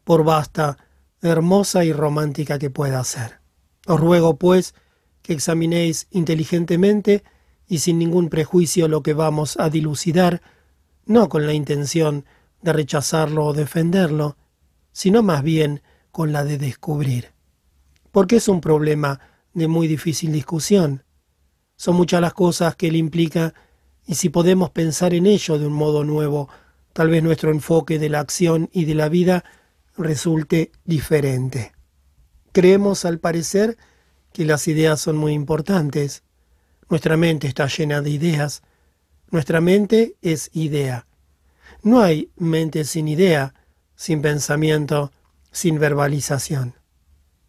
por 0.03 0.23
vasta, 0.23 0.77
hermosa 1.21 1.83
y 1.83 1.91
romántica 1.91 2.59
que 2.59 2.69
pueda 2.69 3.03
ser. 3.03 3.39
Os 3.85 3.99
ruego, 3.99 4.37
pues, 4.37 4.73
que 5.21 5.33
examinéis 5.33 6.07
inteligentemente 6.11 7.23
y 7.67 7.79
sin 7.79 7.99
ningún 7.99 8.29
prejuicio 8.29 8.87
lo 8.87 9.03
que 9.03 9.13
vamos 9.13 9.57
a 9.59 9.69
dilucidar, 9.69 10.41
no 11.05 11.27
con 11.27 11.45
la 11.45 11.53
intención 11.53 12.25
de 12.61 12.73
rechazarlo 12.73 13.45
o 13.45 13.53
defenderlo, 13.53 14.37
sino 14.91 15.23
más 15.23 15.43
bien 15.43 15.81
con 16.11 16.31
la 16.31 16.43
de 16.43 16.57
descubrir. 16.57 17.33
Porque 18.11 18.37
es 18.37 18.47
un 18.47 18.61
problema 18.61 19.19
de 19.53 19.67
muy 19.67 19.87
difícil 19.87 20.31
discusión. 20.31 21.03
Son 21.77 21.95
muchas 21.95 22.19
las 22.21 22.33
cosas 22.33 22.75
que 22.75 22.87
él 22.87 22.95
implica 22.95 23.53
y 24.05 24.15
si 24.15 24.29
podemos 24.29 24.71
pensar 24.71 25.13
en 25.13 25.27
ello 25.27 25.59
de 25.59 25.67
un 25.67 25.73
modo 25.73 26.03
nuevo, 26.03 26.49
tal 26.93 27.09
vez 27.09 27.21
nuestro 27.21 27.51
enfoque 27.51 27.99
de 27.99 28.09
la 28.09 28.19
acción 28.19 28.69
y 28.73 28.85
de 28.85 28.95
la 28.95 29.09
vida 29.09 29.43
resulte 29.95 30.71
diferente. 30.85 31.73
Creemos, 32.51 33.05
al 33.05 33.19
parecer, 33.19 33.77
que 34.33 34.45
las 34.45 34.67
ideas 34.67 34.99
son 34.99 35.17
muy 35.17 35.33
importantes. 35.33 36.23
Nuestra 36.89 37.17
mente 37.17 37.47
está 37.47 37.67
llena 37.67 38.01
de 38.01 38.09
ideas. 38.09 38.63
Nuestra 39.29 39.61
mente 39.61 40.15
es 40.21 40.49
idea. 40.53 41.05
No 41.83 42.01
hay 42.01 42.31
mente 42.37 42.85
sin 42.85 43.07
idea, 43.07 43.53
sin 43.95 44.21
pensamiento, 44.21 45.11
sin 45.51 45.79
verbalización. 45.79 46.73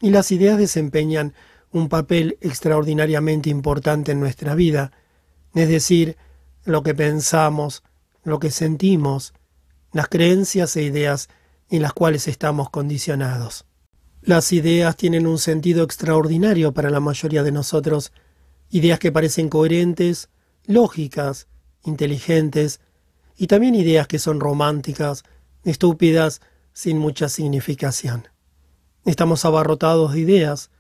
Y 0.01 0.11
las 0.11 0.31
ideas 0.33 0.59
desempeñan 0.59 1.35
un 1.72 1.88
papel 1.88 2.38
extraordinariamente 2.40 3.50
importante 3.50 4.12
en 4.12 4.20
nuestra 4.20 4.54
vida, 4.54 4.92
es 5.54 5.68
decir, 5.68 6.16
lo 6.64 6.82
que 6.82 6.94
pensamos, 6.94 7.82
lo 8.24 8.38
que 8.38 8.50
sentimos, 8.50 9.34
las 9.92 10.08
creencias 10.08 10.76
e 10.76 10.82
ideas 10.82 11.28
en 11.70 11.82
las 11.82 11.92
cuales 11.92 12.28
estamos 12.28 12.70
condicionados. 12.70 13.66
Las 14.22 14.52
ideas 14.52 14.96
tienen 14.96 15.26
un 15.26 15.38
sentido 15.38 15.84
extraordinario 15.84 16.72
para 16.72 16.90
la 16.90 17.00
mayoría 17.00 17.42
de 17.42 17.52
nosotros, 17.52 18.12
ideas 18.70 18.98
que 18.98 19.12
parecen 19.12 19.48
coherentes, 19.48 20.28
lógicas, 20.64 21.48
inteligentes, 21.84 22.80
y 23.36 23.46
también 23.46 23.74
ideas 23.74 24.08
que 24.08 24.18
son 24.18 24.40
románticas, 24.40 25.22
estúpidas, 25.64 26.40
sin 26.72 26.98
mucha 26.98 27.28
significación. 27.28 28.28
Estamos 29.04 29.44
abarrotados 29.44 30.12
de 30.12 30.20
ideas, 30.20 30.70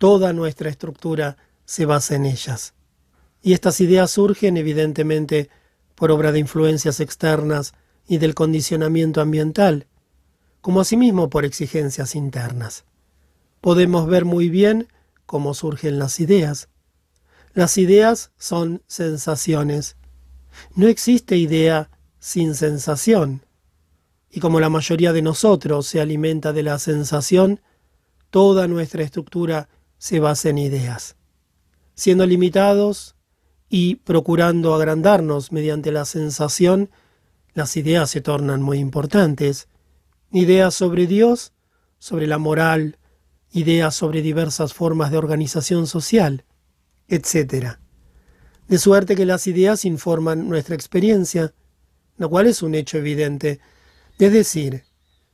Toda 0.00 0.32
nuestra 0.32 0.70
estructura 0.70 1.36
se 1.66 1.84
basa 1.84 2.14
en 2.14 2.24
ellas. 2.24 2.72
Y 3.42 3.52
estas 3.52 3.82
ideas 3.82 4.10
surgen 4.10 4.56
evidentemente 4.56 5.50
por 5.94 6.10
obra 6.10 6.32
de 6.32 6.38
influencias 6.38 7.00
externas 7.00 7.74
y 8.08 8.16
del 8.16 8.34
condicionamiento 8.34 9.20
ambiental, 9.20 9.88
como 10.62 10.80
asimismo 10.80 11.28
por 11.28 11.44
exigencias 11.44 12.14
internas. 12.14 12.86
Podemos 13.60 14.06
ver 14.06 14.24
muy 14.24 14.48
bien 14.48 14.88
cómo 15.26 15.52
surgen 15.52 15.98
las 15.98 16.18
ideas. 16.18 16.70
Las 17.52 17.76
ideas 17.76 18.32
son 18.38 18.82
sensaciones. 18.86 19.96
No 20.74 20.88
existe 20.88 21.36
idea 21.36 21.90
sin 22.18 22.54
sensación. 22.54 23.44
Y 24.30 24.40
como 24.40 24.60
la 24.60 24.70
mayoría 24.70 25.12
de 25.12 25.20
nosotros 25.20 25.86
se 25.86 26.00
alimenta 26.00 26.54
de 26.54 26.62
la 26.62 26.78
sensación, 26.78 27.60
toda 28.30 28.66
nuestra 28.66 29.02
estructura 29.02 29.68
se 30.00 30.18
basa 30.18 30.48
en 30.48 30.56
ideas. 30.56 31.16
Siendo 31.94 32.24
limitados 32.24 33.16
y 33.68 33.96
procurando 33.96 34.74
agrandarnos 34.74 35.52
mediante 35.52 35.92
la 35.92 36.06
sensación, 36.06 36.90
las 37.52 37.76
ideas 37.76 38.08
se 38.08 38.22
tornan 38.22 38.62
muy 38.62 38.78
importantes. 38.78 39.68
Ideas 40.32 40.74
sobre 40.74 41.06
Dios, 41.06 41.52
sobre 41.98 42.26
la 42.26 42.38
moral, 42.38 42.96
ideas 43.52 43.94
sobre 43.94 44.22
diversas 44.22 44.72
formas 44.72 45.10
de 45.10 45.18
organización 45.18 45.86
social, 45.86 46.46
etc. 47.08 47.76
De 48.68 48.78
suerte 48.78 49.14
que 49.14 49.26
las 49.26 49.46
ideas 49.46 49.84
informan 49.84 50.48
nuestra 50.48 50.74
experiencia, 50.74 51.52
lo 52.16 52.30
cual 52.30 52.46
es 52.46 52.62
un 52.62 52.74
hecho 52.74 52.96
evidente. 52.96 53.60
Es 54.18 54.32
decir, 54.32 54.84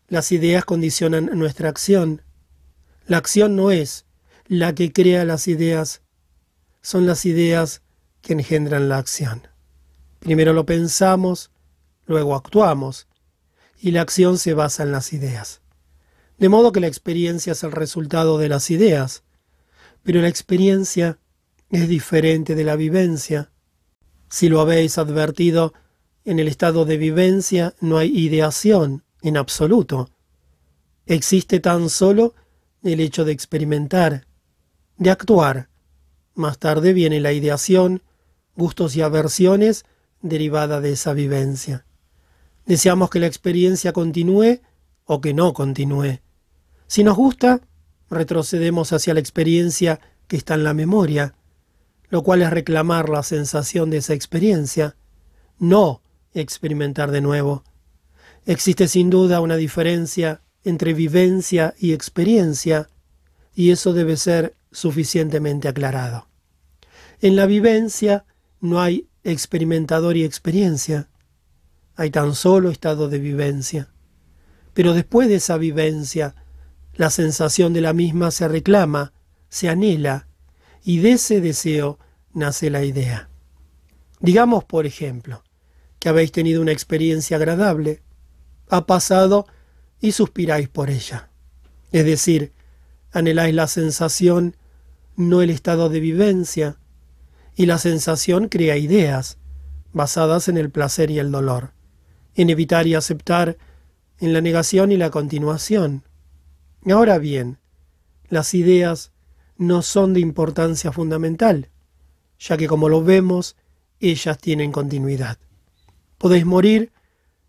las 0.09 0.33
ideas 0.33 0.64
condicionan 0.64 1.27
nuestra 1.39 1.69
acción. 1.69 2.23
La 3.07 3.19
acción 3.19 3.55
no 3.55 3.71
es 3.71 4.06
la 4.49 4.74
que 4.74 4.92
crea 4.92 5.24
las 5.24 5.49
ideas. 5.49 6.03
Son 6.82 7.07
las 7.07 7.24
ideas 7.24 7.82
que 8.22 8.32
engendran 8.32 8.88
la 8.88 8.99
acción. 8.99 9.49
Primero 10.20 10.53
lo 10.53 10.66
pensamos, 10.66 11.51
luego 12.07 12.34
actuamos, 12.34 13.07
y 13.80 13.90
la 13.90 14.03
acción 14.03 14.38
se 14.38 14.55
basa 14.55 14.82
en 14.82 14.92
las 14.92 15.12
ideas. 15.12 15.61
De 16.38 16.49
modo 16.49 16.72
que 16.72 16.80
la 16.80 16.86
experiencia 16.86 17.53
es 17.53 17.62
el 17.62 17.72
resultado 17.72 18.38
de 18.38 18.49
las 18.49 18.70
ideas, 18.70 19.22
pero 20.03 20.20
la 20.20 20.28
experiencia 20.28 21.18
es 21.70 21.88
diferente 21.88 22.55
de 22.55 22.64
la 22.64 22.76
vivencia. 22.76 23.51
Si 24.28 24.49
lo 24.49 24.61
habéis 24.61 24.99
advertido, 24.99 25.72
en 26.24 26.38
el 26.38 26.49
estado 26.49 26.84
de 26.84 26.97
vivencia 26.97 27.74
no 27.80 27.99
hay 27.99 28.16
ideación 28.16 29.05
en 29.22 29.36
absoluto. 29.36 30.11
Existe 31.07 31.61
tan 31.61 31.88
solo 31.88 32.34
el 32.82 33.01
hecho 33.01 33.24
de 33.24 33.32
experimentar, 33.32 34.26
de 34.99 35.11
actuar. 35.11 35.68
Más 36.34 36.59
tarde 36.59 36.92
viene 36.92 37.20
la 37.20 37.32
ideación, 37.32 38.03
gustos 38.57 38.97
y 38.97 39.03
aversiones 39.03 39.84
derivada 40.22 40.80
de 40.80 40.92
esa 40.92 41.12
vivencia. 41.12 41.86
Deseamos 42.64 43.11
que 43.11 43.20
la 43.20 43.26
experiencia 43.26 43.92
continúe 43.92 44.61
o 45.05 45.20
que 45.20 45.34
no 45.34 45.53
continúe. 45.53 46.20
Si 46.86 47.05
nos 47.05 47.16
gusta, 47.16 47.61
retrocedemos 48.11 48.92
hacia 48.92 49.14
la 49.14 49.20
experiencia 49.20 50.01
que 50.26 50.36
está 50.36 50.55
en 50.55 50.64
la 50.64 50.74
memoria. 50.74 51.34
lo 52.09 52.22
cual 52.22 52.42
es 52.42 52.51
reclamar 52.51 53.09
la 53.09 53.22
sensación 53.22 53.90
de 53.90 53.99
esa 53.99 54.14
experiencia, 54.14 54.97
no 55.59 56.03
experimentar 56.34 57.11
de 57.11 57.20
nuevo. 57.20 57.64
Existe 58.44 58.88
sin 58.88 59.11
duda 59.11 59.40
una 59.40 59.57
diferencia 59.57 60.42
entre 60.64 60.94
vivencia 60.94 61.74
y 61.78 61.92
experiencia, 61.92 62.88
y 63.55 63.70
eso 63.70 63.92
debe 63.92 64.16
ser 64.16 64.56
suficientemente 64.77 65.68
aclarado. 65.68 66.29
En 67.22 67.35
la 67.35 67.47
vivencia 67.47 68.27
no 68.61 68.83
hay 68.83 69.09
experimentador 69.24 70.18
y 70.18 70.24
experiencia, 70.24 71.09
hay 71.95 72.11
tan 72.11 72.35
solo 72.35 72.70
estado 72.70 73.09
de 73.09 73.18
vivencia. 73.18 73.89
Pero 74.74 74.93
después 74.93 75.29
de 75.29 75.37
esa 75.37 75.57
vivencia, 75.57 76.35
la 76.93 77.09
sensación 77.09 77.72
de 77.72 77.81
la 77.81 77.95
misma 77.95 78.31
se 78.31 78.49
reclama, 78.49 79.14
se 79.49 79.70
anhela, 79.70 80.29
y 80.85 80.99
de 80.99 81.12
ese 81.12 81.41
deseo 81.41 81.99
nace 82.35 82.68
la 82.68 82.85
idea. 82.85 83.31
Digamos, 84.20 84.64
por 84.64 84.85
ejemplo, 84.85 85.43
que 85.99 86.11
habéis 86.11 86.33
tenido 86.33 86.61
una 86.61 86.72
experiencia 86.72 87.39
agradable, 87.39 88.03
ha 88.68 88.85
pasado 88.85 89.47
y 90.03 90.12
suspiráis 90.12 90.68
por 90.68 90.91
ella. 90.91 91.31
Es 91.93 92.05
decir, 92.05 92.53
anheláis 93.11 93.55
la 93.55 93.68
sensación, 93.68 94.55
no 95.17 95.43
el 95.43 95.51
estado 95.51 95.89
de 95.89 96.01
vivencia, 96.01 96.79
y 97.55 97.67
la 97.67 97.79
sensación 97.79 98.49
crea 98.49 98.77
ideas, 98.77 99.39
basadas 99.93 100.49
en 100.49 100.59
el 100.59 100.71
placer 100.71 101.11
y 101.11 101.19
el 101.19 101.33
dolor, 101.33 101.73
en 102.35 102.51
evitar 102.51 102.87
y 102.87 102.95
aceptar, 102.95 103.57
en 104.19 104.33
la 104.33 104.41
negación 104.41 104.93
y 104.93 104.97
la 104.97 105.11
continuación. 105.11 106.05
Ahora 106.91 107.19
bien, 107.19 107.59
las 108.29 108.55
ideas 108.55 109.12
no 109.57 109.83
son 109.83 110.12
de 110.12 110.21
importancia 110.21 110.93
fundamental, 110.93 111.71
ya 112.39 112.57
que 112.57 112.67
como 112.67 112.89
lo 112.89 113.03
vemos, 113.03 113.57
ellas 114.01 114.39
tienen 114.39 114.73
continuidad. 114.73 115.39
Podéis 116.19 116.45
morir, 116.45 116.93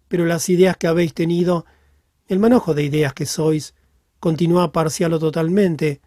pero 0.07 0.26
las 0.26 0.47
ideas 0.49 0.78
que 0.78 0.88
habéis 0.88 1.13
tenido, 1.13 1.65
el 2.28 2.39
manojo 2.39 2.74
de 2.74 2.84
ideas 2.84 3.13
que 3.13 3.26
sois, 3.26 3.76
continúa 4.20 4.72
parcial 4.72 5.13
o 5.13 5.20
totalmente, 5.20 6.01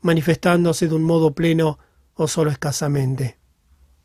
manifestándose 0.00 0.88
de 0.88 0.94
un 0.94 1.04
modo 1.04 1.34
pleno 1.34 1.78
o 2.14 2.28
solo 2.28 2.50
escasamente. 2.50 3.38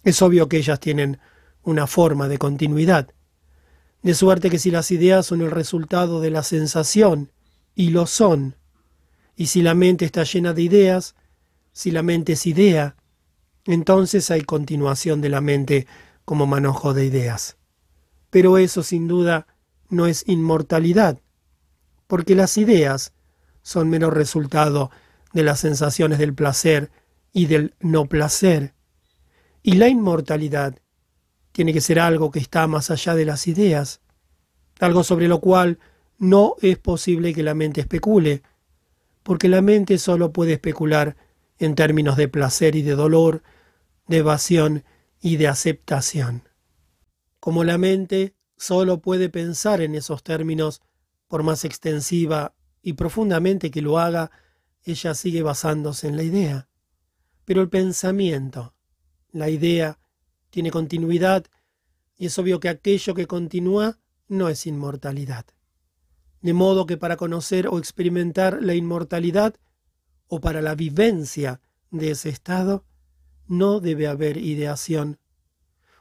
Es 0.04 0.22
obvio 0.22 0.50
que 0.50 0.58
ellas 0.58 0.80
tienen 0.80 1.20
una 1.64 1.88
forma 1.88 2.28
de 2.28 2.38
continuidad, 2.38 3.14
de 4.02 4.14
suerte 4.14 4.50
que 4.50 4.60
si 4.60 4.70
las 4.70 4.92
ideas 4.92 5.26
son 5.26 5.42
el 5.42 5.52
resultado 5.52 6.20
de 6.20 6.30
la 6.30 6.44
sensación, 6.44 7.32
y 7.76 7.90
lo 7.90 8.06
son, 8.06 8.56
y 9.36 9.48
si 9.48 9.62
la 9.62 9.74
mente 9.74 10.06
está 10.06 10.24
llena 10.24 10.54
de 10.54 10.62
ideas, 10.62 11.16
si 11.72 11.90
la 11.90 12.04
mente 12.04 12.34
es 12.34 12.46
idea, 12.46 12.96
entonces 13.66 14.30
hay 14.30 14.42
continuación 14.42 15.22
de 15.22 15.30
la 15.30 15.42
mente 15.42 15.88
como 16.26 16.46
manojo 16.46 16.94
de 16.94 17.06
ideas. 17.06 17.58
Pero 18.30 18.58
eso 18.58 18.84
sin 18.84 19.08
duda 19.08 19.48
no 19.90 20.06
es 20.06 20.24
inmortalidad, 20.28 21.20
porque 22.08 22.36
las 22.36 22.58
ideas 22.58 23.14
son 23.62 23.90
menos 23.90 24.14
resultado 24.14 24.92
de 25.34 25.44
las 25.44 25.60
sensaciones 25.60 26.20
del 26.20 26.34
placer 26.34 26.92
y 27.34 27.48
del 27.48 27.74
no 27.80 28.06
placer. 28.06 28.74
Y 29.62 29.74
la 29.74 29.90
inmortalidad 29.90 30.78
tiene 31.52 31.74
que 31.74 31.82
ser 31.82 32.00
algo 32.00 32.32
que 32.32 32.40
está 32.40 32.68
más 32.68 32.90
allá 32.92 33.16
de 33.16 33.26
las 33.26 33.48
ideas, 33.48 34.02
algo 34.80 35.04
sobre 35.04 35.28
lo 35.28 35.40
cual 35.40 35.80
no 36.18 36.56
es 36.62 36.78
posible 36.78 37.34
que 37.34 37.44
la 37.44 37.54
mente 37.54 37.82
especule, 37.82 38.44
porque 39.24 39.50
la 39.50 39.62
mente 39.62 39.98
solo 39.98 40.32
puede 40.32 40.54
especular 40.54 41.16
en 41.58 41.76
términos 41.76 42.18
de 42.18 42.28
placer 42.28 42.76
y 42.76 42.82
de 42.82 42.96
dolor, 42.96 43.44
de 44.08 44.18
evasión 44.18 44.84
y 45.22 45.38
de 45.38 45.48
aceptación. 45.48 46.48
Como 47.40 47.64
la 47.64 47.78
mente 47.78 48.36
solo 48.58 49.00
puede 49.00 49.30
pensar 49.30 49.82
en 49.82 49.96
esos 49.96 50.24
términos, 50.24 50.82
por 51.28 51.44
más 51.44 51.66
extensiva 51.66 52.54
y 52.82 52.94
profundamente 52.94 53.72
que 53.72 53.82
lo 53.82 54.00
haga, 54.00 54.32
ella 54.84 55.14
sigue 55.14 55.42
basándose 55.42 56.08
en 56.08 56.18
la 56.18 56.24
idea. 56.24 56.68
Pero 57.46 57.62
el 57.62 57.70
pensamiento, 57.70 58.74
la 59.32 59.50
idea, 59.50 60.00
tiene 60.50 60.72
continuidad 60.72 61.46
y 62.16 62.28
es 62.28 62.38
obvio 62.38 62.60
que 62.60 62.70
aquello 62.70 63.14
que 63.14 63.28
continúa 63.28 63.98
no 64.28 64.50
es 64.50 64.66
inmortalidad. 64.68 65.46
De 66.42 66.54
modo 66.54 66.86
que 66.86 66.98
para 66.98 67.18
conocer 67.18 67.68
o 67.68 67.80
experimentar 67.80 68.62
la 68.62 68.76
inmortalidad 68.76 69.56
o 70.28 70.40
para 70.42 70.62
la 70.62 70.76
vivencia 70.76 71.62
de 71.90 72.12
ese 72.12 72.30
estado, 72.30 72.86
no 73.48 73.80
debe 73.80 74.08
haber 74.08 74.38
ideación. 74.38 75.20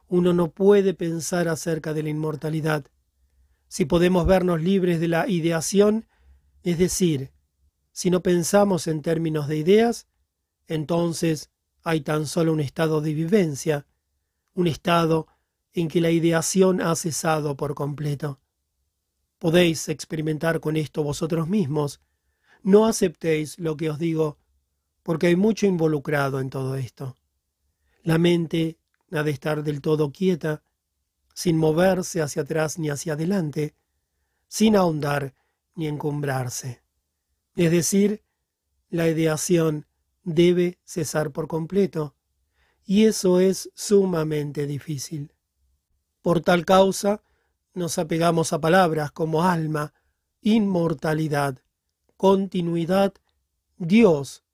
Uno 0.08 0.32
no 0.32 0.50
puede 0.50 0.94
pensar 0.94 1.48
acerca 1.48 1.94
de 1.94 2.02
la 2.02 2.10
inmortalidad. 2.10 2.86
Si 3.68 3.84
podemos 3.84 4.26
vernos 4.26 4.60
libres 4.60 5.00
de 5.00 5.08
la 5.08 5.28
ideación, 5.28 6.06
es 6.62 6.78
decir, 6.78 7.30
si 7.92 8.10
no 8.10 8.22
pensamos 8.22 8.86
en 8.86 9.02
términos 9.02 9.48
de 9.48 9.56
ideas, 9.56 10.06
entonces 10.66 11.50
hay 11.84 12.00
tan 12.00 12.26
solo 12.26 12.52
un 12.52 12.60
estado 12.60 13.00
de 13.00 13.14
vivencia, 13.14 13.86
un 14.54 14.66
estado 14.66 15.26
en 15.72 15.88
que 15.88 16.00
la 16.00 16.10
ideación 16.10 16.80
ha 16.80 16.94
cesado 16.96 17.56
por 17.56 17.74
completo. 17.74 18.40
Podéis 19.38 19.88
experimentar 19.88 20.60
con 20.60 20.76
esto 20.76 21.02
vosotros 21.02 21.48
mismos. 21.48 22.00
No 22.62 22.86
aceptéis 22.86 23.58
lo 23.58 23.76
que 23.76 23.90
os 23.90 23.98
digo, 23.98 24.38
porque 25.02 25.26
hay 25.26 25.36
mucho 25.36 25.66
involucrado 25.66 26.40
en 26.40 26.48
todo 26.48 26.76
esto. 26.76 27.16
La 28.04 28.18
mente 28.18 28.78
ha 29.10 29.22
de 29.22 29.30
estar 29.30 29.62
del 29.62 29.80
todo 29.80 30.12
quieta, 30.12 30.62
sin 31.34 31.56
moverse 31.56 32.22
hacia 32.22 32.42
atrás 32.42 32.78
ni 32.78 32.90
hacia 32.90 33.14
adelante, 33.14 33.74
sin 34.46 34.76
ahondar 34.76 35.34
ni 35.74 35.88
encumbrarse. 35.88 36.81
Es 37.54 37.70
decir, 37.70 38.22
la 38.88 39.08
ideación 39.08 39.86
debe 40.24 40.78
cesar 40.84 41.32
por 41.32 41.48
completo, 41.48 42.14
y 42.84 43.04
eso 43.04 43.40
es 43.40 43.70
sumamente 43.74 44.66
difícil. 44.66 45.34
Por 46.20 46.40
tal 46.40 46.64
causa, 46.64 47.22
nos 47.74 47.98
apegamos 47.98 48.52
a 48.52 48.60
palabras 48.60 49.12
como 49.12 49.44
alma, 49.44 49.94
inmortalidad, 50.40 51.62
continuidad, 52.16 53.14
Dios, 53.76 54.44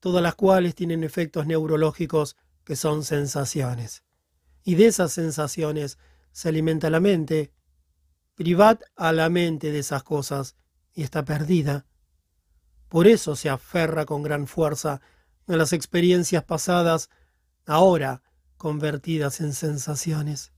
todas 0.00 0.22
las 0.22 0.34
cuales 0.34 0.74
tienen 0.74 1.04
efectos 1.04 1.46
neurológicos 1.46 2.36
que 2.64 2.76
son 2.76 3.04
sensaciones. 3.04 4.02
Y 4.62 4.74
de 4.74 4.86
esas 4.86 5.12
sensaciones 5.12 5.98
se 6.32 6.50
alimenta 6.50 6.90
la 6.90 7.00
mente. 7.00 7.52
Privad 8.34 8.80
a 8.94 9.12
la 9.12 9.28
mente 9.28 9.72
de 9.72 9.78
esas 9.78 10.02
cosas 10.02 10.56
y 10.92 11.02
está 11.02 11.24
perdida. 11.24 11.86
Por 12.88 13.06
eso 13.06 13.36
se 13.36 13.48
aferra 13.48 14.06
con 14.06 14.22
gran 14.22 14.46
fuerza 14.46 15.00
a 15.46 15.56
las 15.56 15.72
experiencias 15.72 16.44
pasadas, 16.44 17.10
ahora 17.66 18.22
convertidas 18.56 19.40
en 19.40 19.52
sensaciones. 19.52 20.52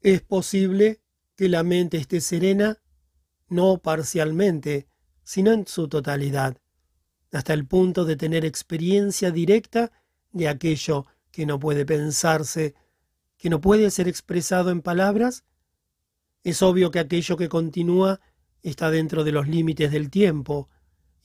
Es 0.00 0.22
posible 0.22 1.00
que 1.36 1.48
la 1.48 1.62
mente 1.62 1.96
esté 1.96 2.20
serena, 2.20 2.78
no 3.48 3.78
parcialmente, 3.78 4.88
sino 5.24 5.52
en 5.52 5.66
su 5.66 5.88
totalidad, 5.88 6.58
hasta 7.32 7.52
el 7.52 7.66
punto 7.66 8.04
de 8.04 8.16
tener 8.16 8.44
experiencia 8.44 9.30
directa 9.30 9.92
de 10.32 10.48
aquello 10.48 11.06
que 11.30 11.46
no 11.46 11.58
puede 11.58 11.84
pensarse, 11.84 12.74
que 13.36 13.50
no 13.50 13.60
puede 13.60 13.90
ser 13.90 14.08
expresado 14.08 14.70
en 14.70 14.82
palabras? 14.82 15.44
Es 16.44 16.62
obvio 16.62 16.90
que 16.90 16.98
aquello 16.98 17.36
que 17.36 17.48
continúa 17.48 18.20
está 18.62 18.90
dentro 18.90 19.24
de 19.24 19.32
los 19.32 19.48
límites 19.48 19.90
del 19.90 20.10
tiempo, 20.10 20.68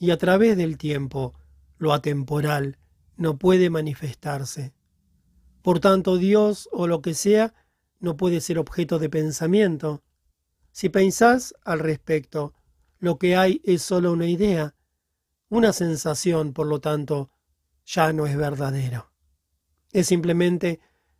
y 0.01 0.09
a 0.09 0.17
través 0.17 0.57
del 0.57 0.79
tiempo, 0.79 1.35
lo 1.77 1.93
atemporal, 1.93 2.79
no 3.17 3.37
puede 3.37 3.69
manifestarse. 3.69 4.73
Por 5.61 5.79
tanto, 5.79 6.17
Dios 6.17 6.67
o 6.71 6.87
lo 6.87 7.03
que 7.03 7.13
sea 7.13 7.53
no 7.99 8.17
puede 8.17 8.41
ser 8.41 8.57
objeto 8.57 8.97
de 8.97 9.11
pensamiento. 9.11 10.01
Si 10.71 10.89
pensás 10.89 11.53
al 11.63 11.77
respecto, 11.77 12.55
lo 12.97 13.19
que 13.19 13.35
hay 13.35 13.61
es 13.63 13.83
solo 13.83 14.11
una 14.11 14.25
idea, 14.25 14.73
una 15.49 15.71
sensación, 15.71 16.53
por 16.53 16.65
lo 16.65 16.81
tanto, 16.81 17.29
ya 17.85 18.11
no 18.11 18.25
es 18.25 18.35
verdadero. 18.35 19.11
Es 19.91 20.07
simplemente 20.07 20.79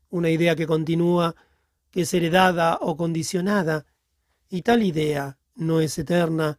una 0.09 0.32
idea 0.32 0.55
que 0.55 0.65
continúa, 0.65 1.36
que 1.91 2.01
es 2.01 2.13
heredada 2.15 2.79
o 2.82 2.97
condicionada, 2.97 3.86
y 4.49 4.63
tal 4.63 4.82
idea 4.82 5.38
no 5.53 5.82
es 5.82 5.99
eterna, 5.99 6.57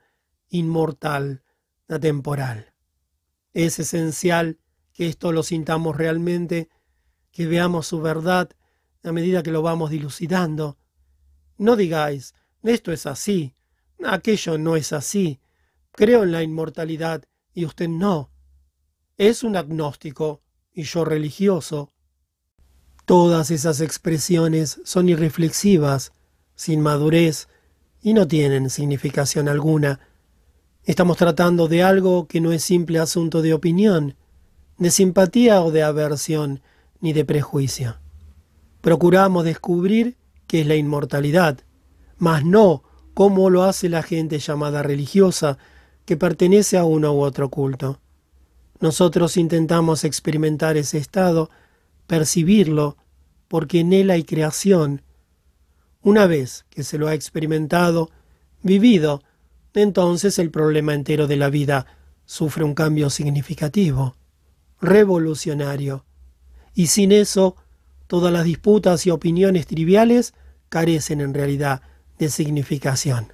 inmortal, 0.51 1.43
atemporal. 1.89 2.73
Es 3.55 3.79
esencial 3.79 4.59
que 4.93 5.09
esto 5.09 5.33
lo 5.33 5.43
sintamos 5.43 5.97
realmente, 5.97 6.69
que 7.31 7.47
veamos 7.47 7.87
su 7.87 8.01
verdad 8.01 8.51
a 9.03 9.13
medida 9.13 9.43
que 9.43 9.51
lo 9.51 9.63
vamos 9.63 9.91
dilucidando. 9.91 10.79
No 11.59 11.77
digáis, 11.77 12.35
esto 12.63 12.93
es 12.93 13.07
así, 13.07 13.55
aquello 14.05 14.59
no 14.59 14.77
es 14.77 14.93
así, 14.93 15.41
creo 15.91 16.23
en 16.23 16.33
la 16.33 16.43
inmortalidad 16.43 17.25
y 17.55 17.65
usted 17.65 17.89
no. 17.89 18.31
Es 19.19 19.43
un 19.43 19.57
agnóstico 19.57 20.43
y 20.73 20.85
yo 20.85 21.05
religioso. 21.05 21.93
Todas 23.05 23.51
esas 23.51 23.81
expresiones 23.81 24.81
son 24.85 25.09
irreflexivas, 25.09 26.13
sin 26.55 26.81
madurez, 26.81 27.49
y 28.01 28.15
no 28.15 28.27
tienen 28.27 28.71
significación 28.71 29.49
alguna. 29.49 30.01
Estamos 30.85 31.17
tratando 31.17 31.69
de 31.69 31.85
algo 31.85 32.27
que 32.27 32.41
no 32.41 32.51
es 32.51 32.65
simple 32.65 32.99
asunto 32.99 33.41
de 33.41 33.55
opinión, 33.55 34.17
de 34.79 34.91
simpatía 34.91 35.63
o 35.63 35.71
de 35.71 35.85
aversión, 35.85 36.61
ni 37.01 37.13
de 37.13 37.25
prejuicio. 37.25 37.99
Procuramos 38.81 39.45
descubrir 39.45 40.17
qué 40.49 40.63
es 40.63 40.67
la 40.67 40.75
inmortalidad, 40.75 41.61
mas 42.19 42.45
no 42.45 42.83
como 43.15 43.49
lo 43.49 43.63
hace 43.63 43.89
la 43.89 44.03
gente 44.03 44.41
llamada 44.41 44.83
religiosa, 44.83 45.57
que 46.05 46.17
pertenece 46.17 46.77
a 46.77 46.85
uno 46.85 47.13
u 47.13 47.21
otro 47.21 47.49
culto. 47.49 48.01
Nosotros 48.81 49.37
intentamos 49.37 50.03
experimentar 50.03 50.77
ese 50.77 50.99
estado, 50.99 51.49
percibirlo, 52.09 52.97
porque 53.47 53.81
en 53.81 53.93
él 53.93 54.11
hay 54.11 54.25
creación. 54.25 55.03
Una 56.03 56.27
vez 56.27 56.65
que 56.71 56.83
se 56.83 56.99
lo 56.99 57.07
ha 57.07 57.15
experimentado, 57.15 58.11
vivido, 58.63 59.23
entonces 59.81 60.39
el 60.39 60.51
problema 60.51 60.95
entero 60.95 61.27
de 61.27 61.37
la 61.37 61.49
vida 61.49 61.87
sufre 62.27 62.65
un 62.65 62.75
cambio 62.75 63.11
significativo, 63.11 64.17
revolucionario. 64.81 66.05
Y 66.75 66.89
sin 66.89 67.13
eso, 67.13 67.57
todas 68.07 68.33
las 68.33 68.45
disputas 68.45 69.07
y 69.07 69.11
opiniones 69.11 69.67
triviales 69.67 70.35
carecen 70.69 71.21
en 71.21 71.35
realidad 71.35 71.83
de 72.19 72.29
significación. 72.29 73.33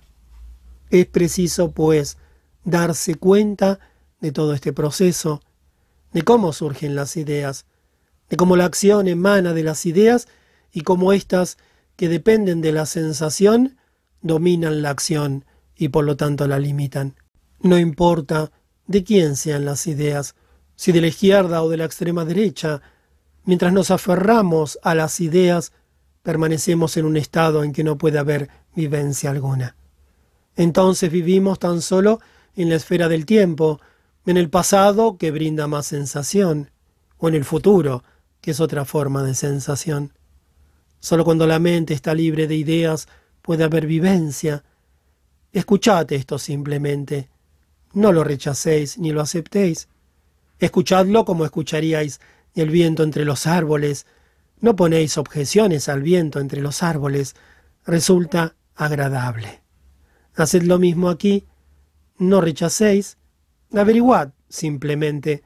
Es 0.90 1.06
preciso, 1.06 1.72
pues, 1.72 2.16
darse 2.64 3.14
cuenta 3.16 3.78
de 4.20 4.32
todo 4.32 4.54
este 4.54 4.72
proceso, 4.72 5.42
de 6.12 6.22
cómo 6.22 6.52
surgen 6.52 6.94
las 6.94 7.16
ideas, 7.16 7.66
de 8.30 8.36
cómo 8.36 8.56
la 8.56 8.64
acción 8.64 9.08
emana 9.08 9.52
de 9.52 9.62
las 9.62 9.86
ideas 9.86 10.28
y 10.72 10.82
cómo 10.82 11.12
éstas, 11.12 11.58
que 11.96 12.08
dependen 12.08 12.60
de 12.60 12.72
la 12.72 12.86
sensación, 12.86 13.76
dominan 14.22 14.82
la 14.82 14.90
acción 14.90 15.44
y 15.78 15.88
por 15.88 16.04
lo 16.04 16.16
tanto 16.16 16.46
la 16.46 16.58
limitan. 16.58 17.14
No 17.60 17.78
importa 17.78 18.50
de 18.86 19.04
quién 19.04 19.36
sean 19.36 19.64
las 19.64 19.86
ideas, 19.86 20.34
si 20.76 20.92
de 20.92 21.00
la 21.00 21.06
izquierda 21.06 21.62
o 21.62 21.70
de 21.70 21.78
la 21.78 21.84
extrema 21.84 22.24
derecha, 22.24 22.82
mientras 23.44 23.72
nos 23.72 23.90
aferramos 23.90 24.78
a 24.82 24.94
las 24.94 25.20
ideas, 25.20 25.72
permanecemos 26.22 26.96
en 26.96 27.06
un 27.06 27.16
estado 27.16 27.64
en 27.64 27.72
que 27.72 27.84
no 27.84 27.96
puede 27.96 28.18
haber 28.18 28.50
vivencia 28.74 29.30
alguna. 29.30 29.76
Entonces 30.56 31.10
vivimos 31.10 31.58
tan 31.58 31.80
solo 31.80 32.20
en 32.56 32.68
la 32.68 32.76
esfera 32.76 33.08
del 33.08 33.24
tiempo, 33.24 33.80
en 34.26 34.36
el 34.36 34.50
pasado 34.50 35.16
que 35.16 35.30
brinda 35.30 35.68
más 35.68 35.86
sensación, 35.86 36.70
o 37.16 37.28
en 37.28 37.34
el 37.34 37.44
futuro, 37.44 38.04
que 38.40 38.50
es 38.50 38.60
otra 38.60 38.84
forma 38.84 39.22
de 39.22 39.34
sensación. 39.34 40.12
Solo 41.00 41.24
cuando 41.24 41.46
la 41.46 41.58
mente 41.58 41.94
está 41.94 42.14
libre 42.14 42.46
de 42.46 42.56
ideas 42.56 43.08
puede 43.42 43.64
haber 43.64 43.86
vivencia. 43.86 44.64
Escuchad 45.52 46.12
esto 46.12 46.38
simplemente. 46.38 47.28
No 47.92 48.12
lo 48.12 48.22
rechacéis 48.24 48.98
ni 48.98 49.12
lo 49.12 49.20
aceptéis. 49.20 49.88
Escuchadlo 50.58 51.24
como 51.24 51.44
escucharíais 51.44 52.20
el 52.54 52.70
viento 52.70 53.02
entre 53.02 53.24
los 53.24 53.46
árboles. 53.46 54.06
No 54.60 54.76
ponéis 54.76 55.16
objeciones 55.16 55.88
al 55.88 56.02
viento 56.02 56.40
entre 56.40 56.60
los 56.60 56.82
árboles. 56.82 57.34
Resulta 57.86 58.56
agradable. 58.74 59.62
Haced 60.34 60.62
lo 60.62 60.78
mismo 60.78 61.08
aquí. 61.08 61.46
No 62.18 62.40
rechacéis. 62.40 63.16
Averiguad 63.72 64.32
simplemente, 64.48 65.42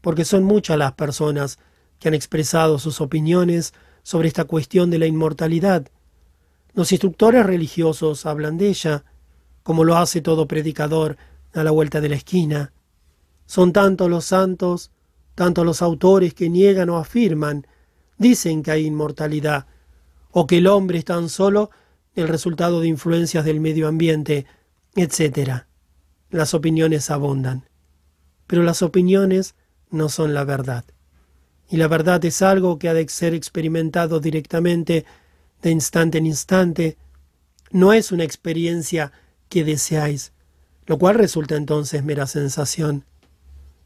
porque 0.00 0.24
son 0.24 0.44
muchas 0.44 0.76
las 0.78 0.92
personas 0.92 1.58
que 1.98 2.08
han 2.08 2.14
expresado 2.14 2.78
sus 2.78 3.00
opiniones 3.00 3.72
sobre 4.02 4.28
esta 4.28 4.44
cuestión 4.44 4.90
de 4.90 4.98
la 4.98 5.06
inmortalidad. 5.06 5.88
Los 6.74 6.92
instructores 6.92 7.44
religiosos 7.44 8.26
hablan 8.26 8.58
de 8.58 8.68
ella, 8.68 9.04
como 9.68 9.84
lo 9.84 9.98
hace 9.98 10.22
todo 10.22 10.48
predicador 10.48 11.18
a 11.52 11.62
la 11.62 11.70
vuelta 11.70 12.00
de 12.00 12.08
la 12.08 12.16
esquina. 12.16 12.72
Son 13.44 13.74
tantos 13.74 14.08
los 14.08 14.24
santos, 14.24 14.92
tantos 15.34 15.66
los 15.66 15.82
autores 15.82 16.32
que 16.32 16.48
niegan 16.48 16.88
o 16.88 16.96
afirman, 16.96 17.66
dicen 18.16 18.62
que 18.62 18.70
hay 18.70 18.86
inmortalidad, 18.86 19.66
o 20.30 20.46
que 20.46 20.56
el 20.56 20.68
hombre 20.68 20.96
es 20.96 21.04
tan 21.04 21.28
solo 21.28 21.68
el 22.14 22.28
resultado 22.28 22.80
de 22.80 22.88
influencias 22.88 23.44
del 23.44 23.60
medio 23.60 23.88
ambiente, 23.88 24.46
etc. 24.94 25.64
Las 26.30 26.54
opiniones 26.54 27.10
abundan. 27.10 27.68
Pero 28.46 28.62
las 28.62 28.80
opiniones 28.80 29.54
no 29.90 30.08
son 30.08 30.32
la 30.32 30.44
verdad 30.44 30.86
y 31.70 31.76
la 31.76 31.88
verdad 31.88 32.24
es 32.24 32.40
algo 32.40 32.78
que 32.78 32.88
ha 32.88 32.94
de 32.94 33.06
ser 33.10 33.34
experimentado 33.34 34.18
directamente 34.18 35.04
de 35.60 35.70
instante 35.70 36.16
en 36.16 36.24
instante, 36.24 36.96
no 37.70 37.92
es 37.92 38.12
una 38.12 38.24
experiencia 38.24 39.12
que 39.48 39.64
deseáis, 39.64 40.32
lo 40.86 40.98
cual 40.98 41.16
resulta 41.16 41.56
entonces 41.56 42.04
mera 42.04 42.26
sensación. 42.26 43.04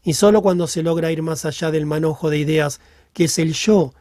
Y 0.03 0.13
sólo 0.13 0.41
cuando 0.41 0.67
se 0.67 0.83
logra 0.83 1.11
ir 1.11 1.21
más 1.21 1.45
allá 1.45 1.71
del 1.71 1.85
manojo 1.85 2.29
de 2.29 2.37
ideas, 2.37 2.79
que 3.13 3.25
es 3.25 3.39
el 3.39 3.53
yo, 3.53 3.93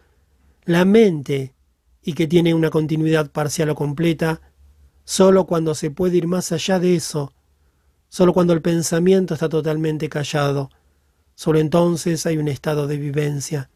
la 0.65 0.85
mente, 0.85 1.55
y 2.03 2.15
que 2.15 2.27
tiene 2.27 2.55
una 2.55 2.71
continuidad 2.71 3.31
parcial 3.31 3.71
o 3.71 3.75
completa, 3.75 4.41
sólo 5.05 5.47
cuando 5.47 5.75
se 5.75 5.91
puede 5.91 6.17
ir 6.17 6.27
más 6.27 6.51
allá 6.53 6.79
de 6.79 6.97
eso, 6.97 7.33
sólo 8.09 8.33
cuando 8.33 8.53
el 8.53 8.63
pensamiento 8.63 9.35
está 9.35 9.49
totalmente 9.49 10.09
callado, 10.09 10.71
sólo 11.35 11.59
entonces 11.59 12.27
hay 12.27 12.39
un 12.39 12.49
estado 12.49 12.87
de 12.87 12.97
vivencia 12.97 13.71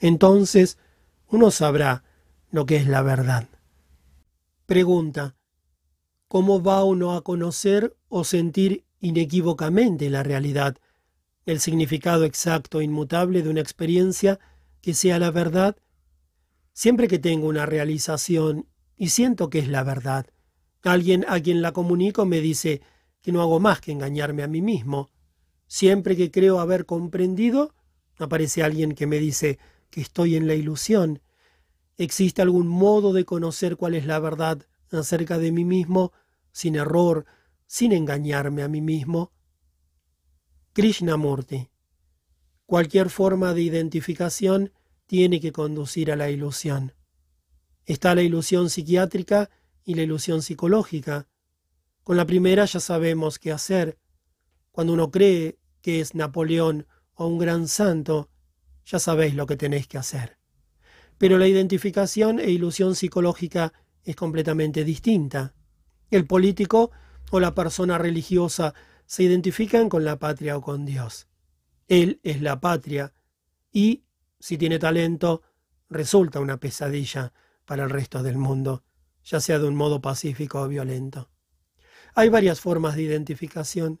entonces 0.00 0.78
uno 1.28 1.50
sabrá 1.50 2.02
lo 2.50 2.66
que 2.66 2.76
es 2.76 2.86
la 2.86 3.02
verdad. 3.02 3.46
Pregunta. 4.66 5.36
¿Cómo 6.30 6.62
va 6.62 6.84
uno 6.84 7.16
a 7.16 7.24
conocer 7.24 7.96
o 8.08 8.22
sentir 8.22 8.84
inequívocamente 9.00 10.08
la 10.10 10.22
realidad, 10.22 10.76
el 11.44 11.58
significado 11.58 12.24
exacto 12.24 12.80
e 12.80 12.84
inmutable 12.84 13.42
de 13.42 13.48
una 13.48 13.60
experiencia 13.60 14.38
que 14.80 14.94
sea 14.94 15.18
la 15.18 15.32
verdad? 15.32 15.76
Siempre 16.72 17.08
que 17.08 17.18
tengo 17.18 17.48
una 17.48 17.66
realización 17.66 18.68
y 18.96 19.08
siento 19.08 19.50
que 19.50 19.58
es 19.58 19.66
la 19.66 19.82
verdad, 19.82 20.28
alguien 20.84 21.24
a 21.26 21.40
quien 21.40 21.62
la 21.62 21.72
comunico 21.72 22.24
me 22.26 22.40
dice 22.40 22.80
que 23.22 23.32
no 23.32 23.42
hago 23.42 23.58
más 23.58 23.80
que 23.80 23.90
engañarme 23.90 24.44
a 24.44 24.46
mí 24.46 24.62
mismo. 24.62 25.10
Siempre 25.66 26.16
que 26.16 26.30
creo 26.30 26.60
haber 26.60 26.86
comprendido, 26.86 27.74
aparece 28.20 28.62
alguien 28.62 28.94
que 28.94 29.08
me 29.08 29.18
dice 29.18 29.58
que 29.90 30.00
estoy 30.00 30.36
en 30.36 30.46
la 30.46 30.54
ilusión. 30.54 31.22
¿Existe 31.98 32.40
algún 32.40 32.68
modo 32.68 33.12
de 33.12 33.24
conocer 33.24 33.76
cuál 33.76 33.96
es 33.96 34.06
la 34.06 34.20
verdad 34.20 34.64
acerca 34.92 35.38
de 35.38 35.52
mí 35.52 35.64
mismo, 35.64 36.12
sin 36.52 36.76
error, 36.76 37.26
sin 37.66 37.92
engañarme 37.92 38.62
a 38.62 38.68
mí 38.68 38.80
mismo? 38.80 39.32
Krishnamurti. 40.72 41.70
Cualquier 42.66 43.10
forma 43.10 43.54
de 43.54 43.62
identificación 43.62 44.72
tiene 45.06 45.40
que 45.40 45.52
conducir 45.52 46.12
a 46.12 46.16
la 46.16 46.30
ilusión. 46.30 46.94
Está 47.84 48.14
la 48.14 48.22
ilusión 48.22 48.70
psiquiátrica 48.70 49.50
y 49.84 49.94
la 49.94 50.02
ilusión 50.02 50.42
psicológica. 50.42 51.28
Con 52.04 52.16
la 52.16 52.26
primera 52.26 52.64
ya 52.64 52.78
sabemos 52.78 53.38
qué 53.38 53.50
hacer. 53.50 53.98
Cuando 54.70 54.92
uno 54.92 55.10
cree 55.10 55.58
que 55.82 56.00
es 56.00 56.14
Napoleón 56.14 56.86
o 57.14 57.26
un 57.26 57.38
gran 57.38 57.66
santo, 57.66 58.30
ya 58.84 58.98
sabéis 58.98 59.34
lo 59.34 59.46
que 59.46 59.56
tenéis 59.56 59.88
que 59.88 59.98
hacer. 59.98 60.38
Pero 61.18 61.38
la 61.38 61.48
identificación 61.48 62.38
e 62.38 62.50
ilusión 62.50 62.94
psicológica 62.94 63.72
es 64.04 64.16
completamente 64.16 64.84
distinta. 64.84 65.54
El 66.10 66.26
político 66.26 66.90
o 67.30 67.40
la 67.40 67.54
persona 67.54 67.98
religiosa 67.98 68.74
se 69.06 69.22
identifican 69.22 69.88
con 69.88 70.04
la 70.04 70.18
patria 70.18 70.56
o 70.56 70.60
con 70.60 70.84
Dios. 70.84 71.28
Él 71.88 72.20
es 72.22 72.40
la 72.40 72.60
patria 72.60 73.12
y, 73.72 74.04
si 74.38 74.58
tiene 74.58 74.78
talento, 74.78 75.42
resulta 75.88 76.40
una 76.40 76.58
pesadilla 76.58 77.32
para 77.64 77.84
el 77.84 77.90
resto 77.90 78.22
del 78.22 78.38
mundo, 78.38 78.84
ya 79.24 79.40
sea 79.40 79.58
de 79.58 79.66
un 79.68 79.76
modo 79.76 80.00
pacífico 80.00 80.60
o 80.60 80.68
violento. 80.68 81.30
Hay 82.14 82.28
varias 82.28 82.60
formas 82.60 82.96
de 82.96 83.02
identificación. 83.02 84.00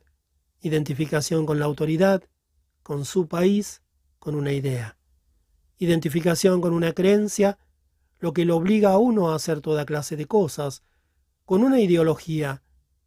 Identificación 0.60 1.46
con 1.46 1.58
la 1.58 1.64
autoridad, 1.64 2.22
con 2.82 3.04
su 3.04 3.28
país, 3.28 3.82
con 4.18 4.34
una 4.34 4.52
idea, 4.52 4.98
identificación 5.78 6.60
con 6.60 6.74
una 6.74 6.92
creencia, 6.92 7.58
lo 8.18 8.34
que 8.34 8.44
lo 8.44 8.56
obliga 8.56 8.90
a 8.90 8.98
uno 8.98 9.30
a 9.30 9.36
hacer 9.36 9.62
toda 9.62 9.86
clase 9.86 10.16
de 10.16 10.26
cosas, 10.26 10.82
con 11.50 11.64
una 11.64 11.80
ideología 11.80 12.62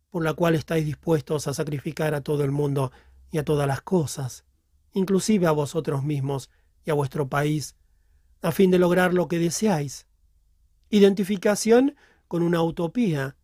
por 0.10 0.22
la 0.22 0.34
cual 0.34 0.56
estáis 0.56 0.86
dispuestos 0.86 1.48
a 1.48 1.54
sacrificar 1.54 2.14
a 2.14 2.20
todo 2.20 2.44
el 2.44 2.52
mundo 2.52 2.92
y 3.32 3.38
a 3.38 3.46
todas 3.46 3.66
las 3.66 3.82
cosas, 3.82 4.44
inclusive 4.92 5.48
a 5.48 5.52
vosotros 5.52 6.04
mismos 6.04 6.50
y 6.84 6.92
a 6.92 6.94
vuestro 6.94 7.30
país, 7.30 7.78
a 8.42 8.52
fin 8.52 8.70
de 8.70 8.80
lograr 8.80 9.14
lo 9.14 9.30
que 9.30 9.40
deseáis. 9.40 10.08
Identificación 10.90 11.96
con 12.28 12.44
una 12.44 12.62
utopía, 12.62 13.38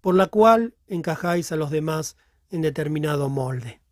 por 0.00 0.14
la 0.14 0.28
cual 0.28 0.76
encajáis 0.86 1.52
a 1.52 1.56
los 1.56 1.70
demás 1.70 2.16
en 2.48 2.62
determinado 2.62 3.28
molde. 3.28 3.82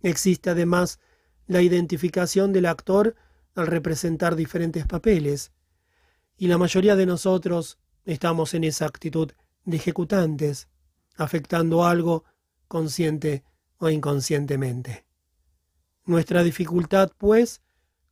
Existe 0.00 0.50
además 0.50 1.00
la 1.48 1.60
identificación 1.60 2.52
del 2.52 2.66
actor 2.66 3.16
al 3.56 3.66
representar 3.66 4.36
diferentes 4.36 4.86
papeles, 4.86 5.50
Y 6.36 6.46
la 6.46 6.56
mayoría 6.56 6.94
de 6.94 7.06
nosotros 7.06 7.78
estamos 8.04 8.54
en 8.54 8.62
esa 8.62 8.86
actitud 8.86 9.32
de 9.64 9.76
ejecutantes, 9.76 10.68
afectando 11.16 11.84
algo 11.84 12.24
consciente 12.68 13.44
o 13.78 13.90
inconscientemente. 13.90 15.04
Nuestra 16.04 16.42
dificultad, 16.42 17.10
pues, 17.16 17.62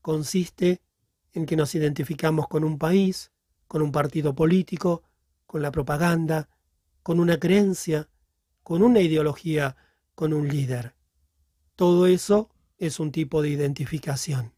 consiste 0.01 0.81
en 1.33 1.47
que 1.47 1.57
nos 1.57 1.75
identificamos 1.75 2.49
con 2.49 2.65
un 2.65 2.79
país, 2.79 3.31
con 3.67 3.83
un 3.83 3.93
partido 3.93 4.35
político, 4.35 5.03
con 5.47 5.63
la 5.63 5.71
propaganda, 5.71 6.49
con 7.03 7.21
una 7.21 7.39
creencia, 7.39 8.09
con 8.63 8.83
una 8.83 9.01
ideología, 9.01 9.77
con 10.15 10.33
un 10.33 10.49
líder. 10.49 10.95
Todo 11.77 12.07
eso 12.07 12.51
es 12.79 13.01
un 13.01 13.11
tipo 13.11 13.43
de 13.43 13.51
identificación. 13.51 14.53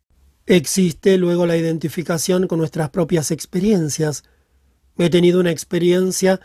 Existe 0.47 1.18
luego 1.18 1.47
la 1.47 1.57
identificación 1.57 2.47
con 2.49 2.59
nuestras 2.59 2.90
propias 2.90 3.30
experiencias. 3.30 4.24
He 4.99 5.09
tenido 5.09 5.40
una 5.40 5.51
experiencia 5.51 6.40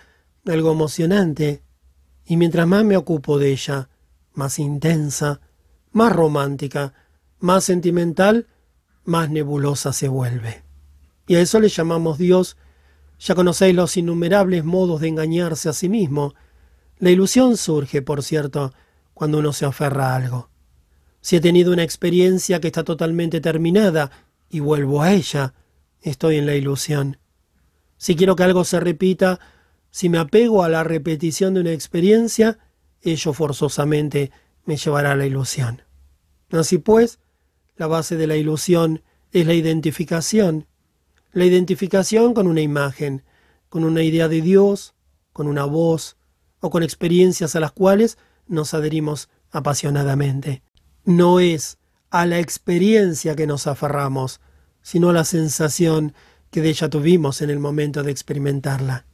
algo 0.51 0.71
emocionante, 0.71 1.63
y 2.25 2.37
mientras 2.37 2.67
más 2.67 2.83
me 2.83 2.97
ocupo 2.97 3.39
de 3.39 3.51
ella, 3.51 3.89
más 4.33 4.59
intensa, 4.59 5.41
más 5.91 6.13
romántica, 6.13 6.93
más 7.39 7.63
sentimental, 7.63 8.47
más 9.03 9.29
nebulosa 9.29 9.93
se 9.93 10.07
vuelve. 10.07 10.63
Y 11.27 11.35
a 11.35 11.41
eso 11.41 11.59
le 11.59 11.69
llamamos 11.69 12.17
Dios. 12.17 12.57
Ya 13.19 13.35
conocéis 13.35 13.75
los 13.75 13.97
innumerables 13.97 14.63
modos 14.63 15.01
de 15.01 15.07
engañarse 15.07 15.69
a 15.69 15.73
sí 15.73 15.89
mismo. 15.89 16.35
La 16.99 17.09
ilusión 17.09 17.57
surge, 17.57 18.01
por 18.01 18.23
cierto, 18.23 18.73
cuando 19.13 19.39
uno 19.39 19.53
se 19.53 19.65
aferra 19.65 20.11
a 20.11 20.15
algo. 20.15 20.49
Si 21.21 21.35
he 21.35 21.41
tenido 21.41 21.73
una 21.73 21.83
experiencia 21.83 22.59
que 22.59 22.67
está 22.67 22.83
totalmente 22.83 23.41
terminada 23.41 24.11
y 24.49 24.59
vuelvo 24.59 25.01
a 25.01 25.13
ella, 25.13 25.53
estoy 26.01 26.37
en 26.37 26.45
la 26.45 26.55
ilusión. 26.55 27.17
Si 27.97 28.15
quiero 28.15 28.35
que 28.35 28.43
algo 28.43 28.63
se 28.63 28.79
repita, 28.79 29.39
si 29.97 30.09
me 30.09 30.19
apego 30.19 30.63
a 30.63 30.69
la 30.69 30.83
repetición 30.83 31.55
de 31.55 31.61
una 31.61 31.71
experiencia, 31.71 32.59
ello 33.01 33.33
forzosamente 33.33 34.29
me 34.63 34.77
llevará 34.77 35.13
a 35.13 35.15
la 35.15 35.25
ilusión. 35.25 35.81
Así 36.51 36.77
pues, 36.77 37.17
la 37.77 37.87
base 37.87 38.15
de 38.15 38.27
la 38.27 38.35
ilusión 38.35 39.01
es 39.31 39.47
la 39.47 39.55
identificación, 39.55 40.67
la 41.31 41.45
identificación 41.45 42.35
con 42.35 42.45
una 42.45 42.61
imagen, 42.61 43.23
con 43.69 43.83
una 43.83 44.03
idea 44.03 44.27
de 44.27 44.43
Dios, 44.43 44.93
con 45.33 45.47
una 45.47 45.65
voz 45.65 46.15
o 46.59 46.69
con 46.69 46.83
experiencias 46.83 47.55
a 47.55 47.59
las 47.59 47.71
cuales 47.71 48.19
nos 48.45 48.75
adherimos 48.75 49.29
apasionadamente. 49.49 50.61
No 51.05 51.39
es 51.39 51.79
a 52.11 52.27
la 52.27 52.37
experiencia 52.37 53.35
que 53.35 53.47
nos 53.47 53.65
aferramos, 53.65 54.41
sino 54.83 55.09
a 55.09 55.13
la 55.13 55.25
sensación 55.25 56.13
que 56.51 56.61
de 56.61 56.69
ella 56.69 56.87
tuvimos 56.87 57.41
en 57.41 57.49
el 57.49 57.57
momento 57.57 58.03
de 58.03 58.11
experimentarla. 58.11 59.07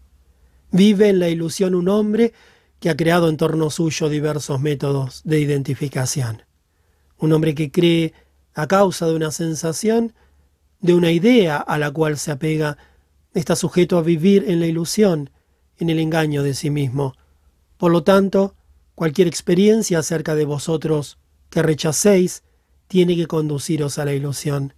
Vive 0.73 1.07
en 1.07 1.19
la 1.19 1.29
ilusión 1.29 1.73
un 1.73 1.87
hombre 1.87 2.33
que 2.81 2.89
ha 2.89 2.97
creado 2.97 3.29
en 3.29 3.37
torno 3.37 3.69
suyo 3.69 4.09
diversos 4.09 4.59
métodos 4.59 5.21
de 5.23 5.39
identificación. 5.39 6.43
Un 7.17 7.31
hombre 7.31 7.55
que 7.55 7.71
cree 7.71 8.13
a 8.53 8.67
causa 8.67 9.07
de 9.07 9.15
una 9.15 9.31
sensación, 9.31 10.13
de 10.81 10.93
una 10.93 11.11
idea 11.11 11.55
a 11.55 11.77
la 11.77 11.91
cual 11.91 12.17
se 12.17 12.31
apega, 12.31 12.77
está 13.33 13.55
sujeto 13.55 13.97
a 13.97 14.01
vivir 14.01 14.43
en 14.49 14.59
la 14.59 14.67
ilusión, 14.67 15.29
en 15.77 15.89
el 15.89 15.99
engaño 15.99 16.43
de 16.43 16.53
sí 16.53 16.69
mismo. 16.69 17.13
Por 17.77 17.93
lo 17.93 18.03
tanto, 18.03 18.55
Cualquier 18.95 19.27
experiencia 19.27 19.99
acerca 19.99 20.35
de 20.35 20.45
vosotros 20.45 21.17
que 21.49 21.63
rechacéis 21.63 22.43
tiene 22.87 23.15
que 23.15 23.25
conduciros 23.25 23.97
a 23.97 24.05
la 24.05 24.13
ilusión. 24.13 24.75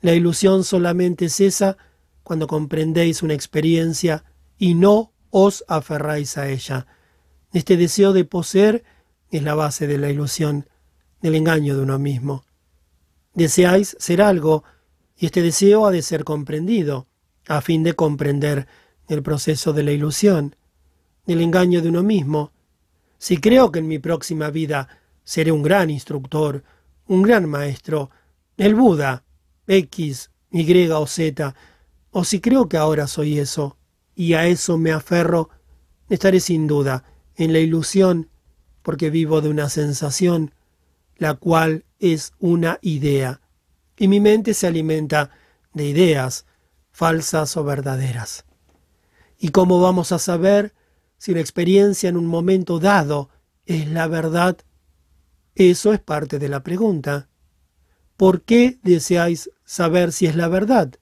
La 0.00 0.14
ilusión 0.14 0.64
solamente 0.64 1.28
cesa 1.28 1.76
cuando 2.24 2.48
comprendéis 2.48 3.22
una 3.22 3.34
experiencia 3.34 4.24
y 4.58 4.74
no 4.74 5.12
os 5.30 5.64
aferráis 5.68 6.36
a 6.36 6.48
ella. 6.48 6.86
Este 7.52 7.76
deseo 7.76 8.12
de 8.12 8.24
poseer 8.24 8.84
es 9.30 9.42
la 9.42 9.54
base 9.54 9.86
de 9.86 9.98
la 9.98 10.10
ilusión, 10.10 10.68
del 11.22 11.34
engaño 11.34 11.76
de 11.76 11.82
uno 11.82 11.98
mismo. 11.98 12.44
Deseáis 13.34 13.96
ser 13.98 14.22
algo 14.22 14.64
y 15.16 15.26
este 15.26 15.42
deseo 15.42 15.86
ha 15.86 15.90
de 15.90 16.02
ser 16.02 16.24
comprendido, 16.24 17.06
a 17.46 17.60
fin 17.60 17.82
de 17.82 17.94
comprender 17.94 18.66
el 19.08 19.22
proceso 19.22 19.72
de 19.72 19.82
la 19.82 19.92
ilusión, 19.92 20.54
del 21.26 21.40
engaño 21.40 21.80
de 21.82 21.88
uno 21.88 22.02
mismo, 22.02 22.52
si 23.18 23.38
creo 23.38 23.72
que 23.72 23.80
en 23.80 23.88
mi 23.88 23.98
próxima 23.98 24.48
vida 24.50 24.88
seré 25.24 25.50
un 25.50 25.62
gran 25.62 25.90
instructor, 25.90 26.62
un 27.08 27.22
gran 27.22 27.48
maestro, 27.48 28.10
el 28.56 28.74
Buda, 28.76 29.24
X, 29.66 30.30
Y 30.50 30.88
o 30.88 31.06
Z, 31.06 31.54
o 32.12 32.24
si 32.24 32.40
creo 32.40 32.68
que 32.68 32.76
ahora 32.76 33.06
soy 33.08 33.38
eso, 33.38 33.76
y 34.18 34.34
a 34.34 34.46
eso 34.46 34.78
me 34.78 34.90
aferro, 34.90 35.48
estaré 36.08 36.40
sin 36.40 36.66
duda 36.66 37.04
en 37.36 37.52
la 37.52 37.60
ilusión, 37.60 38.28
porque 38.82 39.10
vivo 39.10 39.40
de 39.40 39.48
una 39.48 39.68
sensación, 39.68 40.52
la 41.18 41.34
cual 41.34 41.84
es 42.00 42.32
una 42.40 42.80
idea, 42.82 43.40
y 43.96 44.08
mi 44.08 44.18
mente 44.18 44.54
se 44.54 44.66
alimenta 44.66 45.30
de 45.72 45.86
ideas, 45.86 46.46
falsas 46.90 47.56
o 47.56 47.62
verdaderas. 47.62 48.44
¿Y 49.38 49.50
cómo 49.50 49.80
vamos 49.80 50.10
a 50.10 50.18
saber 50.18 50.74
si 51.16 51.32
la 51.32 51.40
experiencia 51.40 52.08
en 52.08 52.16
un 52.16 52.26
momento 52.26 52.80
dado 52.80 53.30
es 53.66 53.86
la 53.86 54.08
verdad? 54.08 54.58
Eso 55.54 55.92
es 55.92 56.00
parte 56.00 56.40
de 56.40 56.48
la 56.48 56.64
pregunta. 56.64 57.28
¿Por 58.16 58.42
qué 58.42 58.80
deseáis 58.82 59.48
saber 59.64 60.10
si 60.10 60.26
es 60.26 60.34
la 60.34 60.48
verdad? 60.48 60.92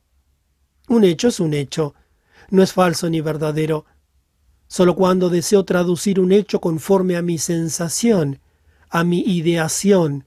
Un 0.87 1.03
hecho 1.05 1.29
es 1.29 1.41
un 1.41 1.55
hecho, 1.55 1.95
no 2.51 2.63
es 2.63 2.73
falso 2.73 3.09
ni 3.11 3.21
verdadero. 3.21 3.85
Solo 4.69 4.97
cuando 4.97 5.31
deseo 5.31 5.65
traducir 5.65 6.21
un 6.21 6.33
hecho 6.33 6.61
conforme 6.61 7.17
a 7.17 7.23
mi 7.23 7.39
sensación, 7.39 8.41
a 8.89 9.05
mi 9.05 9.21
ideación, 9.21 10.27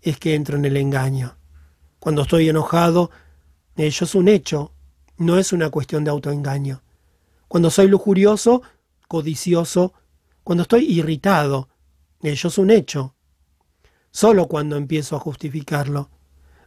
es 0.00 0.18
que 0.18 0.34
entro 0.34 0.56
en 0.56 0.64
el 0.64 0.76
engaño. 0.76 1.36
Cuando 1.98 2.22
estoy 2.22 2.48
enojado, 2.48 3.10
ello 3.76 4.04
es 4.04 4.14
un 4.14 4.28
hecho, 4.28 4.72
no 5.16 5.38
es 5.38 5.52
una 5.52 5.70
cuestión 5.70 6.04
de 6.04 6.10
autoengaño. 6.10 6.82
Cuando 7.48 7.70
soy 7.70 7.88
lujurioso, 7.88 8.62
codicioso, 9.08 9.92
cuando 10.42 10.62
estoy 10.62 10.84
irritado. 10.84 11.68
Ello 12.22 12.48
es 12.48 12.58
un 12.58 12.70
hecho. 12.70 13.14
Solo 14.10 14.46
cuando 14.46 14.76
empiezo 14.76 15.16
a 15.16 15.20
justificarlo, 15.20 16.10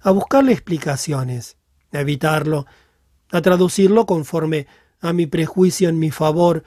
a 0.02 0.12
buscarle 0.12 0.52
explicaciones, 0.52 1.58
a 1.92 2.00
evitarlo, 2.00 2.66
a 3.32 3.42
traducirlo 3.42 4.06
conforme 4.06 4.68
a 5.00 5.14
mi 5.14 5.28
prejuicio 5.28 5.90
en 5.90 6.00
mi 6.00 6.12
favor, 6.12 6.64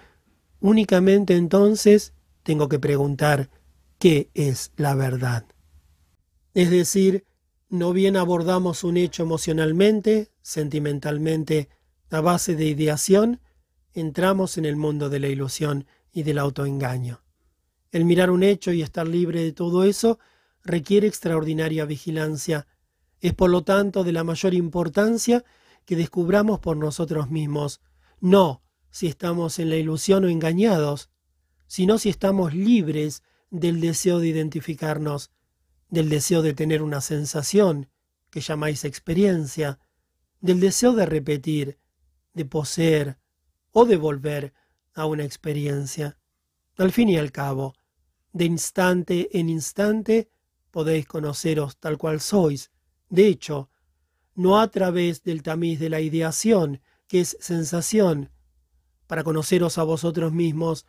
únicamente 0.60 1.36
entonces 1.36 2.12
tengo 2.42 2.68
que 2.68 2.78
preguntar 2.78 3.50
qué 3.98 4.30
es 4.34 4.72
la 4.76 4.94
verdad. 4.94 5.44
Es 6.54 6.70
decir, 6.70 7.24
no 7.68 7.92
bien 7.92 8.16
abordamos 8.16 8.84
un 8.84 8.96
hecho 8.96 9.22
emocionalmente, 9.22 10.30
sentimentalmente, 10.42 11.68
a 12.10 12.20
base 12.20 12.56
de 12.56 12.64
ideación, 12.64 13.40
entramos 13.92 14.56
en 14.56 14.64
el 14.64 14.76
mundo 14.76 15.10
de 15.10 15.20
la 15.20 15.28
ilusión 15.28 15.86
y 16.12 16.22
del 16.22 16.38
autoengaño. 16.38 17.20
El 17.90 18.04
mirar 18.04 18.30
un 18.30 18.42
hecho 18.42 18.72
y 18.72 18.82
estar 18.82 19.06
libre 19.06 19.42
de 19.42 19.52
todo 19.52 19.84
eso 19.84 20.18
requiere 20.64 21.06
extraordinaria 21.06 21.84
vigilancia. 21.84 22.66
Es 23.20 23.34
por 23.34 23.50
lo 23.50 23.62
tanto 23.64 24.04
de 24.04 24.12
la 24.12 24.24
mayor 24.24 24.54
importancia 24.54 25.44
que 25.84 25.96
descubramos 25.96 26.60
por 26.60 26.76
nosotros 26.76 27.30
mismos, 27.30 27.80
no 28.20 28.62
si 28.90 29.06
estamos 29.06 29.58
en 29.58 29.70
la 29.70 29.76
ilusión 29.76 30.24
o 30.24 30.28
engañados, 30.28 31.10
sino 31.66 31.98
si 31.98 32.08
estamos 32.08 32.54
libres 32.54 33.22
del 33.50 33.80
deseo 33.80 34.18
de 34.18 34.28
identificarnos, 34.28 35.30
del 35.90 36.08
deseo 36.08 36.42
de 36.42 36.54
tener 36.54 36.82
una 36.82 37.00
sensación, 37.00 37.90
que 38.30 38.40
llamáis 38.40 38.84
experiencia, 38.84 39.78
del 40.40 40.60
deseo 40.60 40.92
de 40.92 41.06
repetir, 41.06 41.78
de 42.34 42.44
poseer, 42.44 43.18
o 43.72 43.84
de 43.84 43.96
volver 43.96 44.54
a 44.94 45.06
una 45.06 45.24
experiencia. 45.24 46.18
Al 46.76 46.92
fin 46.92 47.08
y 47.08 47.16
al 47.16 47.32
cabo, 47.32 47.74
de 48.32 48.44
instante 48.44 49.28
en 49.38 49.48
instante 49.48 50.30
podéis 50.70 51.06
conoceros 51.06 51.78
tal 51.78 51.98
cual 51.98 52.20
sois. 52.20 52.70
De 53.08 53.26
hecho, 53.26 53.70
no 54.34 54.60
a 54.60 54.70
través 54.70 55.22
del 55.22 55.42
tamiz 55.42 55.80
de 55.80 55.88
la 55.88 56.00
ideación, 56.00 56.80
que 57.08 57.20
es 57.20 57.36
sensación. 57.40 58.30
Para 59.06 59.24
conoceros 59.24 59.78
a 59.78 59.82
vosotros 59.82 60.32
mismos, 60.32 60.86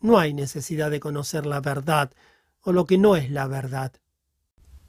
no 0.00 0.18
hay 0.18 0.32
necesidad 0.32 0.90
de 0.90 1.00
conocer 1.00 1.46
la 1.46 1.60
verdad 1.60 2.10
o 2.62 2.72
lo 2.72 2.86
que 2.86 2.98
no 2.98 3.14
es 3.14 3.30
la 3.30 3.46
verdad. 3.46 3.92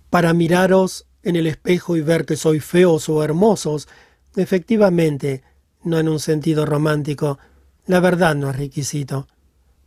Para 0.10 0.34
miraros 0.34 1.06
en 1.22 1.36
el 1.36 1.46
espejo 1.46 1.98
y 1.98 2.02
ver 2.02 2.26
que 2.26 2.36
sois 2.36 2.64
feos 2.64 3.10
o 3.10 3.24
hermosos, 3.24 3.88
efectivamente, 4.36 5.44
no 5.84 6.00
en 6.00 6.10
un 6.10 6.20
sentido 6.20 6.66
romántico. 6.66 7.38
La 7.86 8.00
verdad 8.00 8.36
no 8.36 8.50
es 8.50 8.56
requisito. 8.56 9.28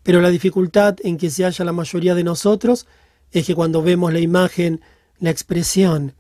Pero 0.03 0.21
la 0.21 0.31
dificultad 0.31 0.97
en 1.03 1.17
que 1.17 1.31
se 1.31 1.45
halla 1.45 1.65
la 1.65 1.73
mayoría 1.73 2.15
de 2.15 2.25
nosotros 2.25 2.87
es 3.31 3.47
que 3.47 3.55
cuando 3.55 3.83
vemos 3.83 4.13
la 4.13 4.21
imagen, 4.21 4.81
la 5.19 5.31
expresión, 5.31 6.15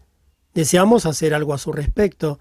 deseamos 0.54 1.04
hacer 1.06 1.34
algo 1.34 1.52
a 1.52 1.58
su 1.58 1.72
respecto, 1.72 2.38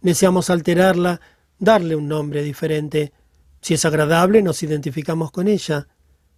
deseamos 0.00 0.50
alterarla 0.50 1.20
darle 1.64 1.96
un 1.96 2.08
nombre 2.08 2.42
diferente. 2.42 3.12
Si 3.60 3.74
es 3.74 3.84
agradable, 3.84 4.42
nos 4.42 4.62
identificamos 4.62 5.30
con 5.30 5.48
ella. 5.48 5.88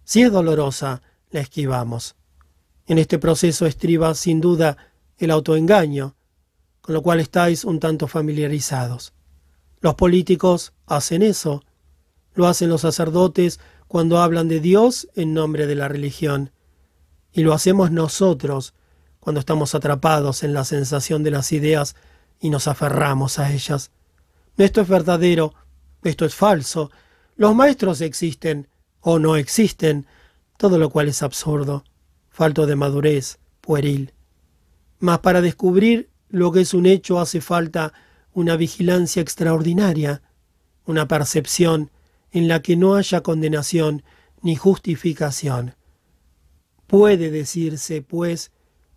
Si 0.03 0.21
es 0.21 0.31
dolorosa, 0.31 1.01
la 1.29 1.41
esquivamos. 1.41 2.15
En 2.85 2.97
este 2.97 3.19
proceso 3.19 3.65
estriba 3.65 4.15
sin 4.15 4.39
duda 4.39 4.77
el 5.17 5.31
autoengaño, 5.31 6.15
con 6.81 6.95
lo 6.95 7.01
cual 7.01 7.19
estáis 7.19 7.65
un 7.65 7.79
tanto 7.79 8.07
familiarizados. 8.07 9.13
Los 9.81 9.95
políticos 9.95 10.73
hacen 10.85 11.21
eso, 11.21 11.63
lo 12.33 12.47
hacen 12.47 12.69
los 12.69 12.81
sacerdotes 12.81 13.59
cuando 13.87 14.19
hablan 14.19 14.47
de 14.47 14.59
Dios 14.59 15.09
en 15.15 15.33
nombre 15.33 15.67
de 15.67 15.75
la 15.75 15.87
religión, 15.87 16.51
y 17.33 17.41
lo 17.41 17.53
hacemos 17.53 17.91
nosotros 17.91 18.73
cuando 19.19 19.39
estamos 19.41 19.75
atrapados 19.75 20.43
en 20.43 20.53
la 20.53 20.63
sensación 20.63 21.23
de 21.23 21.31
las 21.31 21.51
ideas 21.51 21.95
y 22.39 22.49
nos 22.49 22.67
aferramos 22.67 23.39
a 23.39 23.51
ellas. 23.51 23.91
Esto 24.57 24.81
es 24.81 24.87
verdadero, 24.87 25.53
esto 26.03 26.25
es 26.25 26.33
falso, 26.33 26.91
los 27.35 27.55
maestros 27.55 28.01
existen 28.01 28.67
o 29.01 29.19
no 29.19 29.35
existen, 29.35 30.07
todo 30.57 30.79
lo 30.79 30.89
cual 30.89 31.07
es 31.07 31.21
absurdo, 31.21 31.83
falto 32.29 32.65
de 32.65 32.75
madurez, 32.75 33.37
pueril. 33.61 34.13
Mas 34.99 35.19
para 35.19 35.41
descubrir 35.41 36.09
lo 36.29 36.51
que 36.51 36.61
es 36.61 36.73
un 36.73 36.87
hecho 36.87 37.19
hace 37.19 37.39
falta 37.39 37.93
una 38.33 38.55
vigilancia 38.55 39.21
extraordinaria, 39.21 40.23
una 40.85 41.07
percepción 41.07 41.91
en 42.31 42.47
la 42.47 42.61
que 42.61 42.75
no 42.75 42.95
haya 42.95 43.21
condenación 43.21 44.03
ni 44.41 44.55
justificación. 44.55 45.75
Puede 46.87 47.29
decirse, 47.29 48.01
pues, 48.01 48.51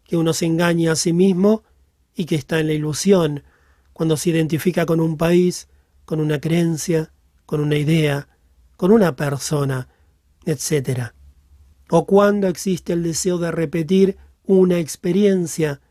que 0.04 0.16
uno 0.16 0.32
se 0.32 0.46
engaña 0.46 0.92
a 0.92 0.96
sí 0.96 1.12
mismo 1.12 1.64
y 2.14 2.24
que 2.24 2.36
está 2.36 2.60
en 2.60 2.68
la 2.68 2.72
ilusión 2.72 3.42
cuando 4.00 4.16
se 4.16 4.30
identifica 4.30 4.86
con 4.86 4.98
un 4.98 5.18
país, 5.18 5.68
con 6.06 6.20
una 6.20 6.40
creencia, 6.40 7.12
con 7.44 7.60
una 7.60 7.76
idea, 7.76 8.28
con 8.78 8.92
una 8.92 9.14
persona, 9.14 9.88
etc. 10.46 11.12
O 11.90 12.06
cuando 12.06 12.48
existe 12.48 12.94
el 12.94 13.02
deseo 13.02 13.36
de 13.36 13.50
repetir 13.50 14.16
una 14.46 14.78
experiencia, 14.78 15.82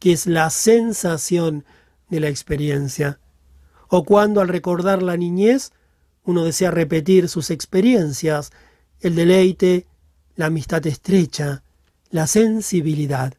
que 0.00 0.10
es 0.10 0.26
la 0.26 0.50
sensación 0.50 1.64
de 2.08 2.18
la 2.18 2.28
experiencia. 2.30 3.20
O 3.86 4.02
cuando 4.02 4.40
al 4.40 4.48
recordar 4.48 5.00
la 5.00 5.16
niñez 5.16 5.70
uno 6.24 6.42
desea 6.42 6.72
repetir 6.72 7.28
sus 7.28 7.48
experiencias, 7.50 8.50
el 8.98 9.14
deleite, 9.14 9.86
la 10.34 10.46
amistad 10.46 10.84
estrecha, 10.88 11.62
la 12.10 12.26
sensibilidad. 12.26 13.34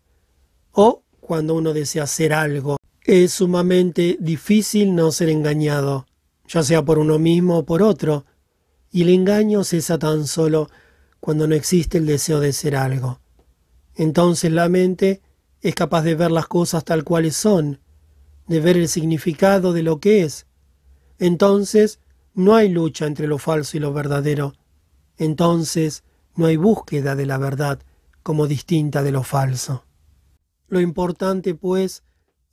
O 0.72 1.04
cuando 1.20 1.56
uno 1.56 1.74
desea 1.74 2.04
hacer 2.04 2.32
algo, 2.32 2.78
es 3.06 3.34
sumamente 3.34 4.18
difícil 4.20 4.96
no 4.96 5.12
ser 5.12 5.30
engañado, 5.30 6.06
ya 6.48 6.64
sea 6.64 6.84
por 6.84 7.00
uno 7.00 7.20
mismo 7.20 7.60
o 7.60 7.66
por 7.66 7.82
otro, 7.82 8.26
y 8.92 9.02
el 9.02 9.10
engaño 9.10 9.64
cesa 9.64 9.98
tan 10.00 10.28
solo 10.28 10.70
cuando 11.20 11.48
no 11.48 11.56
existe 11.56 11.98
el 11.98 12.06
deseo 12.06 12.40
de 12.40 12.54
ser 12.54 12.76
algo. 12.76 13.20
Entonces 13.96 14.52
la 14.52 14.70
mente 14.70 15.22
es 15.62 15.76
capaz 15.76 16.04
de 16.04 16.16
ver 16.16 16.32
las 16.32 16.48
cosas 16.48 16.84
tal 16.84 17.04
cuales 17.04 17.36
son, 17.36 17.80
de 18.48 18.60
ver 18.60 18.78
el 18.78 18.88
significado 18.88 19.74
de 19.74 19.84
lo 19.84 20.00
que 20.00 20.24
es. 20.24 20.46
Entonces 21.20 22.00
no 22.34 22.56
hay 22.56 22.70
lucha 22.70 23.06
entre 23.06 23.28
lo 23.28 23.38
falso 23.38 23.78
y 23.78 23.80
lo 23.80 23.94
verdadero. 23.94 24.54
Entonces 25.18 26.04
no 26.36 26.48
hay 26.48 26.58
búsqueda 26.58 27.16
de 27.16 27.26
la 27.26 27.38
verdad 27.38 27.80
como 28.24 28.48
distinta 28.48 29.04
de 29.04 29.12
lo 29.12 29.24
falso. 29.24 29.86
Lo 30.68 30.80
importante, 30.80 31.56
pues, 31.56 32.04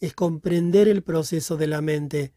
es 0.01 0.14
comprender 0.14 0.88
el 0.88 1.03
proceso 1.03 1.57
de 1.57 1.66
la 1.66 1.82
mente, 1.82 2.32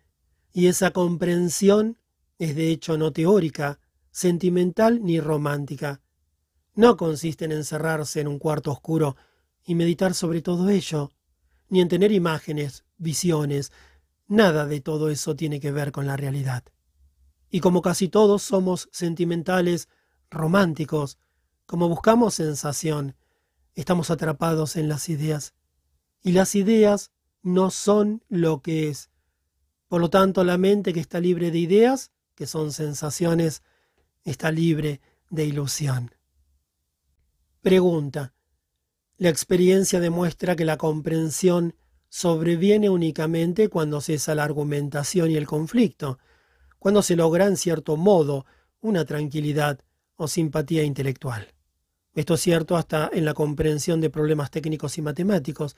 y 0.52 0.68
esa 0.68 0.92
comprensión 0.92 1.98
es 2.38 2.56
de 2.56 2.70
hecho 2.70 2.98
no 2.98 3.12
teórica, 3.12 3.80
sentimental 4.12 5.04
ni 5.04 5.20
romántica. 5.20 6.02
No 6.76 6.98
consiste 6.98 7.46
en 7.46 7.54
encerrarse 7.54 8.22
en 8.22 8.28
un 8.28 8.38
cuarto 8.38 8.72
oscuro 8.72 9.16
y 9.66 9.76
meditar 9.76 10.14
sobre 10.14 10.42
todo 10.42 10.70
ello, 10.70 11.12
ni 11.70 11.82
en 11.82 11.88
tener 11.88 12.12
imágenes, 12.12 12.84
visiones, 12.98 13.72
nada 14.28 14.66
de 14.66 14.82
todo 14.82 15.10
eso 15.10 15.36
tiene 15.36 15.60
que 15.60 15.72
ver 15.72 15.92
con 15.92 16.06
la 16.06 16.18
realidad. 16.18 16.64
Y 17.50 17.60
como 17.60 17.82
casi 17.82 18.10
todos 18.10 18.44
somos 18.44 18.90
sentimentales, 18.92 19.88
románticos, 20.30 21.18
como 21.66 21.88
buscamos 21.88 22.34
sensación, 22.34 23.16
estamos 23.76 24.12
atrapados 24.12 24.76
en 24.76 24.90
las 24.90 25.08
ideas. 25.10 25.54
Y 26.22 26.32
las 26.34 26.56
ideas 26.56 27.12
no 27.44 27.70
son 27.70 28.24
lo 28.30 28.62
que 28.62 28.90
es. 28.90 29.12
Por 29.88 30.02
lo 30.02 30.10
tanto, 30.10 30.44
la 30.44 30.58
mente 30.58 30.94
que 30.94 31.00
está 31.00 31.20
libre 31.20 31.52
de 31.52 31.60
ideas, 31.60 32.12
que 32.34 32.48
son 32.48 32.72
sensaciones, 32.72 33.62
está 34.24 34.52
libre 34.52 35.02
de 35.30 35.46
ilusión. 35.46 36.12
Pregunta. 37.62 38.34
La 39.18 39.30
experiencia 39.30 40.00
demuestra 40.00 40.56
que 40.56 40.66
la 40.66 40.78
comprensión 40.78 41.76
sobreviene 42.10 42.90
únicamente 42.90 43.70
cuando 43.70 44.02
cesa 44.02 44.36
la 44.36 44.44
argumentación 44.44 45.32
y 45.32 45.36
el 45.36 45.48
conflicto, 45.48 46.20
cuando 46.80 47.02
se 47.02 47.16
logra 47.16 47.46
en 47.46 47.58
cierto 47.58 47.96
modo 47.98 48.46
una 48.82 49.06
tranquilidad 49.06 49.80
o 50.16 50.28
simpatía 50.28 50.84
intelectual. 50.84 51.54
Esto 52.16 52.36
es 52.36 52.42
cierto 52.42 52.78
hasta 52.78 53.10
en 53.12 53.26
la 53.26 53.34
comprensión 53.34 54.00
de 54.02 54.10
problemas 54.10 54.52
técnicos 54.52 54.98
y 54.98 55.02
matemáticos. 55.02 55.76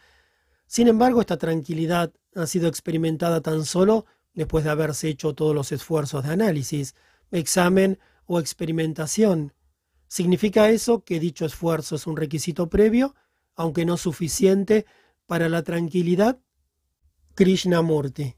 Sin 0.67 0.87
embargo, 0.87 1.21
esta 1.21 1.37
tranquilidad 1.37 2.13
ha 2.35 2.47
sido 2.47 2.67
experimentada 2.67 3.41
tan 3.41 3.65
solo 3.65 4.05
después 4.33 4.63
de 4.63 4.71
haberse 4.71 5.07
hecho 5.07 5.33
todos 5.33 5.55
los 5.55 5.71
esfuerzos 5.71 6.23
de 6.23 6.33
análisis, 6.33 6.95
examen 7.31 7.99
o 8.25 8.39
experimentación. 8.39 9.53
¿Significa 10.07 10.69
eso 10.69 11.03
que 11.03 11.19
dicho 11.19 11.45
esfuerzo 11.45 11.95
es 11.95 12.07
un 12.07 12.17
requisito 12.17 12.69
previo, 12.69 13.15
aunque 13.55 13.85
no 13.85 13.97
suficiente 13.97 14.85
para 15.25 15.49
la 15.49 15.63
tranquilidad? 15.63 16.39
Krishnamurti. 17.35 18.35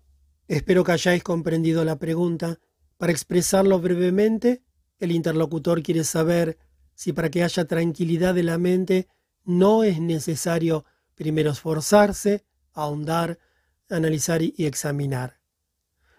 Espero 0.47 0.83
que 0.83 0.93
hayáis 0.93 1.23
comprendido 1.23 1.83
la 1.83 1.99
pregunta. 1.99 2.59
Para 2.97 3.11
expresarlo 3.11 3.79
brevemente, 3.79 4.63
el 4.99 5.11
interlocutor 5.11 5.83
quiere 5.83 6.03
saber 6.03 6.57
si 6.95 7.13
para 7.13 7.29
que 7.29 7.43
haya 7.43 7.65
tranquilidad 7.65 8.33
de 8.33 8.43
la 8.43 8.57
mente 8.57 9.07
no 9.43 9.83
es 9.83 9.99
necesario 10.01 10.85
primero 11.17 11.51
esforzarse, 11.51 12.45
ahondar, 12.71 13.39
analizar 13.89 14.41
y 14.41 14.53
examinar. 14.59 15.41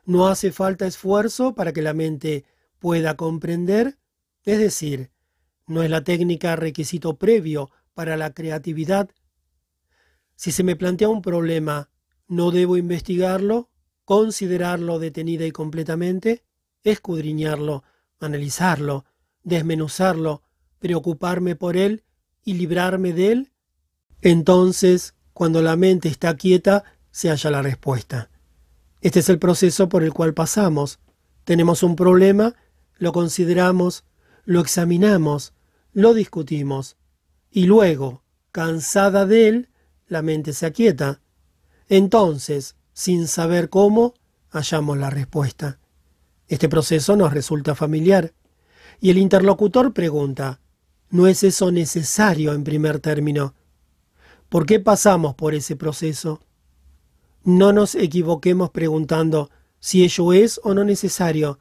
No 0.05 0.29
hace 0.29 0.53
falta 0.53 0.87
esfuerzo 0.87 1.55
para 1.55 1.73
que 1.73 1.81
la 1.81 1.95
mente 1.95 2.45
pueda 2.79 3.17
comprender, 3.17 3.99
es 4.45 4.59
decir, 4.59 5.11
no 5.67 5.83
es 5.83 5.89
la 5.89 6.05
técnica 6.05 6.55
requisito 6.57 7.17
previo 7.17 7.71
para 7.95 8.19
la 8.19 8.35
creatividad 8.35 9.09
si 10.39 10.53
se 10.53 10.63
me 10.63 10.77
plantea 10.77 11.09
un 11.09 11.21
problema, 11.21 11.91
¿no 12.29 12.53
debo 12.53 12.77
investigarlo, 12.77 13.71
considerarlo 14.05 15.01
detenida 15.01 15.45
y 15.45 15.51
completamente, 15.51 16.45
escudriñarlo, 16.85 17.83
analizarlo, 18.21 19.05
desmenuzarlo, 19.43 20.45
preocuparme 20.79 21.57
por 21.57 21.77
él 21.77 22.05
y 22.45 22.55
librarme 22.55 23.13
de 23.13 23.33
él? 23.33 23.53
Entonces, 24.23 25.15
cuando 25.33 25.63
la 25.63 25.77
mente 25.77 26.09
está 26.09 26.37
quieta, 26.37 26.85
se 27.11 27.31
halla 27.31 27.51
la 27.51 27.63
respuesta. 27.63 28.31
Este 29.01 29.21
es 29.21 29.29
el 29.29 29.39
proceso 29.39 29.89
por 29.89 30.03
el 30.03 30.13
cual 30.13 30.35
pasamos. 30.35 30.99
Tenemos 31.45 31.83
un 31.83 31.95
problema, 31.95 32.55
lo 32.99 33.13
consideramos, 33.13 34.05
lo 34.45 34.61
examinamos, 34.61 35.53
lo 35.93 36.15
discutimos, 36.15 36.97
y 37.51 37.65
luego, 37.65 38.23
cansada 38.53 39.27
de 39.27 39.49
él, 39.49 39.69
la 40.07 40.23
mente 40.23 40.53
se 40.53 40.67
aquieta. 40.67 41.21
Entonces, 41.89 42.77
sin 42.93 43.29
saber 43.29 43.69
cómo, 43.69 44.15
hallamos 44.51 44.99
la 44.99 45.11
respuesta. 45.11 45.79
Este 46.49 46.69
proceso 46.69 47.15
nos 47.17 47.33
resulta 47.33 47.75
familiar. 47.75 48.33
Y 49.01 49.11
el 49.11 49.19
interlocutor 49.19 49.93
pregunta, 49.93 50.61
¿no 51.11 51.27
es 51.27 51.45
eso 51.45 51.71
necesario 51.71 52.53
en 52.53 52.65
primer 52.65 53.01
término? 53.01 53.55
¿Por 54.49 54.65
qué 54.65 54.81
pasamos 54.81 55.35
por 55.35 55.55
ese 55.55 55.77
proceso? 55.77 56.41
No 57.45 57.73
nos 57.73 57.95
equivoquemos 57.95 58.71
preguntando 58.71 59.51
si 59.79 60.05
ello 60.05 60.33
es 60.33 60.59
o 60.65 60.73
no 60.73 60.85
necesario. 60.85 61.59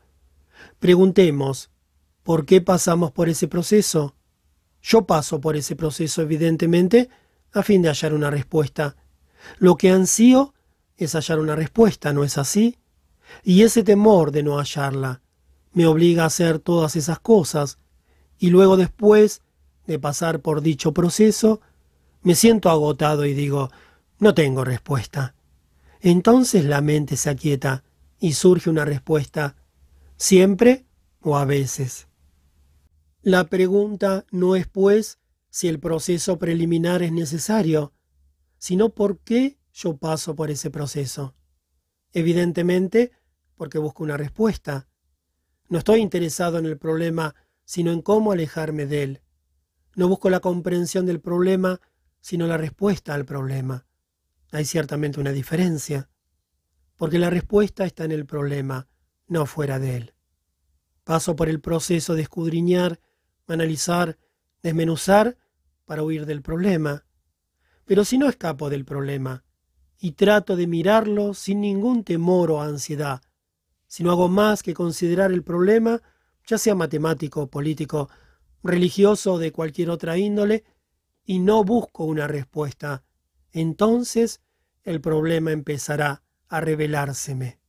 Preguntemos, 0.80 1.70
¿por 2.24 2.46
qué 2.46 2.62
pasamos 2.62 3.12
por 3.12 3.28
ese 3.28 3.50
proceso? 3.50 4.16
Yo 4.82 5.06
paso 5.06 5.42
por 5.42 5.58
ese 5.58 5.76
proceso, 5.76 6.22
evidentemente, 6.22 7.10
a 7.52 7.62
fin 7.62 7.82
de 7.82 7.90
hallar 7.90 8.14
una 8.14 8.32
respuesta. 8.32 8.96
Lo 9.58 9.76
que 9.76 9.92
ansío 9.92 10.54
es 10.96 11.14
hallar 11.14 11.40
una 11.40 11.58
respuesta, 11.58 12.14
¿no 12.14 12.24
es 12.24 12.38
así? 12.38 12.78
Y 13.44 13.64
ese 13.64 13.84
temor 13.84 14.32
de 14.32 14.44
no 14.44 14.60
hallarla 14.60 15.22
me 15.74 15.86
obliga 15.86 16.24
a 16.24 16.28
hacer 16.28 16.60
todas 16.60 16.96
esas 16.96 17.20
cosas, 17.20 17.80
y 18.40 18.50
luego 18.50 18.78
después 18.78 19.42
de 19.86 20.00
pasar 20.00 20.40
por 20.40 20.62
dicho 20.62 20.94
proceso, 20.94 21.62
me 22.28 22.36
siento 22.36 22.70
agotado 22.70 23.26
y 23.26 23.34
digo, 23.34 23.72
no 24.20 24.34
tengo 24.34 24.66
respuesta. 24.66 25.34
Entonces 26.02 26.66
la 26.66 26.82
mente 26.82 27.16
se 27.16 27.30
aquieta 27.30 27.86
y 28.20 28.34
surge 28.34 28.70
una 28.70 28.84
respuesta 28.84 29.56
¿Siempre 30.18 30.86
o 31.22 31.38
a 31.38 31.46
veces? 31.46 32.10
La 33.22 33.46
pregunta 33.46 34.26
no 34.30 34.58
es, 34.58 34.68
pues, 34.68 35.20
si 35.50 35.70
el 35.70 35.80
proceso 35.80 36.38
preliminar 36.38 37.02
es 37.02 37.14
necesario, 37.14 37.94
sino 38.58 38.90
por 38.90 39.20
qué 39.20 39.58
yo 39.72 39.96
paso 39.96 40.36
por 40.36 40.52
ese 40.52 40.70
proceso. 40.70 41.34
Evidentemente, 42.12 43.14
porque 43.56 43.78
busco 43.78 44.04
una 44.04 44.18
respuesta. 44.18 44.90
No 45.70 45.78
estoy 45.78 46.02
interesado 46.02 46.58
en 46.58 46.66
el 46.66 46.78
problema, 46.78 47.36
sino 47.64 47.94
en 47.94 48.02
cómo 48.02 48.34
alejarme 48.34 48.86
de 48.86 49.04
él. 49.04 49.22
No 49.96 50.10
busco 50.10 50.30
la 50.30 50.42
comprensión 50.42 51.06
del 51.06 51.22
problema, 51.22 51.80
sino 52.22 52.48
la 52.48 52.58
respuesta 52.58 53.14
al 53.14 53.26
problema. 53.26 53.86
Hay 54.52 54.66
ciertamente 54.66 55.20
una 55.20 55.32
diferencia, 55.32 56.10
porque 56.96 57.20
la 57.20 57.30
respuesta 57.30 57.86
está 57.86 58.06
en 58.06 58.12
el 58.12 58.26
problema, 58.26 58.88
no 59.28 59.46
fuera 59.46 59.80
de 59.80 59.98
él. 59.98 60.14
Paso 61.04 61.36
por 61.36 61.50
el 61.50 61.62
proceso 61.62 62.16
de 62.16 62.24
escudriñar, 62.24 63.00
analizar, 63.48 64.18
desmenuzar 64.62 65.38
para 65.86 66.04
huir 66.04 66.26
del 66.26 66.42
problema. 66.42 67.06
Pero 67.86 68.04
si 68.04 68.18
no 68.18 68.28
escapo 68.28 68.70
del 68.70 68.84
problema 68.84 69.44
y 70.00 70.12
trato 70.12 70.56
de 70.56 70.68
mirarlo 70.68 71.34
sin 71.34 71.62
ningún 71.62 72.04
temor 72.04 72.52
o 72.52 72.62
ansiedad, 72.62 73.22
si 73.88 74.04
no 74.04 74.12
hago 74.12 74.28
más 74.28 74.64
que 74.64 74.74
considerar 74.74 75.32
el 75.32 75.44
problema, 75.44 76.02
ya 76.46 76.58
sea 76.58 76.76
matemático, 76.76 77.48
político, 77.48 78.10
religioso 78.64 79.34
o 79.34 79.40
de 79.40 79.52
cualquier 79.52 79.90
otra 79.90 80.18
índole, 80.18 80.66
y 81.28 81.40
no 81.40 81.64
busco 81.66 82.06
una 82.06 82.26
respuesta, 82.26 83.04
entonces 83.52 84.40
el 84.84 85.02
problema 85.02 85.52
empezará 85.52 86.24
a 86.48 86.62
revelárseme. 86.62 87.60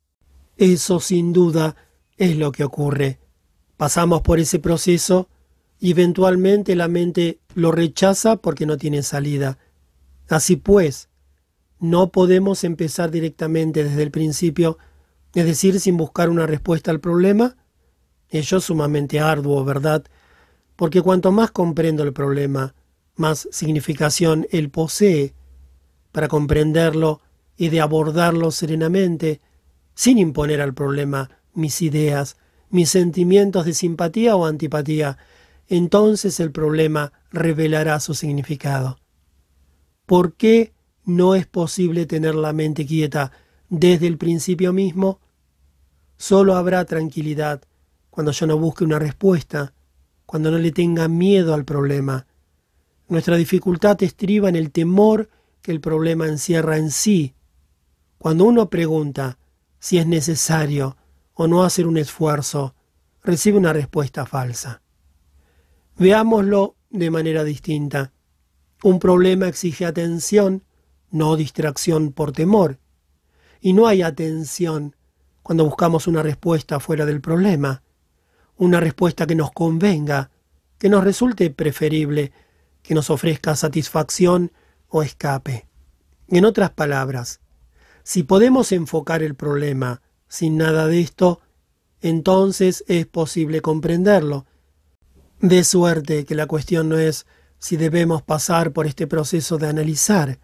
Eso 0.56 1.00
sin 1.00 1.32
duda 1.32 1.76
es 2.16 2.36
lo 2.36 2.52
que 2.52 2.62
ocurre. 2.62 3.18
Pasamos 3.76 4.22
por 4.22 4.38
ese 4.38 4.61
proceso 4.61 5.28
y 5.80 5.90
eventualmente 5.90 6.76
la 6.76 6.86
mente 6.86 7.40
lo 7.54 7.72
rechaza 7.72 8.36
porque 8.36 8.64
no 8.64 8.78
tiene 8.78 9.02
salida. 9.02 9.59
Así 10.28 10.54
pues, 10.54 11.09
no 11.80 12.12
podemos 12.12 12.62
empezar 12.62 13.11
directamente 13.11 13.82
desde 13.82 14.04
el 14.04 14.12
principio, 14.12 14.78
es 15.34 15.44
decir, 15.44 15.80
sin 15.80 15.96
buscar 15.96 16.30
una 16.30 16.46
respuesta 16.46 16.92
al 16.92 17.00
problema. 17.00 17.56
Ello 18.28 18.59
es 18.59 18.64
sumamente 18.64 19.18
arduo, 19.18 19.64
¿verdad? 19.64 20.04
Porque 20.76 21.02
cuanto 21.02 21.32
más 21.32 21.50
comprendo 21.50 22.04
el 22.04 22.12
problema, 22.12 22.74
más 23.18 23.48
significación 23.50 24.46
él 24.50 24.70
posee. 24.70 25.34
Para 26.12 26.28
comprenderlo 26.28 27.20
y 27.56 27.68
de 27.68 27.80
abordarlo 27.80 28.50
serenamente, 28.50 29.40
sin 29.94 30.18
imponer 30.18 30.60
al 30.60 30.74
problema 30.74 31.30
mis 31.54 31.82
ideas, 31.82 32.36
mis 32.70 32.88
sentimientos 32.90 33.66
de 33.66 33.74
simpatía 33.74 34.36
o 34.36 34.46
antipatía, 34.46 35.18
entonces 35.66 36.38
el 36.40 36.52
problema 36.52 37.12
revelará 37.32 38.00
su 38.00 38.14
significado. 38.14 39.00
¿Por 40.06 40.34
qué 40.34 40.72
no 41.04 41.34
es 41.34 41.46
posible 41.46 42.06
tener 42.06 42.34
la 42.34 42.52
mente 42.52 42.86
quieta 42.86 43.32
desde 43.68 44.06
el 44.06 44.18
principio 44.18 44.72
mismo? 44.72 45.20
Solo 46.16 46.54
habrá 46.54 46.84
tranquilidad 46.84 47.62
cuando 48.08 48.32
yo 48.32 48.46
no 48.46 48.56
busque 48.56 48.84
una 48.84 48.98
respuesta, 48.98 49.74
cuando 50.26 50.50
no 50.50 50.58
le 50.58 50.72
tenga 50.72 51.08
miedo 51.08 51.54
al 51.54 51.64
problema. 51.64 52.28
Nuestra 53.09 53.36
dificultad 53.36 54.02
estriba 54.02 54.50
en 54.50 54.56
el 54.56 54.70
temor 54.70 55.30
que 55.62 55.72
el 55.72 55.80
problema 55.80 56.26
encierra 56.26 56.76
en 56.76 56.90
sí. 56.90 57.34
Cuando 58.18 58.44
uno 58.44 58.68
pregunta 58.68 59.38
si 59.78 59.96
es 59.98 60.06
necesario 60.06 60.96
o 61.32 61.46
no 61.46 61.64
hacer 61.64 61.86
un 61.86 61.96
esfuerzo, 61.96 62.74
recibe 63.22 63.56
una 63.56 63.72
respuesta 63.72 64.26
falsa. 64.26 64.82
Veámoslo 65.96 66.76
de 66.90 67.11
manera 67.11 67.44
distinta. 67.44 68.12
Un 68.82 68.98
problema 68.98 69.48
exige 69.48 69.86
atención, 69.86 70.64
no 71.11 71.36
distracción 71.36 72.12
por 72.12 72.32
temor. 72.32 72.78
Y 73.61 73.72
no 73.72 73.86
hay 73.86 74.02
atención 74.02 74.94
cuando 75.42 75.64
buscamos 75.64 76.06
una 76.06 76.22
respuesta 76.22 76.78
fuera 76.78 77.06
del 77.06 77.22
problema, 77.22 77.82
una 78.59 78.80
respuesta 78.80 79.26
que 79.26 79.34
nos 79.34 79.50
convenga, 79.52 80.30
que 80.78 80.88
nos 80.88 81.02
resulte 81.02 81.50
preferible, 81.50 82.32
que 82.89 82.95
nos 82.95 83.11
ofrezca 83.11 83.55
satisfacción 83.55 84.51
o 84.89 85.03
escape. 85.03 85.68
En 86.26 86.47
otras 86.47 86.70
palabras, 86.70 87.41
si 88.03 88.22
podemos 88.22 88.72
enfocar 88.72 89.22
el 89.22 89.34
problema 89.34 90.01
sin 90.26 90.57
nada 90.57 90.86
de 90.86 91.03
esto, 91.03 91.43
entonces 92.01 92.86
es 92.89 93.05
posible 93.05 93.61
comprenderlo 93.61 94.47
de 95.39 95.64
suerte 95.64 96.24
que 96.24 96.34
la 96.34 96.47
cuestión 96.47 96.89
no 96.89 96.97
es 96.97 97.26
si 97.59 97.76
debemos 97.76 98.22
pasar 98.22 98.72
por 98.72 98.86
este 98.86 99.07
proceso 99.07 99.59
de 99.59 99.68
analizar, 99.68 100.39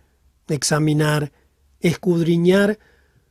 examinar, 0.47 1.33
escudriñar, 1.81 2.79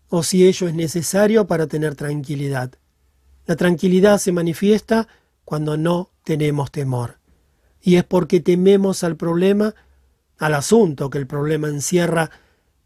o 0.10 0.24
si 0.24 0.48
ello 0.48 0.68
es 0.68 0.74
necesario 0.74 1.46
para 1.46 1.68
tener 1.68 1.94
tranquilidad. 1.94 2.72
La 3.46 3.56
tranquilidad 3.58 4.18
se 4.18 4.32
manifiesta 4.32 5.08
cuando 5.46 5.78
no 5.78 6.10
tenemos 6.24 6.72
temor. 6.72 7.20
Y 7.86 7.98
es 7.98 8.06
porque 8.06 8.40
tememos 8.40 9.04
al 9.04 9.18
problema, 9.18 9.76
al 10.38 10.54
asunto 10.54 11.10
que 11.10 11.18
el 11.18 11.28
problema 11.28 11.68
encierra, 11.68 12.32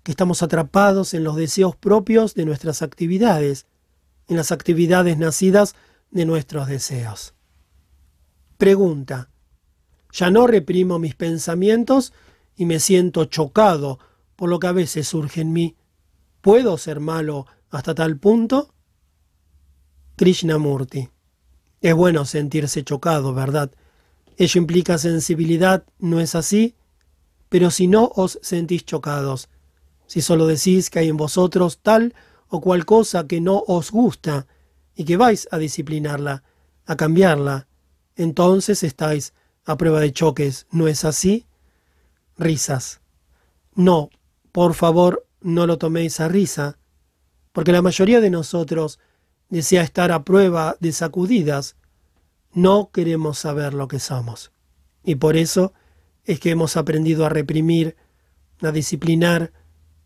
que 0.02 0.12
estamos 0.12 0.42
atrapados 0.42 1.14
en 1.14 1.24
los 1.24 1.36
deseos 1.36 1.76
propios 1.76 2.34
de 2.34 2.46
nuestras 2.46 2.82
actividades, 2.82 3.68
en 4.28 4.38
las 4.38 4.52
actividades 4.52 5.20
nacidas 5.20 5.76
de 6.10 6.26
nuestros 6.26 6.68
deseos. 6.68 7.36
Pregunta. 8.58 9.30
Ya 10.12 10.32
no 10.32 10.48
reprimo 10.48 10.98
mis 10.98 11.14
pensamientos 11.14 12.12
y 12.56 12.66
me 12.66 12.80
siento 12.80 13.26
chocado 13.26 14.00
por 14.36 14.50
lo 14.50 14.58
que 14.58 14.68
a 14.68 14.72
veces 14.72 15.08
surge 15.08 15.42
en 15.42 15.54
mí. 15.54 15.76
¿Puedo 16.42 16.76
ser 16.80 17.00
malo 17.00 17.46
hasta 17.70 17.94
tal 17.94 18.18
punto? 18.18 18.74
Krishnamurti. 20.16 21.10
Es 21.82 21.94
bueno 21.94 22.26
sentirse 22.26 22.84
chocado, 22.84 23.36
¿verdad? 23.36 23.72
Ello 24.38 24.60
implica 24.60 24.98
sensibilidad, 24.98 25.84
¿no 26.00 26.20
es 26.20 26.36
así? 26.36 26.76
Pero 27.50 27.72
si 27.72 27.88
no 27.88 28.12
os 28.16 28.40
sentís 28.42 28.86
chocados, 28.86 29.50
si 30.06 30.22
solo 30.22 30.46
decís 30.46 30.90
que 30.90 31.00
hay 31.00 31.10
en 31.10 31.18
vosotros 31.18 31.80
tal 31.82 32.14
o 32.48 32.62
cual 32.62 32.86
cosa 32.86 33.28
que 33.28 33.42
no 33.42 33.64
os 33.68 33.92
gusta 33.92 34.48
y 34.96 35.06
que 35.06 35.18
vais 35.18 35.48
a 35.52 35.58
disciplinarla, 35.58 36.44
a 36.86 36.96
cambiarla, 36.96 37.68
entonces 38.16 38.84
estáis 38.84 39.34
a 39.66 39.76
prueba 39.76 40.00
de 40.00 40.14
choques, 40.14 40.68
¿no 40.72 40.88
es 40.88 41.04
así? 41.04 41.46
Risas. 42.38 43.02
No, 43.74 44.10
por 44.52 44.74
favor, 44.76 45.26
no 45.42 45.68
lo 45.68 45.78
toméis 45.78 46.20
a 46.20 46.28
risa, 46.28 46.78
porque 47.54 47.72
la 47.72 47.82
mayoría 47.82 48.22
de 48.22 48.30
nosotros 48.30 49.00
desea 49.50 49.82
estar 49.82 50.12
a 50.12 50.24
prueba 50.24 50.78
de 50.80 50.92
sacudidas. 50.92 51.76
No 52.58 52.90
queremos 52.92 53.38
saber 53.38 53.76
lo 53.76 53.88
que 53.88 54.00
somos. 54.00 54.52
Y 55.04 55.14
por 55.14 55.38
eso 55.38 55.74
es 56.24 56.40
que 56.40 56.50
hemos 56.50 56.76
aprendido 56.76 57.24
a 57.24 57.30
reprimir, 57.30 57.96
a 58.64 58.72
disciplinar, 58.72 59.54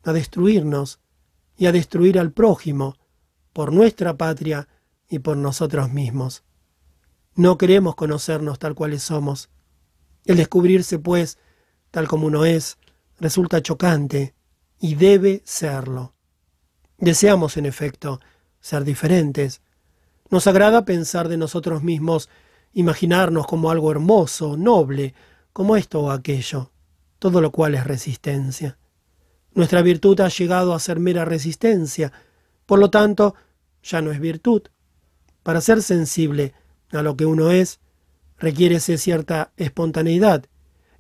a 0.04 0.12
destruirnos 0.12 1.00
y 1.56 1.68
a 1.68 1.72
destruir 1.72 2.20
al 2.20 2.34
prójimo 2.34 2.98
por 3.54 3.72
nuestra 3.72 4.18
patria 4.18 4.68
y 5.08 5.20
por 5.20 5.38
nosotros 5.38 5.94
mismos. 5.94 6.44
No 7.36 7.58
queremos 7.58 7.96
conocernos 7.96 8.60
tal 8.60 8.76
cuales 8.76 9.02
somos. 9.02 9.50
El 10.26 10.36
descubrirse, 10.36 11.00
pues, 11.00 11.38
tal 11.90 12.10
como 12.10 12.28
uno 12.28 12.44
es, 12.44 12.78
resulta 13.18 13.62
chocante 13.62 14.36
y 14.78 14.96
debe 14.96 15.42
serlo. 15.46 16.16
Deseamos, 16.98 17.56
en 17.56 17.66
efecto, 17.66 18.20
ser 18.60 18.84
diferentes. 18.84 19.62
Nos 20.32 20.48
agrada 20.48 20.86
pensar 20.86 21.28
de 21.28 21.36
nosotros 21.36 21.84
mismos, 21.84 22.30
imaginarnos 22.72 23.46
como 23.46 23.70
algo 23.70 23.92
hermoso, 23.92 24.56
noble, 24.56 25.14
como 25.52 25.76
esto 25.76 26.00
o 26.00 26.10
aquello, 26.10 26.72
todo 27.20 27.42
lo 27.42 27.52
cual 27.52 27.76
es 27.76 27.84
resistencia. 27.84 28.78
Nuestra 29.54 29.82
virtud 29.82 30.22
ha 30.22 30.30
llegado 30.30 30.74
a 30.74 30.80
ser 30.80 31.02
mera 31.02 31.26
resistencia, 31.26 32.14
por 32.66 32.80
lo 32.80 32.90
tanto, 32.90 33.36
ya 33.84 34.02
no 34.02 34.14
es 34.14 34.22
virtud. 34.22 34.64
Para 35.44 35.60
ser 35.60 35.82
sensible 35.82 36.54
a 36.94 37.02
lo 37.02 37.18
que 37.18 37.26
uno 37.26 37.52
es, 37.52 37.82
requiere 38.38 38.80
cierta 38.80 39.52
espontaneidad, 39.58 40.46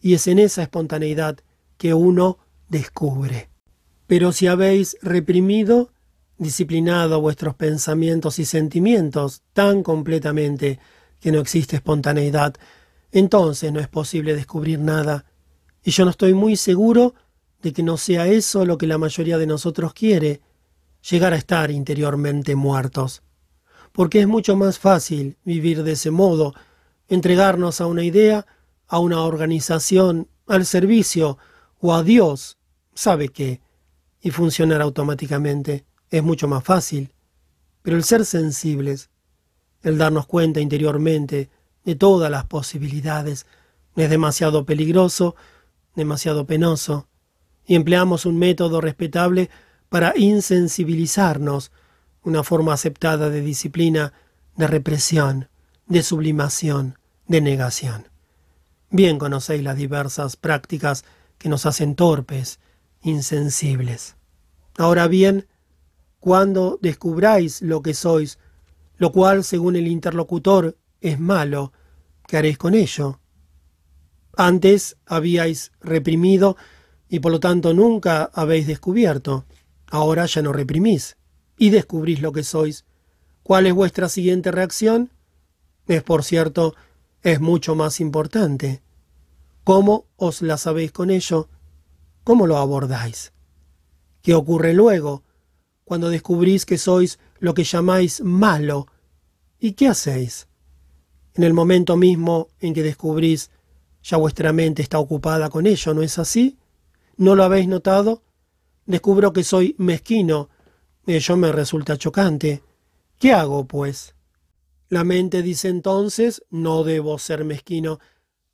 y 0.01 0.15
es 0.15 0.27
en 0.27 0.39
esa 0.39 0.63
espontaneidad 0.63 1.39
que 1.77 1.93
uno 1.93 2.37
descubre. 2.67 3.49
Pero 4.07 4.33
si 4.33 4.47
habéis 4.47 4.97
reprimido, 5.01 5.90
disciplinado 6.41 7.21
vuestros 7.21 7.53
pensamientos 7.53 8.39
y 8.39 8.45
sentimientos 8.45 9.43
tan 9.53 9.83
completamente 9.83 10.79
que 11.19 11.31
no 11.31 11.39
existe 11.39 11.75
espontaneidad, 11.75 12.55
entonces 13.11 13.71
no 13.71 13.79
es 13.79 13.87
posible 13.87 14.33
descubrir 14.33 14.79
nada. 14.79 15.25
Y 15.83 15.91
yo 15.91 16.03
no 16.03 16.09
estoy 16.09 16.33
muy 16.33 16.55
seguro 16.55 17.13
de 17.61 17.73
que 17.73 17.83
no 17.83 17.95
sea 17.95 18.25
eso 18.25 18.65
lo 18.65 18.79
que 18.79 18.87
la 18.87 18.97
mayoría 18.97 19.37
de 19.37 19.45
nosotros 19.45 19.93
quiere, 19.93 20.41
llegar 21.07 21.33
a 21.33 21.37
estar 21.37 21.69
interiormente 21.69 22.55
muertos. 22.55 23.21
porque 23.91 24.21
es 24.21 24.27
mucho 24.27 24.55
más 24.55 24.79
fácil 24.79 25.37
vivir 25.43 25.83
de 25.83 25.91
ese 25.91 26.11
modo, 26.11 26.55
entregarnos 27.09 27.81
a 27.81 27.87
una 27.87 28.03
idea, 28.03 28.45
a 28.87 28.99
una 28.99 29.21
organización, 29.25 30.29
al 30.47 30.65
servicio 30.65 31.37
o 31.81 31.93
a 31.93 32.01
Dios, 32.01 32.57
sabe 32.93 33.27
qué, 33.27 33.59
y 34.21 34.31
funcionar 34.31 34.81
automáticamente. 34.81 35.85
Es 36.11 36.21
mucho 36.21 36.47
más 36.47 36.63
fácil. 36.63 37.11
Pero 37.81 37.97
el 37.97 38.03
ser 38.03 38.25
sensibles, 38.25 39.09
el 39.81 39.97
darnos 39.97 40.27
cuenta 40.27 40.59
interiormente 40.59 41.49
de 41.83 41.95
todas 41.95 42.29
las 42.29 42.45
posibilidades, 42.45 43.47
es 43.95 44.09
demasiado 44.09 44.65
peligroso, 44.65 45.35
demasiado 45.95 46.45
penoso, 46.45 47.07
y 47.65 47.75
empleamos 47.75 48.25
un 48.25 48.37
método 48.37 48.81
respetable 48.81 49.49
para 49.89 50.13
insensibilizarnos, 50.15 51.71
una 52.23 52.43
forma 52.43 52.73
aceptada 52.73 53.29
de 53.29 53.41
disciplina, 53.41 54.13
de 54.55 54.67
represión, 54.67 55.49
de 55.87 56.03
sublimación, 56.03 56.97
de 57.27 57.41
negación. 57.41 58.07
Bien 58.89 59.17
conocéis 59.17 59.63
las 59.63 59.75
diversas 59.75 60.35
prácticas 60.35 61.03
que 61.37 61.49
nos 61.49 61.65
hacen 61.65 61.95
torpes, 61.95 62.59
insensibles. 63.01 64.15
Ahora 64.77 65.07
bien, 65.07 65.47
cuando 66.21 66.77
descubráis 66.83 67.63
lo 67.63 67.81
que 67.81 67.95
sois, 67.95 68.37
lo 68.97 69.11
cual, 69.11 69.43
según 69.43 69.75
el 69.75 69.87
interlocutor, 69.87 70.77
es 71.01 71.19
malo, 71.19 71.73
¿qué 72.27 72.37
haréis 72.37 72.59
con 72.59 72.75
ello? 72.75 73.19
Antes 74.37 74.97
habíais 75.07 75.71
reprimido 75.81 76.57
y 77.09 77.19
por 77.19 77.31
lo 77.31 77.39
tanto 77.39 77.73
nunca 77.73 78.29
habéis 78.35 78.67
descubierto. 78.67 79.45
Ahora 79.87 80.27
ya 80.27 80.43
no 80.43 80.53
reprimís 80.53 81.17
y 81.57 81.71
descubrís 81.71 82.21
lo 82.21 82.31
que 82.31 82.43
sois. 82.43 82.85
¿Cuál 83.41 83.65
es 83.65 83.73
vuestra 83.73 84.07
siguiente 84.07 84.51
reacción? 84.51 85.11
Es, 85.87 86.03
por 86.03 86.23
cierto, 86.23 86.75
es 87.23 87.41
mucho 87.41 87.73
más 87.73 87.99
importante. 87.99 88.83
¿Cómo 89.63 90.05
os 90.17 90.43
la 90.43 90.57
sabéis 90.57 90.91
con 90.91 91.09
ello? 91.09 91.49
¿Cómo 92.23 92.45
lo 92.45 92.57
abordáis? 92.57 93.33
¿Qué 94.21 94.35
ocurre 94.35 94.75
luego 94.75 95.23
cuando 95.91 96.09
descubrís 96.09 96.65
que 96.65 96.77
sois 96.77 97.19
lo 97.39 97.53
que 97.53 97.65
llamáis 97.65 98.21
malo? 98.21 98.87
¿Y 99.59 99.73
qué 99.73 99.89
hacéis? 99.89 100.47
En 101.33 101.43
el 101.43 101.53
momento 101.53 101.97
mismo 101.97 102.47
en 102.61 102.73
que 102.73 102.81
descubrís, 102.81 103.51
ya 104.01 104.15
vuestra 104.15 104.53
mente 104.53 104.81
está 104.81 104.99
ocupada 104.99 105.49
con 105.49 105.67
ello, 105.67 105.93
¿no 105.93 106.01
es 106.01 106.17
así? 106.17 106.57
¿No 107.17 107.35
lo 107.35 107.43
habéis 107.43 107.67
notado? 107.67 108.23
Descubro 108.85 109.33
que 109.33 109.43
soy 109.43 109.75
mezquino. 109.79 110.47
Ello 111.05 111.35
me 111.35 111.51
resulta 111.51 111.97
chocante. 111.97 112.63
¿Qué 113.19 113.33
hago, 113.33 113.65
pues? 113.65 114.15
La 114.87 115.03
mente 115.03 115.41
dice 115.41 115.67
entonces, 115.67 116.41
no 116.49 116.85
debo 116.85 117.19
ser 117.19 117.43
mezquino, 117.43 117.99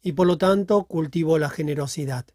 y 0.01 0.13
por 0.13 0.25
lo 0.25 0.39
tanto 0.39 0.85
cultivo 0.85 1.37
la 1.37 1.51
generosidad. 1.51 2.25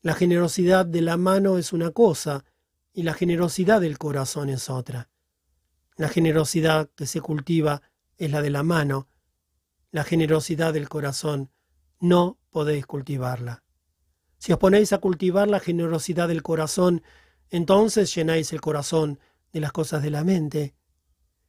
La 0.00 0.14
generosidad 0.14 0.86
de 0.86 1.02
la 1.02 1.18
mano 1.18 1.58
es 1.58 1.74
una 1.74 1.90
cosa, 1.90 2.46
y 2.92 3.02
la 3.02 3.14
generosidad 3.14 3.80
del 3.80 3.98
corazón 3.98 4.48
es 4.48 4.70
otra. 4.70 5.08
La 5.96 6.08
generosidad 6.08 6.90
que 6.94 7.06
se 7.06 7.20
cultiva 7.20 7.82
es 8.16 8.30
la 8.30 8.42
de 8.42 8.50
la 8.50 8.62
mano, 8.62 9.08
la 9.90 10.04
generosidad 10.04 10.72
del 10.72 10.88
corazón 10.88 11.50
no 12.00 12.38
podéis 12.50 12.86
cultivarla. 12.86 13.62
Si 14.38 14.52
os 14.52 14.58
ponéis 14.58 14.92
a 14.92 14.98
cultivar 14.98 15.48
la 15.48 15.60
generosidad 15.60 16.28
del 16.28 16.42
corazón, 16.42 17.02
entonces 17.50 18.14
llenáis 18.14 18.52
el 18.52 18.60
corazón 18.60 19.20
de 19.52 19.60
las 19.60 19.70
cosas 19.70 20.02
de 20.02 20.10
la 20.10 20.24
mente. 20.24 20.74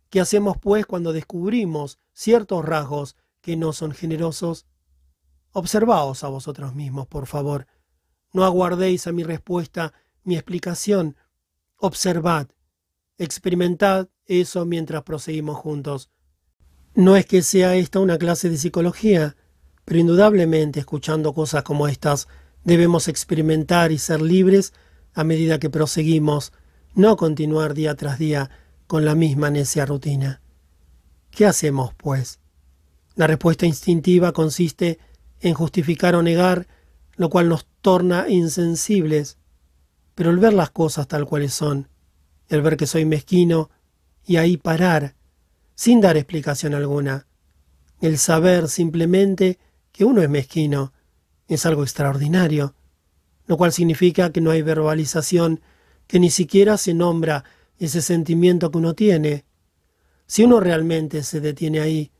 ¿Qué 0.10 0.20
hacemos 0.20 0.58
pues 0.62 0.86
cuando 0.86 1.14
descubrimos 1.14 1.98
ciertos 2.12 2.64
rasgos 2.64 3.16
que 3.42 3.56
no 3.56 3.74
son 3.74 3.94
generosos? 3.94 4.68
Observaos 5.54 6.24
a 6.24 6.28
vosotros 6.28 6.76
mismos, 6.76 7.08
por 7.08 7.26
favor. 7.26 7.66
No 8.34 8.44
aguardéis 8.44 9.08
a 9.08 9.12
mi 9.12 9.24
respuesta, 9.24 9.94
mi 10.24 10.36
explicación. 10.36 11.16
Observad, 11.78 12.48
experimentad 13.18 14.08
eso 14.26 14.66
mientras 14.66 15.04
proseguimos 15.04 15.58
juntos. 15.58 16.10
No 16.96 17.16
es 17.16 17.26
que 17.26 17.42
sea 17.42 17.76
esta 17.76 18.00
una 18.00 18.18
clase 18.18 18.50
de 18.50 18.58
psicología, 18.58 19.36
pero 19.86 20.00
indudablemente 20.00 20.80
escuchando 20.80 21.34
cosas 21.34 21.64
como 21.64 21.88
estas 21.88 22.28
debemos 22.64 23.08
experimentar 23.08 23.92
y 23.92 23.98
ser 23.98 24.22
libres 24.22 24.74
a 25.14 25.24
medida 25.24 25.60
que 25.60 25.70
proseguimos, 25.70 26.54
no 26.96 27.18
continuar 27.18 27.74
día 27.74 27.96
tras 27.96 28.20
día 28.20 28.50
con 28.88 29.06
la 29.06 29.16
misma 29.16 29.50
necia 29.50 29.86
rutina. 29.86 30.42
¿Qué 31.32 31.46
hacemos, 31.46 31.94
pues? 31.96 32.40
La 33.16 33.28
respuesta 33.28 33.66
instintiva 33.66 34.32
consiste 34.32 35.00
en 35.40 35.54
justificar 35.54 36.16
o 36.16 36.24
negar, 36.24 36.68
lo 37.16 37.30
cual 37.30 37.50
nos 37.50 37.66
torna 37.82 38.30
insensibles. 38.30 39.38
Pero 40.16 40.30
el 40.30 40.38
ver 40.38 40.54
las 40.54 40.70
cosas 40.72 41.08
tal 41.08 41.26
cuales 41.26 41.54
son, 41.54 41.90
el 42.50 42.62
ver 42.62 42.78
que 42.78 42.88
soy 42.88 43.06
mezquino 43.06 43.70
y 44.26 44.38
ahí 44.38 44.58
parar, 44.58 45.16
sin 45.76 46.02
dar 46.02 46.18
explicación 46.18 46.74
alguna, 46.74 47.28
el 48.02 48.18
saber 48.18 48.70
simplemente 48.70 49.60
que 49.92 50.06
uno 50.06 50.22
es 50.22 50.30
mezquino 50.30 50.94
es 51.48 51.66
algo 51.66 51.84
extraordinario, 51.84 52.76
lo 53.48 53.58
cual 53.58 53.72
significa 53.72 54.32
que 54.32 54.42
no 54.42 54.52
hay 54.52 54.62
verbalización, 54.62 55.62
que 56.08 56.20
ni 56.20 56.30
siquiera 56.30 56.78
se 56.78 56.94
nombra 56.94 57.44
ese 57.80 58.02
sentimiento 58.02 58.72
que 58.72 58.78
uno 58.78 58.94
tiene. 58.94 59.46
Si 60.26 60.44
uno 60.44 60.60
realmente 60.60 61.24
se 61.24 61.42
detiene 61.42 61.80
ahí, 61.80 62.12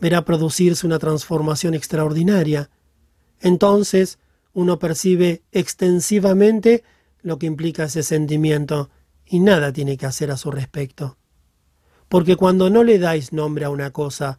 verá 0.00 0.24
producirse 0.24 0.86
una 0.86 0.98
transformación 0.98 1.74
extraordinaria. 1.74 2.70
Entonces 3.40 4.18
uno 4.52 4.78
percibe 4.78 5.42
extensivamente 5.52 6.84
lo 7.22 7.38
que 7.38 7.46
implica 7.46 7.84
ese 7.84 8.02
sentimiento 8.02 8.90
y 9.24 9.40
nada 9.40 9.72
tiene 9.72 9.96
que 9.96 10.06
hacer 10.06 10.30
a 10.30 10.36
su 10.36 10.50
respecto. 10.50 11.16
Porque 12.08 12.36
cuando 12.36 12.68
no 12.68 12.84
le 12.84 12.98
dais 12.98 13.32
nombre 13.32 13.64
a 13.64 13.70
una 13.70 13.90
cosa, 13.90 14.38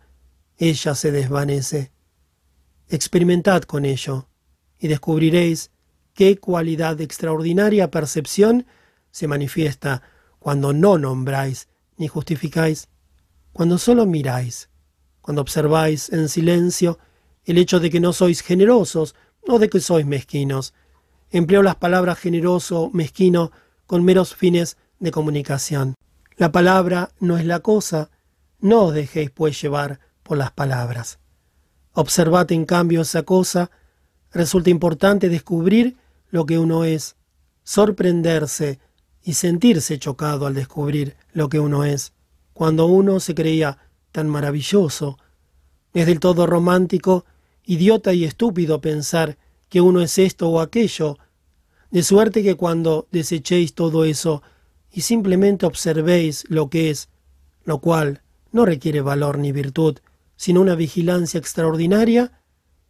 ella 0.58 0.94
se 0.96 1.12
desvanece. 1.12 1.92
Experimentad 2.88 3.64
con 3.64 3.86
ello 3.86 4.28
y 4.78 4.88
descubriréis 4.88 5.72
qué 6.14 6.38
cualidad 6.38 6.98
de 6.98 7.04
extraordinaria 7.04 7.90
percepción 7.90 8.68
se 9.12 9.28
manifiesta 9.28 10.04
cuando 10.40 10.74
no 10.74 10.98
nombráis 10.98 11.70
ni 11.98 12.08
justificáis, 12.08 12.90
cuando 13.54 13.78
solo 13.78 14.06
miráis, 14.06 14.70
cuando 15.22 15.42
observáis 15.42 16.12
en 16.12 16.28
silencio 16.28 17.00
el 17.46 17.58
hecho 17.58 17.80
de 17.80 17.90
que 17.90 18.00
no 18.00 18.14
sois 18.14 18.42
generosos 18.42 19.16
o 19.48 19.60
de 19.60 19.70
que 19.70 19.80
sois 19.80 20.06
mezquinos. 20.06 20.74
Empleo 21.34 21.64
las 21.64 21.78
palabras 21.78 22.20
generoso, 22.20 22.92
mezquino, 22.94 23.52
con 23.88 24.06
meros 24.06 24.36
fines 24.36 24.78
de 25.00 25.10
comunicación. 25.10 25.96
La 26.38 26.52
palabra 26.52 27.10
no 27.20 27.40
es 27.40 27.46
la 27.46 27.60
cosa, 27.60 28.12
no 28.60 28.84
os 28.84 28.94
dejéis 28.94 29.32
pues 29.32 29.60
llevar 29.60 30.00
por 30.22 30.38
las 30.38 30.52
palabras. 30.52 31.18
Observad 31.94 32.52
en 32.52 32.66
cambio 32.66 33.02
esa 33.02 33.24
cosa, 33.24 33.72
resulta 34.32 34.70
importante 34.70 35.28
descubrir 35.28 35.98
lo 36.30 36.46
que 36.46 36.60
uno 36.60 36.84
es, 36.84 37.16
sorprenderse 37.64 38.78
y 39.24 39.34
sentirse 39.34 39.98
chocado 39.98 40.46
al 40.46 40.54
descubrir 40.54 41.16
lo 41.32 41.50
que 41.50 41.60
uno 41.60 41.84
es, 41.84 42.14
cuando 42.54 42.86
uno 42.86 43.20
se 43.20 43.34
creía 43.34 43.80
tan 44.12 44.30
maravilloso. 44.30 45.18
Es 45.96 46.06
del 46.06 46.20
todo 46.20 46.46
romántico, 46.46 47.26
idiota 47.66 48.14
y 48.14 48.24
estúpido 48.24 48.82
pensar 48.82 49.40
que 49.74 49.82
uno 49.82 50.02
es 50.02 50.20
esto 50.20 50.50
o 50.50 50.60
aquello, 50.60 51.18
de 51.94 52.02
suerte 52.02 52.42
que 52.42 52.56
cuando 52.56 53.08
desechéis 53.12 53.76
todo 53.76 54.04
eso 54.04 54.42
y 54.92 55.02
simplemente 55.02 55.68
observéis 55.68 56.44
lo 56.50 56.68
que 56.68 56.90
es, 56.90 57.08
lo 57.66 57.78
cual 57.82 58.24
no 58.52 58.66
requiere 58.66 59.02
valor 59.02 59.38
ni 59.38 59.52
virtud, 59.52 60.00
sino 60.36 60.62
una 60.62 60.74
vigilancia 60.74 61.38
extraordinaria, 61.38 62.32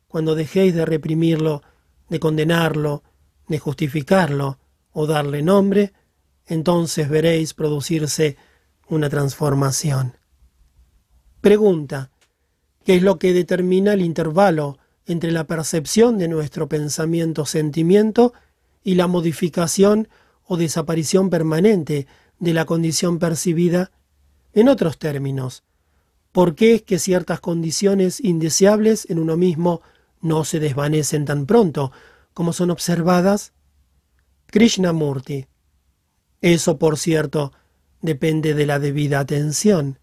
cuando 0.07 0.35
dejéis 0.35 0.73
de 0.73 0.85
reprimirlo, 0.85 1.63
de 2.07 2.21
condenarlo, 2.21 3.03
de 3.49 3.59
justificarlo 3.59 4.57
o 4.93 5.05
darle 5.05 5.41
nombre, 5.41 5.91
entonces 6.47 7.09
veréis 7.09 7.53
producirse 7.53 8.38
una 8.88 9.09
transformación. 9.09 10.13
Pregunta, 11.41 12.09
¿qué 12.85 12.95
es 12.95 13.03
lo 13.03 13.19
que 13.19 13.34
determina 13.34 13.91
el 13.91 14.01
intervalo 14.01 14.77
entre 15.05 15.34
la 15.34 15.43
percepción 15.43 16.17
de 16.17 16.30
nuestro 16.30 16.69
pensamiento-sentimiento 16.69 18.34
y 18.84 18.95
la 18.95 19.07
modificación 19.07 20.07
o 20.45 20.57
desaparición 20.57 21.30
permanente 21.30 22.07
de 22.39 22.53
la 22.53 22.65
condición 22.65 23.19
percibida? 23.19 23.91
En 24.53 24.69
otros 24.69 24.99
términos, 24.99 25.64
¿Por 26.34 26.55
qué 26.55 26.73
es 26.73 26.81
que 26.81 26.97
ciertas 26.97 27.39
condiciones 27.39 28.19
indeseables 28.19 29.07
en 29.07 29.19
uno 29.19 29.38
mismo 29.38 29.84
no 30.19 30.43
se 30.45 30.60
desvanecen 30.60 31.26
tan 31.26 31.45
pronto 31.45 31.91
como 32.34 32.53
son 32.53 32.72
observadas? 32.72 33.53
Krishnamurti. 34.47 35.45
Eso, 36.41 36.80
por 36.80 36.97
cierto, 36.97 37.53
depende 38.01 38.55
de 38.55 38.65
la 38.65 38.80
debida 38.80 39.19
atención. 39.19 39.99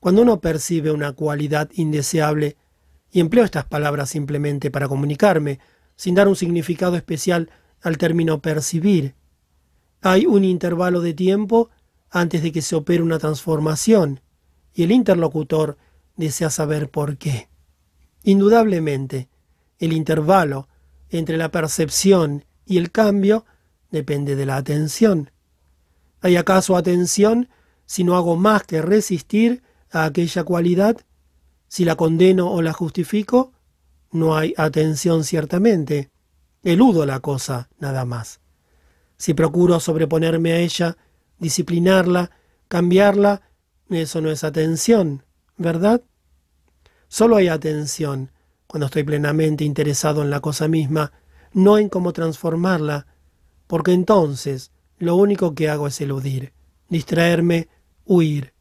Cuando 0.00 0.20
uno 0.20 0.42
percibe 0.42 0.92
una 0.92 1.12
cualidad 1.12 1.70
indeseable, 1.72 2.58
y 3.10 3.20
empleo 3.20 3.44
estas 3.44 3.64
palabras 3.64 4.10
simplemente 4.10 4.70
para 4.70 4.86
comunicarme, 4.86 5.60
sin 5.96 6.14
dar 6.14 6.28
un 6.28 6.36
significado 6.36 6.94
especial 6.94 7.50
al 7.82 7.98
término 7.98 8.40
percibir, 8.40 9.14
hay 10.00 10.26
un 10.26 10.44
intervalo 10.44 11.00
de 11.00 11.14
tiempo 11.14 11.70
antes 12.10 12.42
de 12.42 12.52
que 12.52 12.62
se 12.62 12.76
opere 12.76 13.02
una 13.02 13.18
transformación, 13.18 14.20
y 14.74 14.84
el 14.84 14.92
interlocutor 14.92 15.76
desea 16.16 16.50
saber 16.50 16.90
por 16.90 17.18
qué. 17.18 17.48
Indudablemente, 18.22 19.28
el 19.78 19.92
intervalo 19.92 20.68
entre 21.10 21.36
la 21.36 21.50
percepción 21.50 22.44
y 22.64 22.78
el 22.78 22.90
cambio 22.90 23.44
depende 23.90 24.36
de 24.36 24.46
la 24.46 24.56
atención. 24.56 25.30
¿Hay 26.20 26.36
acaso 26.36 26.76
atención 26.76 27.48
si 27.86 28.04
no 28.04 28.16
hago 28.16 28.36
más 28.36 28.64
que 28.64 28.82
resistir 28.82 29.62
a 29.90 30.04
aquella 30.04 30.44
cualidad? 30.44 30.98
Si 31.68 31.84
la 31.84 31.96
condeno 31.96 32.50
o 32.50 32.62
la 32.62 32.72
justifico, 32.72 33.52
no 34.10 34.36
hay 34.36 34.54
atención 34.56 35.24
ciertamente. 35.24 36.10
Eludo 36.62 37.06
la 37.06 37.20
cosa, 37.20 37.68
nada 37.78 38.04
más. 38.04 38.40
Si 39.16 39.34
procuro 39.34 39.80
sobreponerme 39.80 40.52
a 40.52 40.58
ella, 40.58 40.96
disciplinarla, 41.38 42.30
cambiarla, 42.68 43.42
eso 43.90 44.20
no 44.20 44.30
es 44.30 44.44
atención, 44.44 45.24
¿verdad? 45.56 46.02
Solo 47.08 47.36
hay 47.36 47.48
atención 47.48 48.32
cuando 48.66 48.86
estoy 48.86 49.02
plenamente 49.02 49.64
interesado 49.64 50.22
en 50.22 50.30
la 50.30 50.40
cosa 50.40 50.68
misma, 50.68 51.12
no 51.52 51.78
en 51.78 51.88
cómo 51.88 52.12
transformarla, 52.12 53.06
porque 53.66 53.92
entonces 53.92 54.72
lo 54.98 55.16
único 55.16 55.54
que 55.54 55.70
hago 55.70 55.86
es 55.86 56.00
eludir, 56.00 56.52
distraerme, 56.88 57.68
huir. 58.04 58.52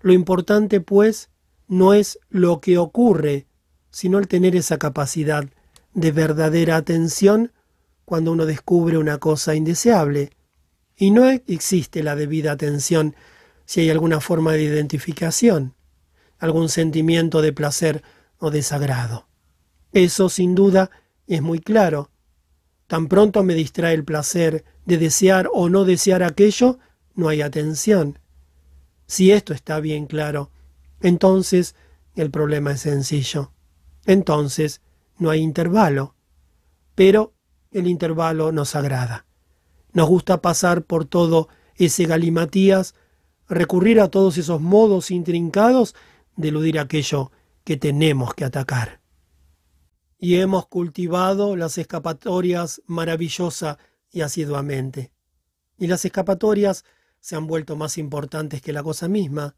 Lo 0.00 0.12
importante, 0.12 0.80
pues, 0.80 1.30
no 1.66 1.94
es 1.94 2.18
lo 2.28 2.60
que 2.60 2.78
ocurre, 2.78 3.46
sino 3.90 4.18
el 4.18 4.28
tener 4.28 4.54
esa 4.54 4.78
capacidad 4.78 5.44
de 5.94 6.12
verdadera 6.12 6.76
atención 6.76 7.52
cuando 8.04 8.32
uno 8.32 8.46
descubre 8.46 8.98
una 8.98 9.18
cosa 9.18 9.54
indeseable. 9.54 10.30
Y 10.96 11.10
no 11.10 11.28
existe 11.28 12.02
la 12.02 12.16
debida 12.16 12.52
atención 12.52 13.14
si 13.64 13.80
hay 13.80 13.90
alguna 13.90 14.20
forma 14.20 14.52
de 14.52 14.62
identificación, 14.62 15.74
algún 16.38 16.68
sentimiento 16.68 17.40
de 17.42 17.52
placer 17.52 18.02
o 18.38 18.50
desagrado. 18.50 19.26
Eso, 19.92 20.28
sin 20.28 20.54
duda, 20.54 20.90
es 21.26 21.42
muy 21.42 21.60
claro. 21.60 22.10
Tan 22.86 23.08
pronto 23.08 23.42
me 23.42 23.54
distrae 23.54 23.94
el 23.94 24.04
placer 24.04 24.64
de 24.84 24.98
desear 24.98 25.48
o 25.52 25.68
no 25.68 25.84
desear 25.84 26.22
aquello, 26.22 26.78
no 27.14 27.28
hay 27.28 27.42
atención. 27.42 28.18
Si 29.06 29.32
esto 29.32 29.54
está 29.54 29.80
bien 29.80 30.06
claro, 30.06 30.50
entonces 31.00 31.74
el 32.14 32.30
problema 32.30 32.72
es 32.72 32.80
sencillo. 32.80 33.52
Entonces 34.06 34.80
no 35.22 35.30
hay 35.30 35.40
intervalo. 35.40 36.14
Pero 36.94 37.32
el 37.70 37.86
intervalo 37.86 38.52
nos 38.52 38.74
agrada. 38.76 39.26
Nos 39.92 40.08
gusta 40.08 40.42
pasar 40.42 40.84
por 40.84 41.04
todo 41.04 41.48
ese 41.76 42.04
galimatías, 42.04 42.94
recurrir 43.48 44.00
a 44.00 44.08
todos 44.08 44.36
esos 44.38 44.60
modos 44.60 45.10
intrincados 45.10 45.94
de 46.36 46.48
eludir 46.48 46.78
aquello 46.78 47.30
que 47.64 47.76
tenemos 47.76 48.34
que 48.34 48.44
atacar. 48.44 49.00
Y 50.18 50.36
hemos 50.36 50.66
cultivado 50.66 51.56
las 51.56 51.78
escapatorias 51.78 52.82
maravillosa 52.86 53.78
y 54.10 54.20
asiduamente. 54.20 55.12
Y 55.78 55.86
las 55.86 56.04
escapatorias 56.04 56.84
se 57.20 57.36
han 57.36 57.46
vuelto 57.46 57.76
más 57.76 57.98
importantes 57.98 58.62
que 58.62 58.72
la 58.72 58.82
cosa 58.82 59.08
misma. 59.08 59.56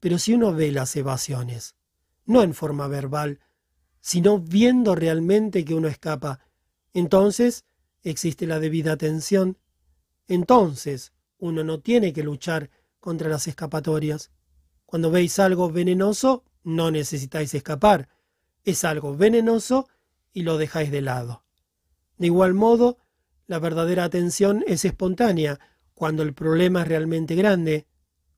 Pero 0.00 0.18
si 0.18 0.34
uno 0.34 0.52
ve 0.52 0.70
las 0.72 0.94
evasiones, 0.96 1.74
no 2.24 2.42
en 2.42 2.54
forma 2.54 2.88
verbal, 2.88 3.40
sino 4.04 4.38
viendo 4.38 4.94
realmente 4.94 5.64
que 5.64 5.72
uno 5.72 5.88
escapa, 5.88 6.40
entonces 6.92 7.64
existe 8.02 8.46
la 8.46 8.60
debida 8.60 8.92
atención. 8.92 9.56
Entonces 10.28 11.14
uno 11.38 11.64
no 11.64 11.80
tiene 11.80 12.12
que 12.12 12.22
luchar 12.22 12.68
contra 13.00 13.30
las 13.30 13.48
escapatorias. 13.48 14.30
Cuando 14.84 15.10
veis 15.10 15.38
algo 15.38 15.70
venenoso, 15.70 16.44
no 16.64 16.90
necesitáis 16.90 17.54
escapar. 17.54 18.10
Es 18.62 18.84
algo 18.84 19.16
venenoso 19.16 19.88
y 20.34 20.42
lo 20.42 20.58
dejáis 20.58 20.90
de 20.90 21.00
lado. 21.00 21.42
De 22.18 22.26
igual 22.26 22.52
modo, 22.52 22.98
la 23.46 23.58
verdadera 23.58 24.04
atención 24.04 24.64
es 24.66 24.84
espontánea 24.84 25.58
cuando 25.94 26.22
el 26.24 26.34
problema 26.34 26.82
es 26.82 26.88
realmente 26.88 27.36
grande, 27.36 27.86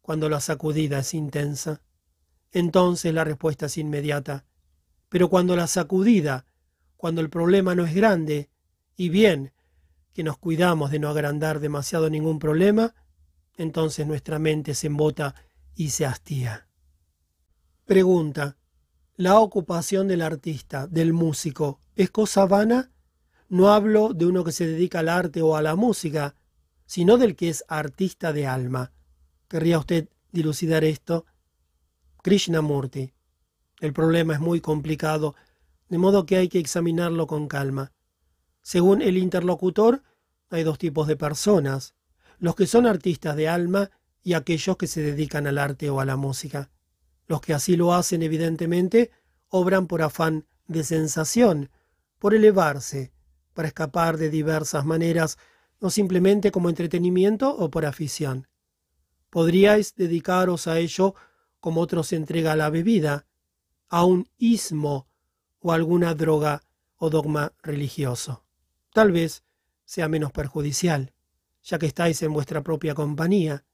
cuando 0.00 0.28
la 0.28 0.38
sacudida 0.38 1.00
es 1.00 1.12
intensa. 1.12 1.82
Entonces 2.52 3.12
la 3.12 3.24
respuesta 3.24 3.66
es 3.66 3.76
inmediata. 3.78 4.44
Pero 5.16 5.30
cuando 5.30 5.56
la 5.56 5.66
sacudida 5.66 6.44
cuando 6.98 7.22
el 7.22 7.30
problema 7.30 7.74
no 7.74 7.86
es 7.86 7.94
grande, 7.94 8.50
y 8.98 9.08
bien 9.08 9.54
que 10.12 10.22
nos 10.22 10.36
cuidamos 10.36 10.90
de 10.90 10.98
no 10.98 11.08
agrandar 11.08 11.58
demasiado 11.58 12.10
ningún 12.10 12.38
problema, 12.38 12.94
entonces 13.56 14.06
nuestra 14.06 14.38
mente 14.38 14.74
se 14.74 14.88
embota 14.88 15.34
y 15.74 15.88
se 15.88 16.04
hastía. 16.04 16.68
Pregunta. 17.86 18.58
¿La 19.16 19.40
ocupación 19.40 20.06
del 20.06 20.20
artista, 20.20 20.86
del 20.86 21.14
músico, 21.14 21.80
es 21.94 22.10
cosa 22.10 22.44
vana? 22.44 22.92
No 23.48 23.72
hablo 23.72 24.12
de 24.12 24.26
uno 24.26 24.44
que 24.44 24.52
se 24.52 24.66
dedica 24.66 24.98
al 24.98 25.08
arte 25.08 25.40
o 25.40 25.56
a 25.56 25.62
la 25.62 25.76
música, 25.76 26.34
sino 26.84 27.16
del 27.16 27.36
que 27.36 27.48
es 27.48 27.64
artista 27.68 28.34
de 28.34 28.46
alma. 28.46 28.92
¿Querría 29.48 29.78
usted 29.78 30.10
dilucidar 30.30 30.84
esto? 30.84 31.24
Krishnamurti. 32.22 33.15
El 33.80 33.92
problema 33.92 34.34
es 34.34 34.40
muy 34.40 34.60
complicado 34.60 35.34
de 35.88 35.98
modo 35.98 36.26
que 36.26 36.36
hay 36.36 36.48
que 36.48 36.58
examinarlo 36.58 37.26
con 37.26 37.46
calma. 37.46 37.92
Según 38.62 39.02
el 39.02 39.16
interlocutor, 39.16 40.02
hay 40.50 40.64
dos 40.64 40.78
tipos 40.78 41.06
de 41.06 41.16
personas, 41.16 41.94
los 42.38 42.56
que 42.56 42.66
son 42.66 42.86
artistas 42.86 43.36
de 43.36 43.48
alma 43.48 43.90
y 44.22 44.34
aquellos 44.34 44.76
que 44.76 44.86
se 44.86 45.02
dedican 45.02 45.46
al 45.46 45.58
arte 45.58 45.90
o 45.90 46.00
a 46.00 46.04
la 46.04 46.16
música. 46.16 46.70
Los 47.28 47.40
que 47.40 47.54
así 47.54 47.76
lo 47.76 47.94
hacen, 47.94 48.22
evidentemente, 48.22 49.10
obran 49.48 49.86
por 49.86 50.02
afán 50.02 50.46
de 50.66 50.82
sensación, 50.82 51.70
por 52.18 52.34
elevarse, 52.34 53.12
para 53.54 53.68
escapar 53.68 54.16
de 54.16 54.30
diversas 54.30 54.84
maneras, 54.84 55.38
no 55.80 55.90
simplemente 55.90 56.50
como 56.50 56.68
entretenimiento 56.68 57.54
o 57.54 57.70
por 57.70 57.86
afición. 57.86 58.48
Podríais 59.30 59.94
dedicaros 59.94 60.66
a 60.66 60.78
ello 60.78 61.14
como 61.60 61.80
otros 61.80 62.08
se 62.08 62.16
entrega 62.16 62.52
a 62.52 62.56
la 62.56 62.70
bebida, 62.70 63.26
a 63.88 64.04
un 64.04 64.28
ismo 64.38 65.08
o 65.60 65.72
alguna 65.72 66.14
droga 66.14 66.62
o 66.96 67.10
dogma 67.10 67.52
religioso. 67.62 68.44
Tal 68.92 69.12
vez 69.12 69.44
sea 69.84 70.08
menos 70.08 70.32
perjudicial, 70.32 71.12
ya 71.62 71.78
que 71.78 71.86
estáis 71.86 72.22
en 72.22 72.32
vuestra 72.32 72.62
propia 72.62 72.94
compañía. 72.94 73.64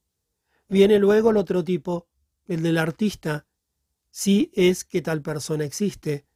Viene 0.69 0.99
luego 0.99 1.31
el 1.31 1.37
otro 1.37 1.63
tipo, 1.63 2.09
el 2.47 2.63
del 2.63 2.79
artista, 2.79 3.47
si 4.11 4.51
es 4.55 4.85
que 4.85 5.03
tal 5.03 5.23
persona 5.23 5.65
existe. 5.65 6.27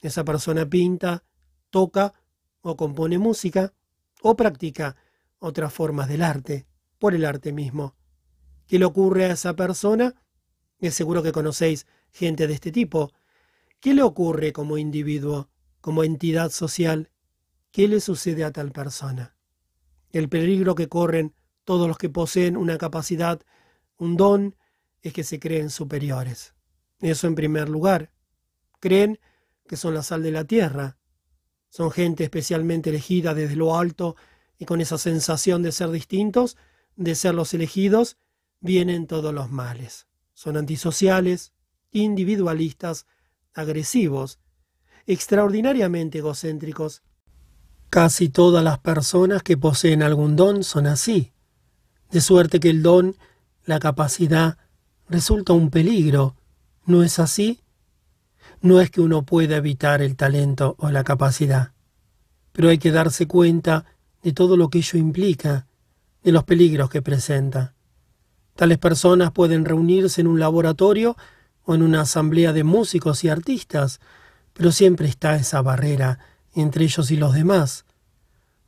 Esa 0.00 0.24
persona 0.24 0.68
pinta, 0.68 1.24
toca 1.70 2.14
o 2.60 2.76
compone 2.76 3.18
música 3.18 3.72
o 4.22 4.36
practica 4.36 4.96
otras 5.38 5.72
formas 5.72 6.08
del 6.08 6.22
arte, 6.22 6.66
por 6.98 7.14
el 7.14 7.24
arte 7.24 7.52
mismo. 7.52 7.96
¿Qué 8.66 8.78
le 8.78 8.84
ocurre 8.84 9.26
a 9.26 9.32
esa 9.32 9.54
persona? 9.54 10.14
Es 10.78 10.94
seguro 10.94 11.22
que 11.22 11.32
conocéis 11.32 11.86
gente 12.12 12.46
de 12.46 12.54
este 12.54 12.72
tipo, 12.72 13.12
¿Qué 13.80 13.94
le 13.94 14.02
ocurre 14.02 14.52
como 14.52 14.76
individuo, 14.76 15.50
como 15.80 16.02
entidad 16.02 16.50
social? 16.50 17.12
¿Qué 17.70 17.86
le 17.86 18.00
sucede 18.00 18.42
a 18.42 18.50
tal 18.50 18.72
persona? 18.72 19.36
El 20.10 20.28
peligro 20.28 20.74
que 20.74 20.88
corren 20.88 21.32
todos 21.64 21.86
los 21.86 21.96
que 21.96 22.08
poseen 22.08 22.56
una 22.56 22.76
capacidad, 22.76 23.40
un 23.96 24.16
don, 24.16 24.56
es 25.00 25.12
que 25.12 25.22
se 25.22 25.38
creen 25.38 25.70
superiores. 25.70 26.54
Eso 27.00 27.28
en 27.28 27.36
primer 27.36 27.68
lugar. 27.68 28.10
Creen 28.80 29.20
que 29.68 29.76
son 29.76 29.94
la 29.94 30.02
sal 30.02 30.24
de 30.24 30.32
la 30.32 30.44
tierra. 30.44 30.98
Son 31.68 31.92
gente 31.92 32.24
especialmente 32.24 32.90
elegida 32.90 33.32
desde 33.32 33.54
lo 33.54 33.78
alto 33.78 34.16
y 34.58 34.64
con 34.64 34.80
esa 34.80 34.98
sensación 34.98 35.62
de 35.62 35.70
ser 35.70 35.90
distintos, 35.90 36.56
de 36.96 37.14
ser 37.14 37.34
los 37.34 37.54
elegidos, 37.54 38.16
vienen 38.58 39.06
todos 39.06 39.32
los 39.32 39.52
males. 39.52 40.08
Son 40.34 40.56
antisociales, 40.56 41.52
individualistas, 41.92 43.06
agresivos, 43.54 44.38
extraordinariamente 45.06 46.18
egocéntricos. 46.18 47.02
Casi 47.90 48.28
todas 48.28 48.62
las 48.62 48.78
personas 48.78 49.42
que 49.42 49.56
poseen 49.56 50.02
algún 50.02 50.36
don 50.36 50.62
son 50.62 50.86
así, 50.86 51.32
de 52.10 52.20
suerte 52.20 52.60
que 52.60 52.70
el 52.70 52.82
don, 52.82 53.16
la 53.64 53.78
capacidad, 53.78 54.58
resulta 55.08 55.52
un 55.52 55.70
peligro. 55.70 56.36
¿No 56.84 57.02
es 57.02 57.18
así? 57.18 57.60
No 58.60 58.80
es 58.80 58.90
que 58.90 59.00
uno 59.00 59.22
pueda 59.22 59.56
evitar 59.56 60.02
el 60.02 60.16
talento 60.16 60.74
o 60.78 60.90
la 60.90 61.04
capacidad, 61.04 61.72
pero 62.52 62.68
hay 62.68 62.78
que 62.78 62.90
darse 62.90 63.26
cuenta 63.26 63.84
de 64.22 64.32
todo 64.32 64.56
lo 64.56 64.68
que 64.68 64.78
ello 64.78 64.98
implica, 64.98 65.66
de 66.22 66.32
los 66.32 66.44
peligros 66.44 66.90
que 66.90 67.02
presenta. 67.02 67.74
Tales 68.56 68.78
personas 68.78 69.30
pueden 69.30 69.64
reunirse 69.64 70.20
en 70.20 70.26
un 70.26 70.40
laboratorio 70.40 71.16
o 71.68 71.74
en 71.74 71.82
una 71.82 72.00
asamblea 72.00 72.54
de 72.54 72.64
músicos 72.64 73.24
y 73.24 73.28
artistas, 73.28 74.00
pero 74.54 74.72
siempre 74.72 75.06
está 75.06 75.36
esa 75.36 75.60
barrera 75.60 76.18
entre 76.54 76.84
ellos 76.84 77.10
y 77.10 77.18
los 77.18 77.34
demás. 77.34 77.84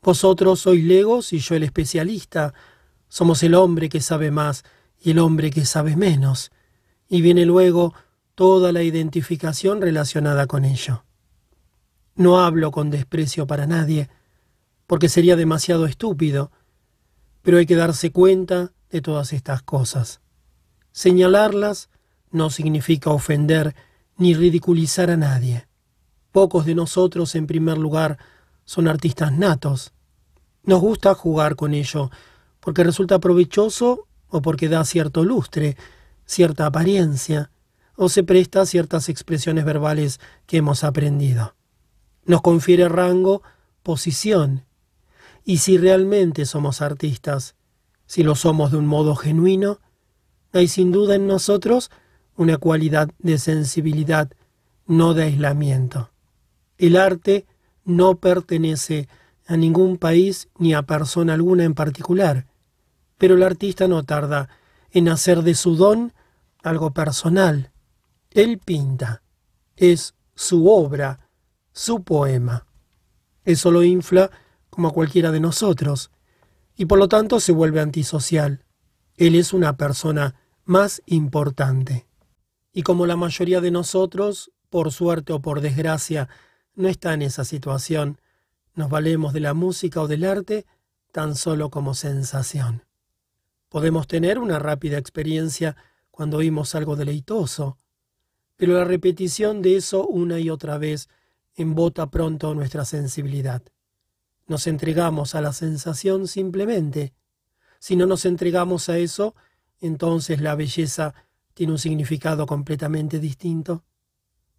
Vosotros 0.03 0.61
sois 0.61 0.85
legos 0.85 1.33
y 1.33 1.39
yo 1.39 1.55
el 1.55 1.63
especialista. 1.63 2.53
Somos 3.09 3.43
el 3.43 3.55
hombre 3.55 3.89
que 3.89 4.03
sabe 4.03 4.31
más 4.31 4.65
y 5.01 5.13
el 5.13 5.19
hombre 5.19 5.51
que 5.51 5.65
sabe 5.65 5.97
menos. 5.97 6.53
Y 7.09 7.23
viene 7.23 7.47
luego 7.47 7.95
toda 8.35 8.71
la 8.71 8.83
identificación 8.83 9.81
relacionada 9.81 10.47
con 10.47 10.67
ello. 10.67 11.07
No 12.17 12.41
hablo 12.41 12.71
con 12.71 12.91
desprecio 12.91 13.47
para 13.47 13.67
nadie, 13.67 14.11
porque 14.87 15.09
sería 15.09 15.37
demasiado 15.37 15.87
estúpido, 15.87 16.53
pero 17.41 17.57
hay 17.57 17.65
que 17.65 17.77
darse 17.77 18.13
cuenta 18.13 18.73
de 18.91 19.01
todas 19.01 19.33
estas 19.33 19.63
cosas. 19.63 20.21
Señalarlas 20.93 21.89
no 22.31 22.51
significa 22.51 23.11
ofender 23.11 23.74
ni 24.16 24.35
ridiculizar 24.35 25.11
a 25.11 25.16
nadie. 25.16 25.66
Pocos 26.32 26.66
de 26.66 26.74
nosotros, 26.74 27.35
en 27.35 27.47
primer 27.47 27.78
lugar, 27.78 28.19
son 28.65 28.86
artistas 28.86 29.32
natos. 29.32 29.93
Nos 30.62 30.81
gusta 30.81 31.15
jugar 31.15 31.57
con 31.57 31.74
ello, 31.74 32.11
porque 32.61 32.85
resulta 32.85 33.19
provechoso 33.19 34.07
o 34.28 34.43
porque 34.43 34.69
da 34.69 34.85
cierto 34.85 35.24
lustre, 35.24 35.77
cierta 36.24 36.66
apariencia, 36.66 37.51
o 37.97 38.09
se 38.09 38.23
presta 38.23 38.62
a 38.62 38.66
ciertas 38.66 39.09
expresiones 39.09 39.65
verbales 39.65 40.20
que 40.47 40.59
hemos 40.59 40.85
aprendido. 40.85 41.55
Nos 42.24 42.43
confiere 42.43 42.89
rango, 42.89 43.43
posición. 43.82 44.65
Y 45.44 45.59
si 45.59 45.78
realmente 45.78 46.47
somos 46.47 46.81
artistas, 46.81 47.57
si 48.07 48.23
lo 48.23 48.36
somos 48.36 48.70
de 48.70 48.77
un 48.77 48.86
modo 48.86 49.16
genuino, 49.16 49.81
hay 50.52 50.69
sin 50.69 50.93
duda 50.93 51.15
en 51.15 51.27
nosotros 51.27 51.90
una 52.41 52.57
cualidad 52.57 53.11
de 53.19 53.37
sensibilidad, 53.37 54.31
no 54.87 55.12
de 55.12 55.25
aislamiento. 55.25 56.11
El 56.79 56.97
arte 56.97 57.45
no 57.85 58.17
pertenece 58.17 59.11
a 59.47 59.59
ningún 59.59 59.99
país 59.99 60.49
ni 60.57 60.73
a 60.73 60.81
persona 60.81 61.35
alguna 61.35 61.65
en 61.65 61.75
particular, 61.75 62.47
pero 63.19 63.35
el 63.35 63.43
artista 63.43 63.89
no 63.89 64.05
tarda 64.05 64.49
en 64.91 65.11
hacer 65.11 65.43
de 65.43 65.55
su 65.55 65.77
don 65.77 66.15
algo 66.62 66.93
personal. 66.93 67.73
Él 68.31 68.57
pinta, 68.57 69.23
es 69.77 70.15
su 70.35 70.67
obra, 70.71 71.29
su 71.75 72.05
poema. 72.05 72.65
Eso 73.45 73.71
lo 73.71 73.83
infla 73.83 74.31
como 74.71 74.89
a 74.89 74.93
cualquiera 74.95 75.31
de 75.31 75.41
nosotros, 75.41 76.11
y 76.75 76.87
por 76.87 76.99
lo 76.99 77.07
tanto 77.07 77.39
se 77.39 77.53
vuelve 77.53 77.83
antisocial. 77.83 78.65
Él 79.19 79.35
es 79.35 79.53
una 79.53 79.77
persona 79.77 80.37
más 80.65 81.03
importante. 81.05 82.07
Y 82.73 82.83
como 82.83 83.07
la 83.07 83.17
mayoría 83.17 83.61
de 83.61 83.71
nosotros, 83.71 84.53
por 84.69 84.93
suerte 84.93 85.33
o 85.33 85.41
por 85.41 85.61
desgracia, 85.61 86.29
no 86.75 86.89
está 86.89 87.15
en 87.15 87.23
esa 87.23 87.45
situación, 87.45 88.21
nos 88.75 88.89
valemos 88.89 89.33
de 89.33 89.41
la 89.41 89.55
música 89.55 90.01
o 90.01 90.09
del 90.09 90.25
arte 90.25 90.67
tan 91.13 91.35
solo 91.35 91.71
como 91.71 91.95
sensación. 91.95 92.85
Podemos 93.69 94.07
tener 94.07 94.39
una 94.39 94.59
rápida 94.59 94.99
experiencia 94.99 95.77
cuando 96.11 96.39
oímos 96.39 96.75
algo 96.75 96.97
deleitoso, 96.97 97.79
pero 98.57 98.75
la 98.75 98.85
repetición 98.85 99.63
de 99.63 99.77
eso 99.77 100.07
una 100.07 100.39
y 100.39 100.51
otra 100.51 100.79
vez 100.79 101.09
embota 101.57 102.11
pronto 102.11 102.55
nuestra 102.55 102.85
sensibilidad. 102.85 103.63
Nos 104.47 104.67
entregamos 104.67 105.35
a 105.35 105.41
la 105.41 105.53
sensación 105.53 106.29
simplemente. 106.29 107.15
Si 107.79 107.97
no 107.97 108.07
nos 108.07 108.25
entregamos 108.25 108.89
a 108.89 108.99
eso, 108.99 109.35
entonces 109.81 110.41
la 110.41 110.55
belleza 110.55 111.15
tiene 111.55 111.73
un 111.73 111.79
significado 111.79 112.47
completamente 112.47 113.19
distinto. 113.19 113.85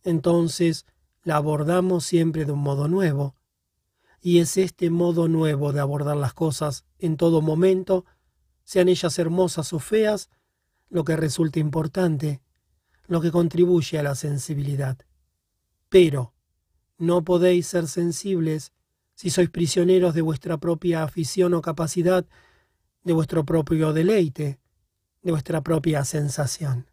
Entonces 0.04 0.86
la 1.24 1.36
abordamos 1.36 2.06
siempre 2.06 2.46
de 2.46 2.52
un 2.52 2.60
modo 2.60 2.88
nuevo. 2.88 3.36
Y 4.22 4.40
es 4.40 4.58
este 4.58 4.90
modo 4.90 5.28
nuevo 5.28 5.74
de 5.74 5.80
abordar 5.80 6.18
las 6.18 6.34
cosas 6.34 6.86
en 7.00 7.18
todo 7.18 7.42
momento, 7.42 8.06
sean 8.64 8.88
ellas 8.88 9.18
hermosas 9.18 9.74
o 9.74 9.80
feas, 9.80 10.30
lo 10.90 11.04
que 11.04 11.16
resulta 11.16 11.60
importante, 11.60 12.42
lo 13.08 13.22
que 13.22 13.32
contribuye 13.32 13.98
a 13.98 14.04
la 14.04 14.16
sensibilidad. 14.16 14.98
Pero 15.90 16.34
no 16.98 17.24
podéis 17.24 17.68
ser 17.68 17.88
sensibles 17.88 18.74
si 19.16 19.30
sois 19.30 19.50
prisioneros 19.50 20.14
de 20.14 20.22
vuestra 20.22 20.58
propia 20.58 21.04
afición 21.04 21.54
o 21.54 21.62
capacidad, 21.62 22.26
de 23.04 23.14
vuestro 23.14 23.44
propio 23.46 23.94
deleite, 23.94 24.60
de 25.22 25.32
vuestra 25.32 25.62
propia 25.62 26.04
sensación. 26.06 26.88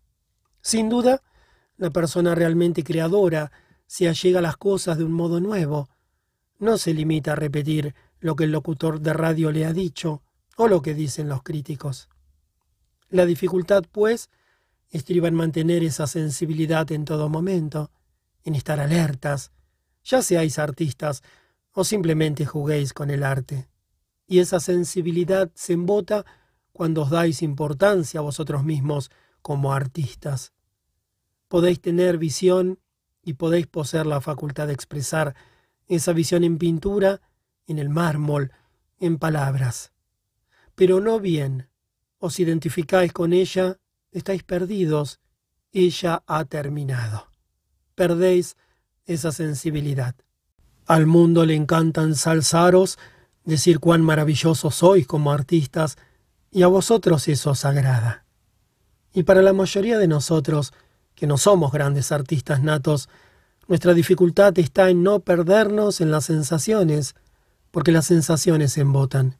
Sin 0.60 0.88
duda, 0.88 1.22
la 1.76 1.90
persona 1.90 2.34
realmente 2.34 2.84
creadora 2.84 3.52
se 3.86 4.08
allega 4.08 4.40
a 4.40 4.42
las 4.42 4.56
cosas 4.56 4.98
de 4.98 5.04
un 5.04 5.12
modo 5.12 5.40
nuevo. 5.40 5.88
No 6.58 6.76
se 6.76 6.92
limita 6.92 7.32
a 7.32 7.36
repetir 7.36 7.94
lo 8.20 8.36
que 8.36 8.44
el 8.44 8.52
locutor 8.52 9.00
de 9.00 9.12
radio 9.12 9.50
le 9.52 9.64
ha 9.64 9.72
dicho 9.72 10.22
o 10.56 10.68
lo 10.68 10.82
que 10.82 10.94
dicen 10.94 11.28
los 11.28 11.42
críticos. 11.42 12.08
La 13.08 13.24
dificultad, 13.24 13.84
pues, 13.90 14.28
estriba 14.90 15.28
en 15.28 15.34
mantener 15.34 15.82
esa 15.84 16.06
sensibilidad 16.06 16.90
en 16.92 17.04
todo 17.04 17.28
momento, 17.28 17.90
en 18.44 18.54
estar 18.54 18.80
alertas, 18.80 19.52
ya 20.04 20.20
seáis 20.22 20.58
artistas 20.58 21.22
o 21.72 21.84
simplemente 21.84 22.44
juguéis 22.44 22.92
con 22.92 23.10
el 23.10 23.22
arte. 23.22 23.68
Y 24.26 24.40
esa 24.40 24.60
sensibilidad 24.60 25.50
se 25.54 25.74
embota 25.74 26.26
cuando 26.72 27.02
os 27.02 27.10
dais 27.10 27.42
importancia 27.42 28.20
a 28.20 28.22
vosotros 28.22 28.64
mismos 28.64 29.10
como 29.42 29.72
artistas. 29.72 30.52
Podéis 31.48 31.80
tener 31.80 32.18
visión 32.18 32.78
y 33.22 33.34
podéis 33.34 33.66
poseer 33.66 34.06
la 34.06 34.20
facultad 34.20 34.66
de 34.66 34.74
expresar 34.74 35.34
esa 35.86 36.12
visión 36.12 36.44
en 36.44 36.58
pintura, 36.58 37.20
en 37.66 37.78
el 37.78 37.88
mármol, 37.88 38.52
en 39.00 39.18
palabras. 39.18 39.92
Pero 40.74 41.00
no 41.00 41.18
bien 41.20 41.68
os 42.18 42.40
identificáis 42.40 43.12
con 43.12 43.32
ella, 43.32 43.78
estáis 44.10 44.42
perdidos, 44.42 45.20
ella 45.72 46.22
ha 46.26 46.44
terminado. 46.44 47.28
Perdéis 47.94 48.56
esa 49.06 49.32
sensibilidad. 49.32 50.14
Al 50.86 51.06
mundo 51.06 51.44
le 51.44 51.54
encanta 51.54 52.02
ensalzaros, 52.02 52.98
decir 53.44 53.78
cuán 53.78 54.02
maravillosos 54.02 54.74
sois 54.74 55.06
como 55.06 55.32
artistas, 55.32 55.96
y 56.50 56.62
a 56.62 56.66
vosotros 56.66 57.28
eso 57.28 57.50
os 57.50 57.64
agrada. 57.64 58.24
Y 59.12 59.24
para 59.24 59.42
la 59.42 59.52
mayoría 59.52 59.98
de 59.98 60.08
nosotros, 60.08 60.72
que 61.14 61.26
no 61.26 61.38
somos 61.38 61.72
grandes 61.72 62.12
artistas 62.12 62.62
natos, 62.62 63.08
nuestra 63.66 63.92
dificultad 63.94 64.58
está 64.58 64.88
en 64.90 65.02
no 65.02 65.20
perdernos 65.20 66.00
en 66.00 66.10
las 66.10 66.24
sensaciones, 66.24 67.14
porque 67.70 67.92
las 67.92 68.06
sensaciones 68.06 68.72
se 68.72 68.80
embotan. 68.80 69.38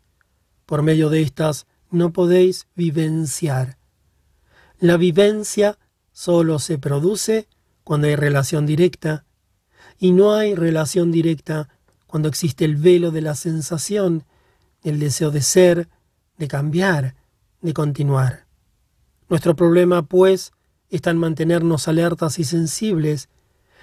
Por 0.67 0.83
medio 0.83 1.09
de 1.09 1.23
estas 1.23 1.67
no 1.91 2.13
podéis 2.13 2.67
vivenciar. 2.75 3.79
La 4.79 4.97
vivencia 4.97 5.79
solo 6.13 6.59
se 6.59 6.79
produce 6.79 7.49
cuando 7.85 8.07
hay 8.07 8.17
relación 8.17 8.67
directa 8.67 9.25
y 9.99 10.13
no 10.13 10.35
hay 10.35 10.55
relación 10.55 11.11
directa 11.11 11.69
cuando 12.07 12.29
existe 12.29 12.65
el 12.65 12.77
velo 12.77 13.11
de 13.11 13.23
la 13.23 13.35
sensación, 13.35 14.25
el 14.83 14.99
deseo 14.99 15.31
de 15.31 15.43
ser, 15.43 15.89
de 16.39 16.49
cambiar, 16.49 17.15
de 17.61 17.75
continuar. 17.75 18.47
Nuestro 19.29 19.55
problema, 19.55 20.03
pues, 20.03 20.53
está 20.89 21.11
en 21.11 21.19
mantenernos 21.19 21.89
alertas 21.89 22.39
y 22.39 22.45
sensibles, 22.45 23.29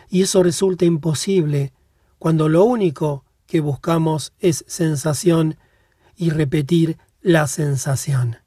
y 0.10 0.24
eso 0.24 0.42
resulta 0.42 0.86
imposible 0.86 1.74
cuando 2.18 2.50
lo 2.50 2.64
único 2.64 3.24
que 3.46 3.60
buscamos 3.60 4.34
es 4.40 4.66
sensación 4.68 5.58
y 6.16 6.30
repetir 6.32 6.98
la 7.22 7.48
sensación. 7.48 8.38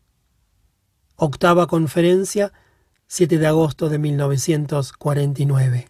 Octava 1.17 1.67
conferencia, 1.67 2.53
7 3.07 3.39
de 3.39 3.47
agosto 3.47 3.89
de 3.89 3.99
1949. 3.99 5.89